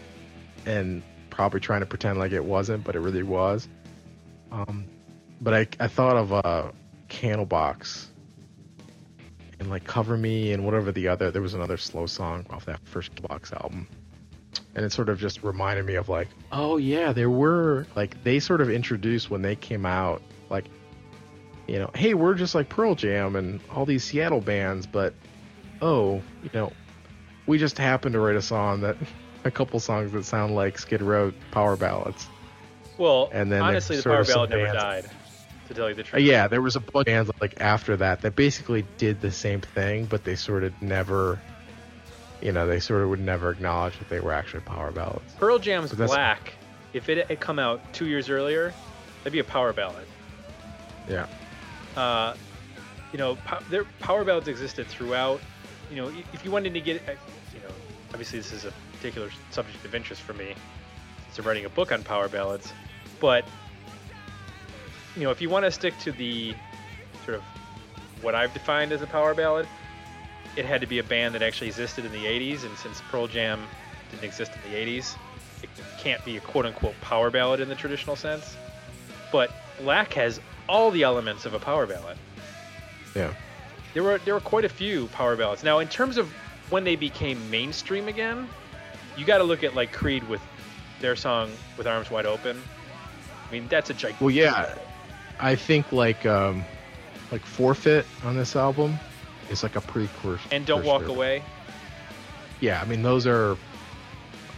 and 0.66 1.02
probably 1.30 1.60
trying 1.60 1.80
to 1.80 1.86
pretend 1.86 2.18
like 2.18 2.32
it 2.32 2.44
wasn't, 2.44 2.82
but 2.82 2.96
it 2.96 3.00
really 3.00 3.22
was. 3.22 3.68
Um, 4.50 4.86
but 5.40 5.54
I, 5.54 5.68
I 5.78 5.86
thought 5.86 6.16
of 6.16 6.32
uh, 6.32 6.72
Candlebox 7.08 8.06
and 9.60 9.70
like 9.70 9.84
Cover 9.84 10.16
Me 10.16 10.52
and 10.52 10.64
whatever 10.64 10.90
the 10.90 11.08
other. 11.08 11.30
There 11.30 11.42
was 11.42 11.54
another 11.54 11.76
slow 11.76 12.06
song 12.06 12.46
off 12.50 12.64
that 12.66 12.80
first 12.84 13.22
Box 13.22 13.52
album, 13.52 13.86
and 14.74 14.84
it 14.84 14.92
sort 14.92 15.08
of 15.08 15.20
just 15.20 15.44
reminded 15.44 15.86
me 15.86 15.94
of 15.94 16.08
like, 16.08 16.28
oh 16.50 16.78
yeah, 16.78 17.12
there 17.12 17.30
were 17.30 17.86
like 17.94 18.22
they 18.24 18.40
sort 18.40 18.60
of 18.60 18.70
introduced 18.70 19.30
when 19.30 19.42
they 19.42 19.54
came 19.54 19.86
out, 19.86 20.20
like, 20.50 20.64
you 21.66 21.78
know, 21.78 21.90
hey, 21.94 22.14
we're 22.14 22.34
just 22.34 22.54
like 22.54 22.68
Pearl 22.68 22.94
Jam 22.94 23.36
and 23.36 23.60
all 23.74 23.84
these 23.86 24.04
Seattle 24.04 24.40
bands, 24.40 24.86
but 24.86 25.14
oh, 25.82 26.22
you 26.42 26.50
know, 26.54 26.72
we 27.46 27.58
just 27.58 27.78
happened 27.78 28.12
to 28.14 28.20
write 28.20 28.36
a 28.36 28.42
song 28.42 28.80
that 28.82 28.96
a 29.44 29.50
couple 29.50 29.78
songs 29.80 30.12
that 30.12 30.24
sound 30.24 30.54
like 30.54 30.78
Skid 30.78 31.02
Row 31.02 31.32
power 31.50 31.76
ballads. 31.76 32.26
Well, 32.98 33.28
And 33.32 33.52
then 33.52 33.62
honestly, 33.62 33.96
the 33.96 34.02
power 34.04 34.24
ballad 34.24 34.50
never 34.50 34.64
bands- 34.64 34.82
died. 34.82 35.10
To 35.68 35.74
tell 35.74 35.88
you 35.88 35.96
the 35.96 36.04
truth. 36.04 36.22
yeah, 36.22 36.46
there 36.46 36.62
was 36.62 36.76
a 36.76 36.80
bunch 36.80 36.94
of 36.94 37.04
bands 37.06 37.30
like 37.40 37.60
after 37.60 37.96
that 37.96 38.20
that 38.20 38.36
basically 38.36 38.84
did 38.98 39.20
the 39.20 39.32
same 39.32 39.60
thing, 39.60 40.04
but 40.04 40.22
they 40.22 40.36
sort 40.36 40.62
of 40.62 40.72
never, 40.80 41.40
you 42.40 42.52
know, 42.52 42.68
they 42.68 42.78
sort 42.78 43.02
of 43.02 43.08
would 43.08 43.18
never 43.18 43.50
acknowledge 43.50 43.98
that 43.98 44.08
they 44.08 44.20
were 44.20 44.32
actually 44.32 44.60
power 44.60 44.92
ballads. 44.92 45.24
Pearl 45.40 45.58
Jam's 45.58 45.92
Black. 45.92 46.52
If 46.92 47.08
it 47.08 47.26
had 47.26 47.40
come 47.40 47.58
out 47.58 47.80
two 47.92 48.06
years 48.06 48.30
earlier, 48.30 48.72
that'd 49.18 49.32
be 49.32 49.40
a 49.40 49.44
power 49.44 49.72
ballad. 49.72 50.06
Yeah, 51.08 51.26
uh, 51.96 52.34
you 53.12 53.18
know, 53.18 53.36
po- 53.46 53.62
their 53.70 53.84
power 54.00 54.24
ballads 54.24 54.48
existed 54.48 54.86
throughout. 54.86 55.40
You 55.90 55.96
know, 55.96 56.12
if 56.32 56.44
you 56.44 56.50
wanted 56.50 56.74
to 56.74 56.80
get, 56.80 56.96
uh, 57.08 57.12
you 57.54 57.60
know, 57.60 57.74
obviously 58.10 58.38
this 58.38 58.52
is 58.52 58.64
a 58.64 58.72
particular 58.92 59.30
subject 59.50 59.84
of 59.84 59.94
interest 59.94 60.22
for 60.22 60.34
me, 60.34 60.54
since 61.26 61.38
I'm 61.38 61.46
writing 61.46 61.64
a 61.64 61.70
book 61.70 61.92
on 61.92 62.02
power 62.02 62.28
ballads. 62.28 62.72
But 63.20 63.44
you 65.16 65.22
know, 65.22 65.30
if 65.30 65.40
you 65.40 65.48
want 65.48 65.64
to 65.64 65.70
stick 65.70 65.98
to 66.00 66.12
the 66.12 66.54
sort 67.24 67.38
of 67.38 67.42
what 68.22 68.34
I've 68.34 68.52
defined 68.52 68.92
as 68.92 69.02
a 69.02 69.06
power 69.06 69.34
ballad, 69.34 69.66
it 70.56 70.64
had 70.64 70.80
to 70.80 70.86
be 70.86 70.98
a 70.98 71.04
band 71.04 71.34
that 71.34 71.42
actually 71.42 71.68
existed 71.68 72.04
in 72.04 72.12
the 72.12 72.24
80s. 72.24 72.64
And 72.64 72.76
since 72.78 73.00
Pearl 73.10 73.26
Jam 73.26 73.62
didn't 74.10 74.24
exist 74.24 74.52
in 74.54 74.70
the 74.70 74.76
80s, 74.76 75.16
it 75.62 75.70
can't 75.98 76.24
be 76.24 76.36
a 76.36 76.40
quote 76.40 76.66
unquote 76.66 76.94
power 77.00 77.30
ballad 77.30 77.60
in 77.60 77.68
the 77.68 77.74
traditional 77.74 78.16
sense. 78.16 78.56
But 79.32 79.50
Black 79.80 80.12
has 80.14 80.40
all 80.68 80.90
the 80.90 81.02
elements 81.02 81.46
of 81.46 81.54
a 81.54 81.58
power 81.58 81.86
ballad. 81.86 82.16
yeah, 83.14 83.32
There 83.94 84.02
were 84.02 84.18
there 84.18 84.34
were 84.34 84.40
quite 84.40 84.64
a 84.64 84.68
few 84.68 85.06
power 85.08 85.36
ballads. 85.36 85.62
Now, 85.62 85.78
in 85.78 85.88
terms 85.88 86.16
of 86.16 86.30
when 86.70 86.84
they 86.84 86.96
became 86.96 87.50
mainstream 87.50 88.08
again, 88.08 88.48
you 89.16 89.24
got 89.24 89.38
to 89.38 89.44
look 89.44 89.62
at 89.64 89.74
like 89.74 89.92
Creed 89.92 90.28
with 90.28 90.40
their 91.00 91.16
song 91.16 91.50
"With 91.76 91.86
Arms 91.86 92.10
Wide 92.10 92.26
Open." 92.26 92.60
I 93.48 93.52
mean, 93.52 93.68
that's 93.68 93.90
a 93.90 93.94
gigantic. 93.94 94.20
well, 94.20 94.30
yeah, 94.30 94.74
I 95.38 95.54
think 95.54 95.92
like 95.92 96.26
um, 96.26 96.64
like 97.30 97.44
Forfeit 97.44 98.06
on 98.24 98.36
this 98.36 98.56
album 98.56 98.98
is 99.50 99.62
like 99.62 99.76
a 99.76 99.80
precursor. 99.80 100.48
And 100.50 100.66
"Don't 100.66 100.84
Walk 100.84 101.06
Away." 101.06 101.42
Yeah, 102.60 102.80
I 102.80 102.84
mean 102.86 103.02
those 103.02 103.26
are 103.26 103.56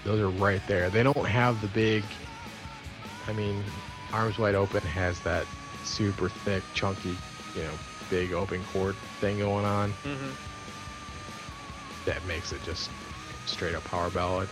those 0.04 0.20
are 0.20 0.30
right 0.30 0.62
there. 0.66 0.88
They 0.88 1.02
don't 1.02 1.26
have 1.26 1.60
the 1.60 1.68
big. 1.68 2.02
I 3.26 3.32
mean, 3.34 3.62
Arms 4.12 4.38
Wide 4.38 4.54
Open 4.54 4.80
has 4.80 5.20
that 5.20 5.44
super 5.82 6.28
thick, 6.28 6.72
chunky, 6.72 7.22
you 7.54 7.64
know, 7.64 7.78
big 8.08 8.32
open 8.32 8.64
chord 8.64 8.98
thing 9.20 9.38
going 9.38 9.64
on. 9.64 9.98
hmm 10.04 10.32
that 12.06 12.24
makes 12.24 12.52
it 12.52 12.62
just 12.62 12.90
straight 13.46 13.74
up 13.74 13.84
power 13.84 14.10
ballad. 14.10 14.50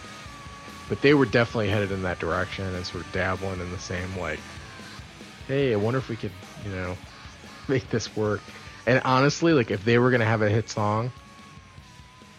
But 0.89 1.03
they 1.03 1.14
were 1.14 1.27
definitely 1.27 1.70
headed 1.70 1.93
in 1.93 2.03
that 2.03 2.18
direction 2.20 2.74
and 2.74 2.87
sort 2.87 3.05
of 3.07 3.12
dabbling 3.12 3.61
in 3.61 3.70
the 3.70 3.79
same 3.79 4.16
like, 4.18 4.45
hey, 5.47 5.72
I 5.72 5.77
wonder 5.77 5.99
if 5.99 6.09
we 6.09 6.16
could, 6.16 6.35
you 6.57 6.70
know, 6.70 6.99
make 7.68 7.89
this 7.91 8.14
work. 8.16 8.53
And 8.87 9.03
honestly, 9.05 9.53
like 9.53 9.70
if 9.70 9.85
they 9.85 9.99
were 9.99 10.11
gonna 10.11 10.24
have 10.27 10.43
a 10.43 10.51
hit 10.51 10.68
song, 10.68 11.12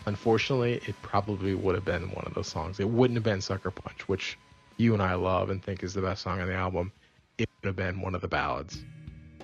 unfortunately, 0.08 0.76
it 0.88 1.02
probably 1.02 1.54
would 1.54 1.76
have 1.76 1.86
been 1.86 2.10
one 2.12 2.26
of 2.26 2.34
those 2.34 2.48
songs. 2.48 2.80
It 2.80 2.90
wouldn't 2.90 3.18
have 3.18 3.24
been 3.24 3.42
Sucker 3.42 3.72
Punch, 3.72 4.08
which 4.08 4.40
you 4.78 4.94
and 4.94 5.02
I 5.04 5.16
love 5.16 5.50
and 5.50 5.64
think 5.64 5.84
is 5.84 5.94
the 5.94 6.02
best 6.02 6.24
song 6.24 6.42
on 6.42 6.48
the 6.48 6.56
album. 6.56 6.94
It 7.38 7.50
would 7.62 7.68
have 7.68 7.76
been 7.76 8.02
one 8.02 8.16
of 8.16 8.22
the 8.22 8.28
ballads, 8.28 8.84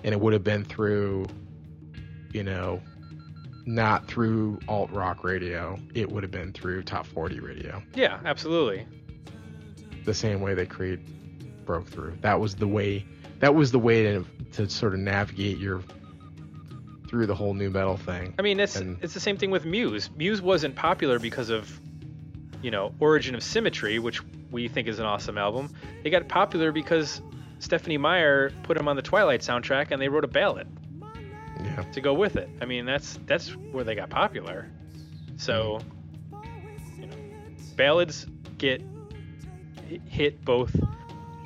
and 0.02 0.12
it 0.12 0.20
would 0.20 0.32
have 0.32 0.42
been 0.42 0.64
through, 0.64 1.26
you 2.32 2.42
know, 2.42 2.82
not 3.66 4.08
through 4.08 4.58
alt 4.68 4.90
rock 4.90 5.22
radio. 5.22 5.78
It 5.94 6.10
would 6.10 6.22
have 6.24 6.32
been 6.32 6.52
through 6.52 6.82
top 6.82 7.06
40 7.06 7.38
radio. 7.40 7.82
Yeah, 7.94 8.18
absolutely. 8.24 8.86
The 10.04 10.12
same 10.14 10.40
way 10.40 10.54
that 10.54 10.68
Creed 10.68 11.00
broke 11.64 11.86
through. 11.88 12.18
That 12.20 12.40
was 12.40 12.56
the 12.56 12.66
way. 12.68 13.06
That 13.38 13.54
was 13.54 13.70
the 13.70 13.78
way 13.78 14.02
to 14.02 14.24
to 14.52 14.68
sort 14.68 14.94
of 14.94 15.00
navigate 15.00 15.58
your 15.58 15.82
through 17.08 17.26
the 17.26 17.34
whole 17.34 17.54
nu 17.54 17.70
metal 17.70 17.96
thing. 17.96 18.34
I 18.38 18.42
mean, 18.42 18.58
it's 18.60 18.76
And- 18.76 18.98
it's 19.02 19.14
the 19.14 19.20
same 19.20 19.36
thing 19.36 19.50
with 19.50 19.64
Muse. 19.64 20.10
Muse 20.16 20.42
wasn't 20.42 20.74
popular 20.74 21.18
because 21.18 21.48
of, 21.50 21.80
you 22.62 22.70
know, 22.70 22.92
Origin 23.00 23.34
of 23.34 23.42
Symmetry, 23.42 23.98
which 23.98 24.20
we 24.50 24.68
think 24.68 24.88
is 24.88 24.98
an 24.98 25.06
awesome 25.06 25.38
album. 25.38 25.70
They 26.02 26.10
got 26.10 26.28
popular 26.28 26.70
because 26.72 27.20
Stephenie 27.64 27.96
Meyer 27.98 28.50
put 28.62 28.76
them 28.76 28.88
on 28.88 28.96
the 28.96 29.02
Twilight 29.02 29.40
soundtrack, 29.40 29.90
and 29.90 30.00
they 30.00 30.08
wrote 30.08 30.24
a 30.24 30.28
ballad 30.28 30.68
Yeah. 31.64 31.82
to 31.92 32.00
go 32.00 32.12
with 32.12 32.36
it. 32.36 32.48
I 32.60 32.66
mean, 32.66 32.84
that's 32.84 33.18
that's 33.26 33.50
where 33.56 33.84
they 33.84 33.94
got 33.94 34.10
popular. 34.10 34.68
So, 35.38 35.80
you 36.98 37.06
know, 37.06 37.16
ballads 37.76 38.26
get 38.58 38.82
hit 40.08 40.44
both 40.44 40.74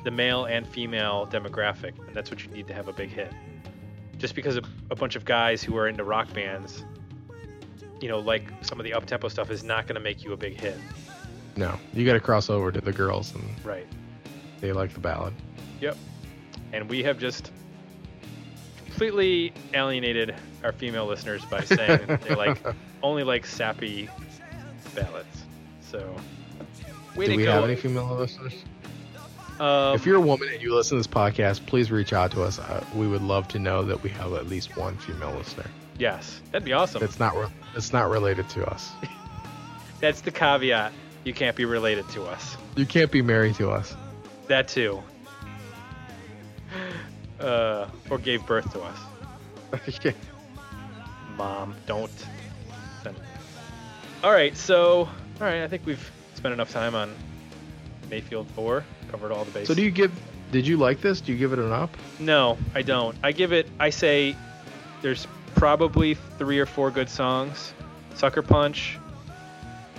the 0.03 0.11
male 0.11 0.45
and 0.45 0.67
female 0.67 1.27
demographic, 1.31 1.97
and 2.05 2.15
that's 2.15 2.29
what 2.29 2.43
you 2.43 2.51
need 2.51 2.67
to 2.67 2.73
have 2.73 2.87
a 2.87 2.93
big 2.93 3.09
hit. 3.09 3.31
Just 4.17 4.35
because 4.35 4.57
a, 4.57 4.61
a 4.91 4.95
bunch 4.95 5.15
of 5.15 5.23
guys 5.23 5.63
who 5.63 5.77
are 5.77 5.87
into 5.87 6.03
rock 6.03 6.31
bands 6.33 6.83
you 8.01 8.07
know, 8.07 8.19
like 8.19 8.43
some 8.61 8.79
of 8.79 8.85
the 8.85 8.93
up 8.93 9.05
tempo 9.05 9.27
stuff 9.27 9.51
is 9.51 9.61
not 9.61 9.85
going 9.85 9.95
to 9.95 9.99
make 9.99 10.23
you 10.23 10.31
a 10.31 10.37
big 10.37 10.57
hit. 10.57 10.77
No, 11.57 11.77
you 11.93 12.05
got 12.05 12.13
to 12.13 12.21
cross 12.21 12.49
over 12.49 12.71
to 12.71 12.79
the 12.79 12.93
girls, 12.93 13.35
and 13.35 13.43
Right. 13.65 13.85
they 14.61 14.71
like 14.71 14.93
the 14.93 15.01
ballad. 15.01 15.33
Yep. 15.81 15.97
And 16.73 16.89
we 16.89 17.03
have 17.03 17.17
just 17.19 17.51
completely 18.85 19.53
alienated 19.73 20.35
our 20.63 20.71
female 20.71 21.05
listeners 21.05 21.43
by 21.45 21.61
saying 21.61 22.19
they 22.27 22.35
like 22.35 22.61
only 23.03 23.23
like 23.23 23.45
sappy 23.45 24.09
ballads. 24.95 25.43
So, 25.81 26.15
way 27.15 27.27
Do 27.27 27.35
we 27.37 27.43
go. 27.43 27.51
have 27.51 27.63
any 27.63 27.75
female 27.75 28.15
listeners? 28.15 28.53
um, 29.59 29.95
if 29.95 30.05
you're 30.05 30.17
a 30.17 30.21
woman 30.21 30.49
and 30.51 30.61
you 30.61 30.73
listen 30.75 30.97
to 30.97 30.99
this 30.99 31.07
podcast, 31.07 31.65
please 31.65 31.91
reach 31.91 32.13
out 32.13 32.31
to 32.31 32.43
us. 32.43 32.59
Uh, 32.59 32.83
we 32.95 33.07
would 33.07 33.21
love 33.21 33.47
to 33.49 33.59
know 33.59 33.83
that 33.83 34.01
we 34.03 34.09
have 34.11 34.33
at 34.33 34.47
least 34.47 34.77
one 34.77 34.95
female 34.97 35.33
listener. 35.35 35.65
yes, 35.97 36.41
that'd 36.51 36.65
be 36.65 36.73
awesome. 36.73 37.03
It's 37.03 37.19
not 37.19 37.35
re- 37.35 37.47
that's 37.73 37.91
not 37.93 38.09
related 38.09 38.47
to 38.49 38.65
us. 38.69 38.91
That's 39.99 40.21
the 40.21 40.31
caveat. 40.31 40.93
You 41.25 41.33
can't 41.33 41.57
be 41.57 41.65
related 41.65 42.07
to 42.11 42.23
us. 42.23 42.55
You 42.77 42.85
can't 42.85 43.11
be 43.11 43.21
married 43.21 43.55
to 43.55 43.69
us. 43.69 43.97
That 44.47 44.69
too. 44.69 45.03
Uh, 47.39 47.87
or 48.09 48.17
gave 48.17 48.45
birth 48.45 48.71
to 48.73 48.81
us. 48.81 48.97
Mom, 51.37 51.75
don't 51.85 52.11
send 53.01 53.15
it. 53.15 53.23
All 54.23 54.31
right, 54.31 54.55
so 54.57 55.07
all 55.39 55.47
right, 55.47 55.63
I 55.63 55.67
think 55.67 55.85
we've 55.85 56.11
spent 56.35 56.53
enough 56.53 56.71
time 56.71 56.95
on 56.95 57.13
Mayfield 58.09 58.47
4, 58.55 58.83
covered 59.11 59.31
all 59.31 59.45
the 59.45 59.51
bases. 59.51 59.67
so 59.69 59.73
do 59.73 59.81
you 59.83 59.91
give? 59.91 60.11
Did 60.51 60.67
you 60.67 60.77
like 60.77 60.99
this? 60.99 61.21
Do 61.21 61.31
you 61.31 61.37
give 61.37 61.53
it 61.53 61.59
an 61.59 61.71
up? 61.71 61.95
No, 62.19 62.57
I 62.73 62.81
don't. 62.81 63.15
I 63.23 63.31
give 63.31 63.53
it. 63.53 63.67
I 63.79 63.91
say 63.91 64.35
there's 65.01 65.27
probably 65.55 66.15
three 66.37 66.59
or 66.59 66.65
four 66.65 66.91
good 66.91 67.09
songs. 67.09 67.73
Sucker 68.15 68.41
Punch, 68.41 68.97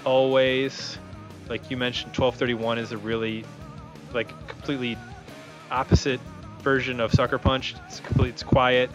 Always, 0.04 0.98
like 1.48 1.70
you 1.70 1.76
mentioned, 1.76 2.08
1231 2.16 2.78
is 2.78 2.92
a 2.92 2.98
really, 2.98 3.44
like, 4.14 4.28
completely 4.48 4.96
opposite 5.70 6.20
version 6.60 7.00
of 7.00 7.12
Sucker 7.12 7.38
Punch. 7.38 7.74
It's 7.86 8.00
complete. 8.00 8.30
It's 8.30 8.42
quiet. 8.42 8.90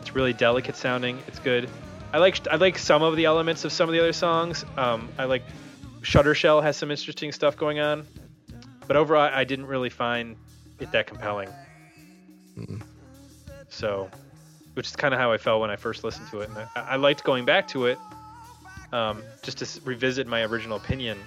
It's 0.00 0.14
really 0.14 0.32
delicate 0.32 0.76
sounding. 0.76 1.18
It's 1.26 1.38
good. 1.38 1.68
I 2.12 2.18
like 2.18 2.46
I 2.48 2.56
like 2.56 2.78
some 2.78 3.02
of 3.02 3.16
the 3.16 3.26
elements 3.26 3.64
of 3.64 3.72
some 3.72 3.88
of 3.88 3.92
the 3.92 4.00
other 4.00 4.12
songs. 4.12 4.64
Um, 4.76 5.08
I 5.18 5.24
like 5.24 5.42
Shutter 6.02 6.34
Shell 6.34 6.62
has 6.62 6.76
some 6.76 6.90
interesting 6.90 7.32
stuff 7.32 7.56
going 7.56 7.80
on, 7.80 8.06
but 8.86 8.96
overall 8.96 9.30
I 9.32 9.44
didn't 9.44 9.66
really 9.66 9.90
find 9.90 10.36
it 10.80 10.90
that 10.92 11.06
compelling. 11.06 11.50
Mm. 12.56 12.82
So, 13.68 14.08
which 14.74 14.86
is 14.86 14.96
kind 14.96 15.12
of 15.12 15.20
how 15.20 15.32
I 15.32 15.38
felt 15.38 15.60
when 15.60 15.70
I 15.70 15.76
first 15.76 16.02
listened 16.04 16.28
to 16.30 16.40
it, 16.40 16.48
and 16.48 16.58
I, 16.58 16.68
I 16.74 16.96
liked 16.96 17.24
going 17.24 17.44
back 17.44 17.68
to 17.68 17.86
it, 17.86 17.98
um, 18.92 19.22
just 19.42 19.58
to 19.58 19.80
revisit 19.84 20.26
my 20.26 20.42
original 20.44 20.78
opinion. 20.78 21.18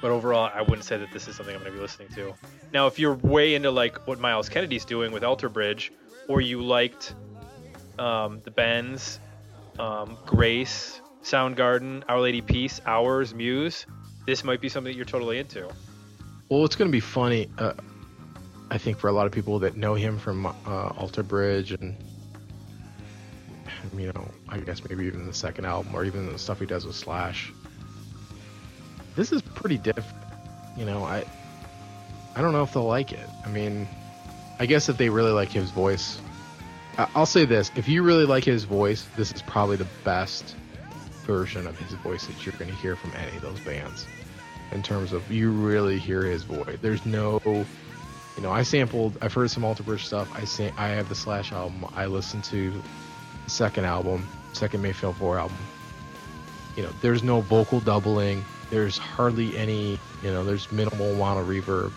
But 0.00 0.10
overall, 0.10 0.50
I 0.54 0.62
wouldn't 0.62 0.84
say 0.84 0.96
that 0.96 1.10
this 1.12 1.26
is 1.26 1.36
something 1.36 1.54
I'm 1.54 1.60
going 1.60 1.72
to 1.72 1.76
be 1.76 1.82
listening 1.82 2.08
to. 2.14 2.34
Now, 2.72 2.86
if 2.86 2.98
you're 2.98 3.14
way 3.14 3.54
into 3.54 3.70
like 3.70 4.06
what 4.06 4.20
Myles 4.20 4.48
Kennedy's 4.48 4.84
doing 4.84 5.10
with 5.10 5.24
Alter 5.24 5.48
Bridge, 5.48 5.92
or 6.28 6.40
you 6.40 6.62
liked 6.62 7.14
um, 7.98 8.40
the 8.44 8.50
Bends, 8.50 9.18
um, 9.78 10.16
Grace, 10.24 11.00
Soundgarden, 11.22 12.04
Our 12.08 12.20
Lady 12.20 12.40
Peace, 12.40 12.80
Hours, 12.86 13.34
Muse, 13.34 13.86
this 14.26 14.44
might 14.44 14.60
be 14.60 14.68
something 14.68 14.92
that 14.92 14.96
you're 14.96 15.04
totally 15.04 15.38
into. 15.38 15.68
Well, 16.48 16.64
it's 16.64 16.76
going 16.76 16.90
to 16.90 16.92
be 16.92 17.00
funny. 17.00 17.48
Uh, 17.58 17.72
I 18.70 18.78
think 18.78 18.98
for 18.98 19.08
a 19.08 19.12
lot 19.12 19.26
of 19.26 19.32
people 19.32 19.58
that 19.60 19.76
know 19.76 19.94
him 19.94 20.18
from 20.18 20.46
uh, 20.46 20.52
Alter 20.66 21.22
Bridge 21.22 21.72
and 21.72 21.96
you 23.96 24.12
know, 24.12 24.28
I 24.48 24.58
guess 24.58 24.82
maybe 24.88 25.06
even 25.06 25.26
the 25.26 25.34
second 25.34 25.64
album 25.64 25.94
or 25.94 26.04
even 26.04 26.30
the 26.30 26.38
stuff 26.38 26.60
he 26.60 26.66
does 26.66 26.86
with 26.86 26.96
Slash. 26.96 27.52
This 29.18 29.32
is 29.32 29.42
pretty 29.42 29.78
different. 29.78 30.24
You 30.76 30.84
know, 30.84 31.02
I 31.02 31.24
I 32.36 32.40
don't 32.40 32.52
know 32.52 32.62
if 32.62 32.72
they'll 32.72 32.84
like 32.84 33.10
it. 33.10 33.28
I 33.44 33.48
mean, 33.48 33.88
I 34.60 34.66
guess 34.66 34.88
if 34.88 34.96
they 34.96 35.08
really 35.08 35.32
like 35.32 35.48
his 35.48 35.72
voice, 35.72 36.20
I'll 37.16 37.26
say 37.26 37.44
this: 37.44 37.72
if 37.74 37.88
you 37.88 38.04
really 38.04 38.26
like 38.26 38.44
his 38.44 38.62
voice, 38.62 39.08
this 39.16 39.32
is 39.32 39.42
probably 39.42 39.74
the 39.74 39.88
best 40.04 40.54
version 41.26 41.66
of 41.66 41.76
his 41.80 41.94
voice 41.94 42.26
that 42.28 42.46
you're 42.46 42.54
going 42.60 42.70
to 42.70 42.76
hear 42.76 42.94
from 42.94 43.10
any 43.16 43.36
of 43.36 43.42
those 43.42 43.58
bands 43.58 44.06
in 44.70 44.84
terms 44.84 45.12
of 45.12 45.28
you 45.32 45.50
really 45.50 45.98
hear 45.98 46.22
his 46.22 46.44
voice. 46.44 46.78
There's 46.80 47.04
no, 47.04 47.40
you 47.44 48.40
know, 48.40 48.52
I 48.52 48.62
sampled, 48.62 49.18
I've 49.20 49.34
heard 49.34 49.50
some 49.50 49.64
Alter 49.64 49.82
Bridge 49.82 50.06
stuff. 50.06 50.30
I 50.32 50.44
say 50.44 50.72
I 50.76 50.90
have 50.90 51.08
the 51.08 51.16
Slash 51.16 51.50
album. 51.50 51.86
I 51.96 52.06
listened 52.06 52.44
to 52.44 52.70
the 52.70 53.50
second 53.50 53.84
album, 53.84 54.28
second 54.52 54.80
Mayfield 54.80 55.16
Four 55.16 55.40
album. 55.40 55.58
You 56.76 56.84
know, 56.84 56.90
there's 57.02 57.24
no 57.24 57.40
vocal 57.40 57.80
doubling. 57.80 58.44
There's 58.70 58.98
hardly 58.98 59.56
any, 59.56 59.98
you 60.22 60.30
know, 60.30 60.44
there's 60.44 60.70
minimal 60.70 61.14
amount 61.14 61.40
of 61.40 61.46
reverb. 61.46 61.92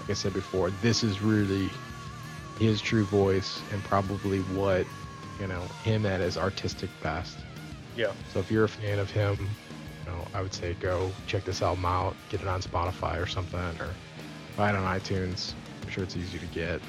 Like 0.00 0.10
I 0.10 0.12
said 0.14 0.32
before, 0.32 0.70
this 0.82 1.02
is 1.02 1.20
really 1.20 1.70
his 2.58 2.80
true 2.80 3.04
voice 3.04 3.62
and 3.72 3.82
probably 3.84 4.40
what, 4.40 4.86
you 5.40 5.46
know, 5.46 5.62
him 5.82 6.06
at 6.06 6.20
his 6.20 6.36
artistic 6.36 6.90
best. 7.02 7.36
Yeah. 7.96 8.12
So 8.32 8.40
if 8.40 8.50
you're 8.50 8.64
a 8.64 8.68
fan 8.68 8.98
of 8.98 9.10
him, 9.10 9.36
you 9.38 10.12
know, 10.12 10.24
I 10.34 10.42
would 10.42 10.54
say 10.54 10.74
go 10.74 11.10
check 11.26 11.44
this 11.44 11.62
album 11.62 11.84
out, 11.84 12.14
get 12.28 12.40
it 12.40 12.48
on 12.48 12.60
Spotify 12.60 13.20
or 13.20 13.26
something, 13.26 13.58
or 13.80 13.94
buy 14.56 14.70
it 14.70 14.76
on 14.76 15.00
iTunes. 15.00 15.54
I'm 15.82 15.88
sure 15.90 16.04
it's 16.04 16.16
easy 16.16 16.38
to 16.38 16.46
get, 16.46 16.80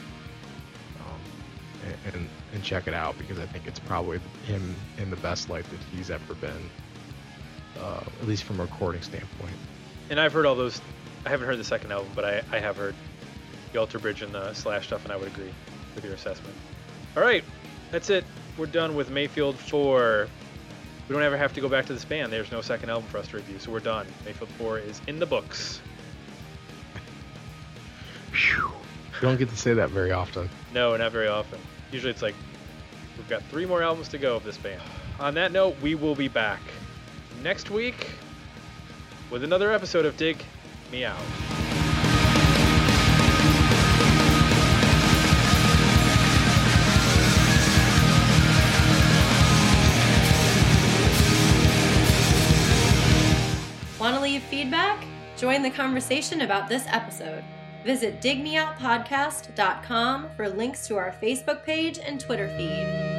um, 1.00 1.20
and, 1.86 2.16
and 2.16 2.30
and 2.54 2.64
check 2.64 2.88
it 2.88 2.94
out 2.94 3.18
because 3.18 3.40
I 3.40 3.46
think 3.46 3.68
it's 3.68 3.80
probably 3.80 4.20
him 4.46 4.76
in 4.98 5.10
the 5.10 5.18
best 5.18 5.50
light 5.50 5.70
that 5.70 5.80
he's 5.92 6.10
ever 6.10 6.34
been, 6.36 6.70
uh, 7.80 8.04
at 8.22 8.28
least 8.28 8.44
from 8.44 8.60
a 8.60 8.64
recording 8.64 9.02
standpoint. 9.02 9.56
And 10.10 10.20
I've 10.20 10.34
heard 10.34 10.46
all 10.46 10.56
those. 10.56 10.82
I 11.26 11.30
haven't 11.30 11.48
heard 11.48 11.58
the 11.58 11.64
second 11.64 11.92
album, 11.92 12.12
but 12.16 12.26
I, 12.26 12.44
I 12.52 12.60
have 12.60 12.78
heard 12.78 12.96
the 13.74 13.80
Alter 13.80 14.00
Bridge 14.00 14.22
and 14.22 14.34
the 14.34 14.54
Slash 14.54 14.88
stuff, 14.88 15.04
and 15.04 15.12
I 15.12 15.18
would 15.18 15.28
agree 15.28 15.52
with 15.96 16.04
your 16.04 16.14
assessment. 16.14 16.56
All 17.18 17.24
right, 17.24 17.44
that's 17.92 18.10
it. 18.10 18.24
We're 18.58 18.68
done 18.68 18.96
with 18.96 19.10
Mayfield 19.10 19.58
4. 19.58 20.28
We 21.08 21.14
don't 21.14 21.24
ever 21.24 21.38
have 21.38 21.54
to 21.54 21.62
go 21.62 21.70
back 21.70 21.86
to 21.88 21.94
this 21.94 22.06
band. 22.06 22.32
There's 22.32 22.52
no 22.52 22.62
second 22.62 22.90
album 22.90 23.10
for 23.10 23.18
us 23.18 23.28
to 23.30 23.38
review, 23.38 23.60
so 23.60 23.72
we're 23.72 23.80
done. 23.80 24.08
Mayfield 24.26 24.50
4 24.52 24.80
is 24.80 25.02
in 25.08 25.20
the 25.20 25.26
books. 25.26 25.82
Phew. 28.32 28.72
You 29.16 29.22
don't 29.22 29.38
get 29.38 29.50
to 29.50 29.58
say 29.58 29.74
that 29.74 29.90
very 29.90 30.12
often. 30.12 30.50
No, 30.74 30.96
not 30.98 31.12
very 31.12 31.28
often. 31.28 31.60
Usually 31.92 32.12
it's 32.12 32.22
like, 32.22 32.36
we've 33.18 33.30
got 33.30 33.44
three 33.44 33.66
more 33.66 33.82
albums 33.82 34.08
to 34.10 34.18
go 34.18 34.36
of 34.36 34.44
this 34.44 34.58
band. 34.58 34.82
On 35.20 35.34
that 35.36 35.52
note, 35.52 35.76
we 35.82 35.96
will 35.96 36.16
be 36.16 36.28
back 36.28 36.60
next 37.46 37.70
week 37.70 38.10
with 39.30 39.44
another 39.44 39.72
episode 39.72 40.04
of 40.04 40.18
Dig 40.18 40.44
Me 40.92 41.06
Out. 41.06 41.16
Want 54.00 54.16
to 54.16 54.22
leave 54.22 54.42
feedback? 54.42 55.06
Join 55.38 55.62
the 55.62 55.70
conversation 55.70 56.42
about 56.42 56.68
this 56.68 56.88
episode. 56.88 57.44
Visit 57.84 58.22
digmeoutpodcast.com 58.22 60.30
for 60.36 60.50
links 60.50 60.88
to 60.88 60.98
our 60.98 61.16
Facebook 61.22 61.64
page 61.64 62.00
and 62.00 62.20
Twitter 62.20 62.48
feed. 62.58 63.15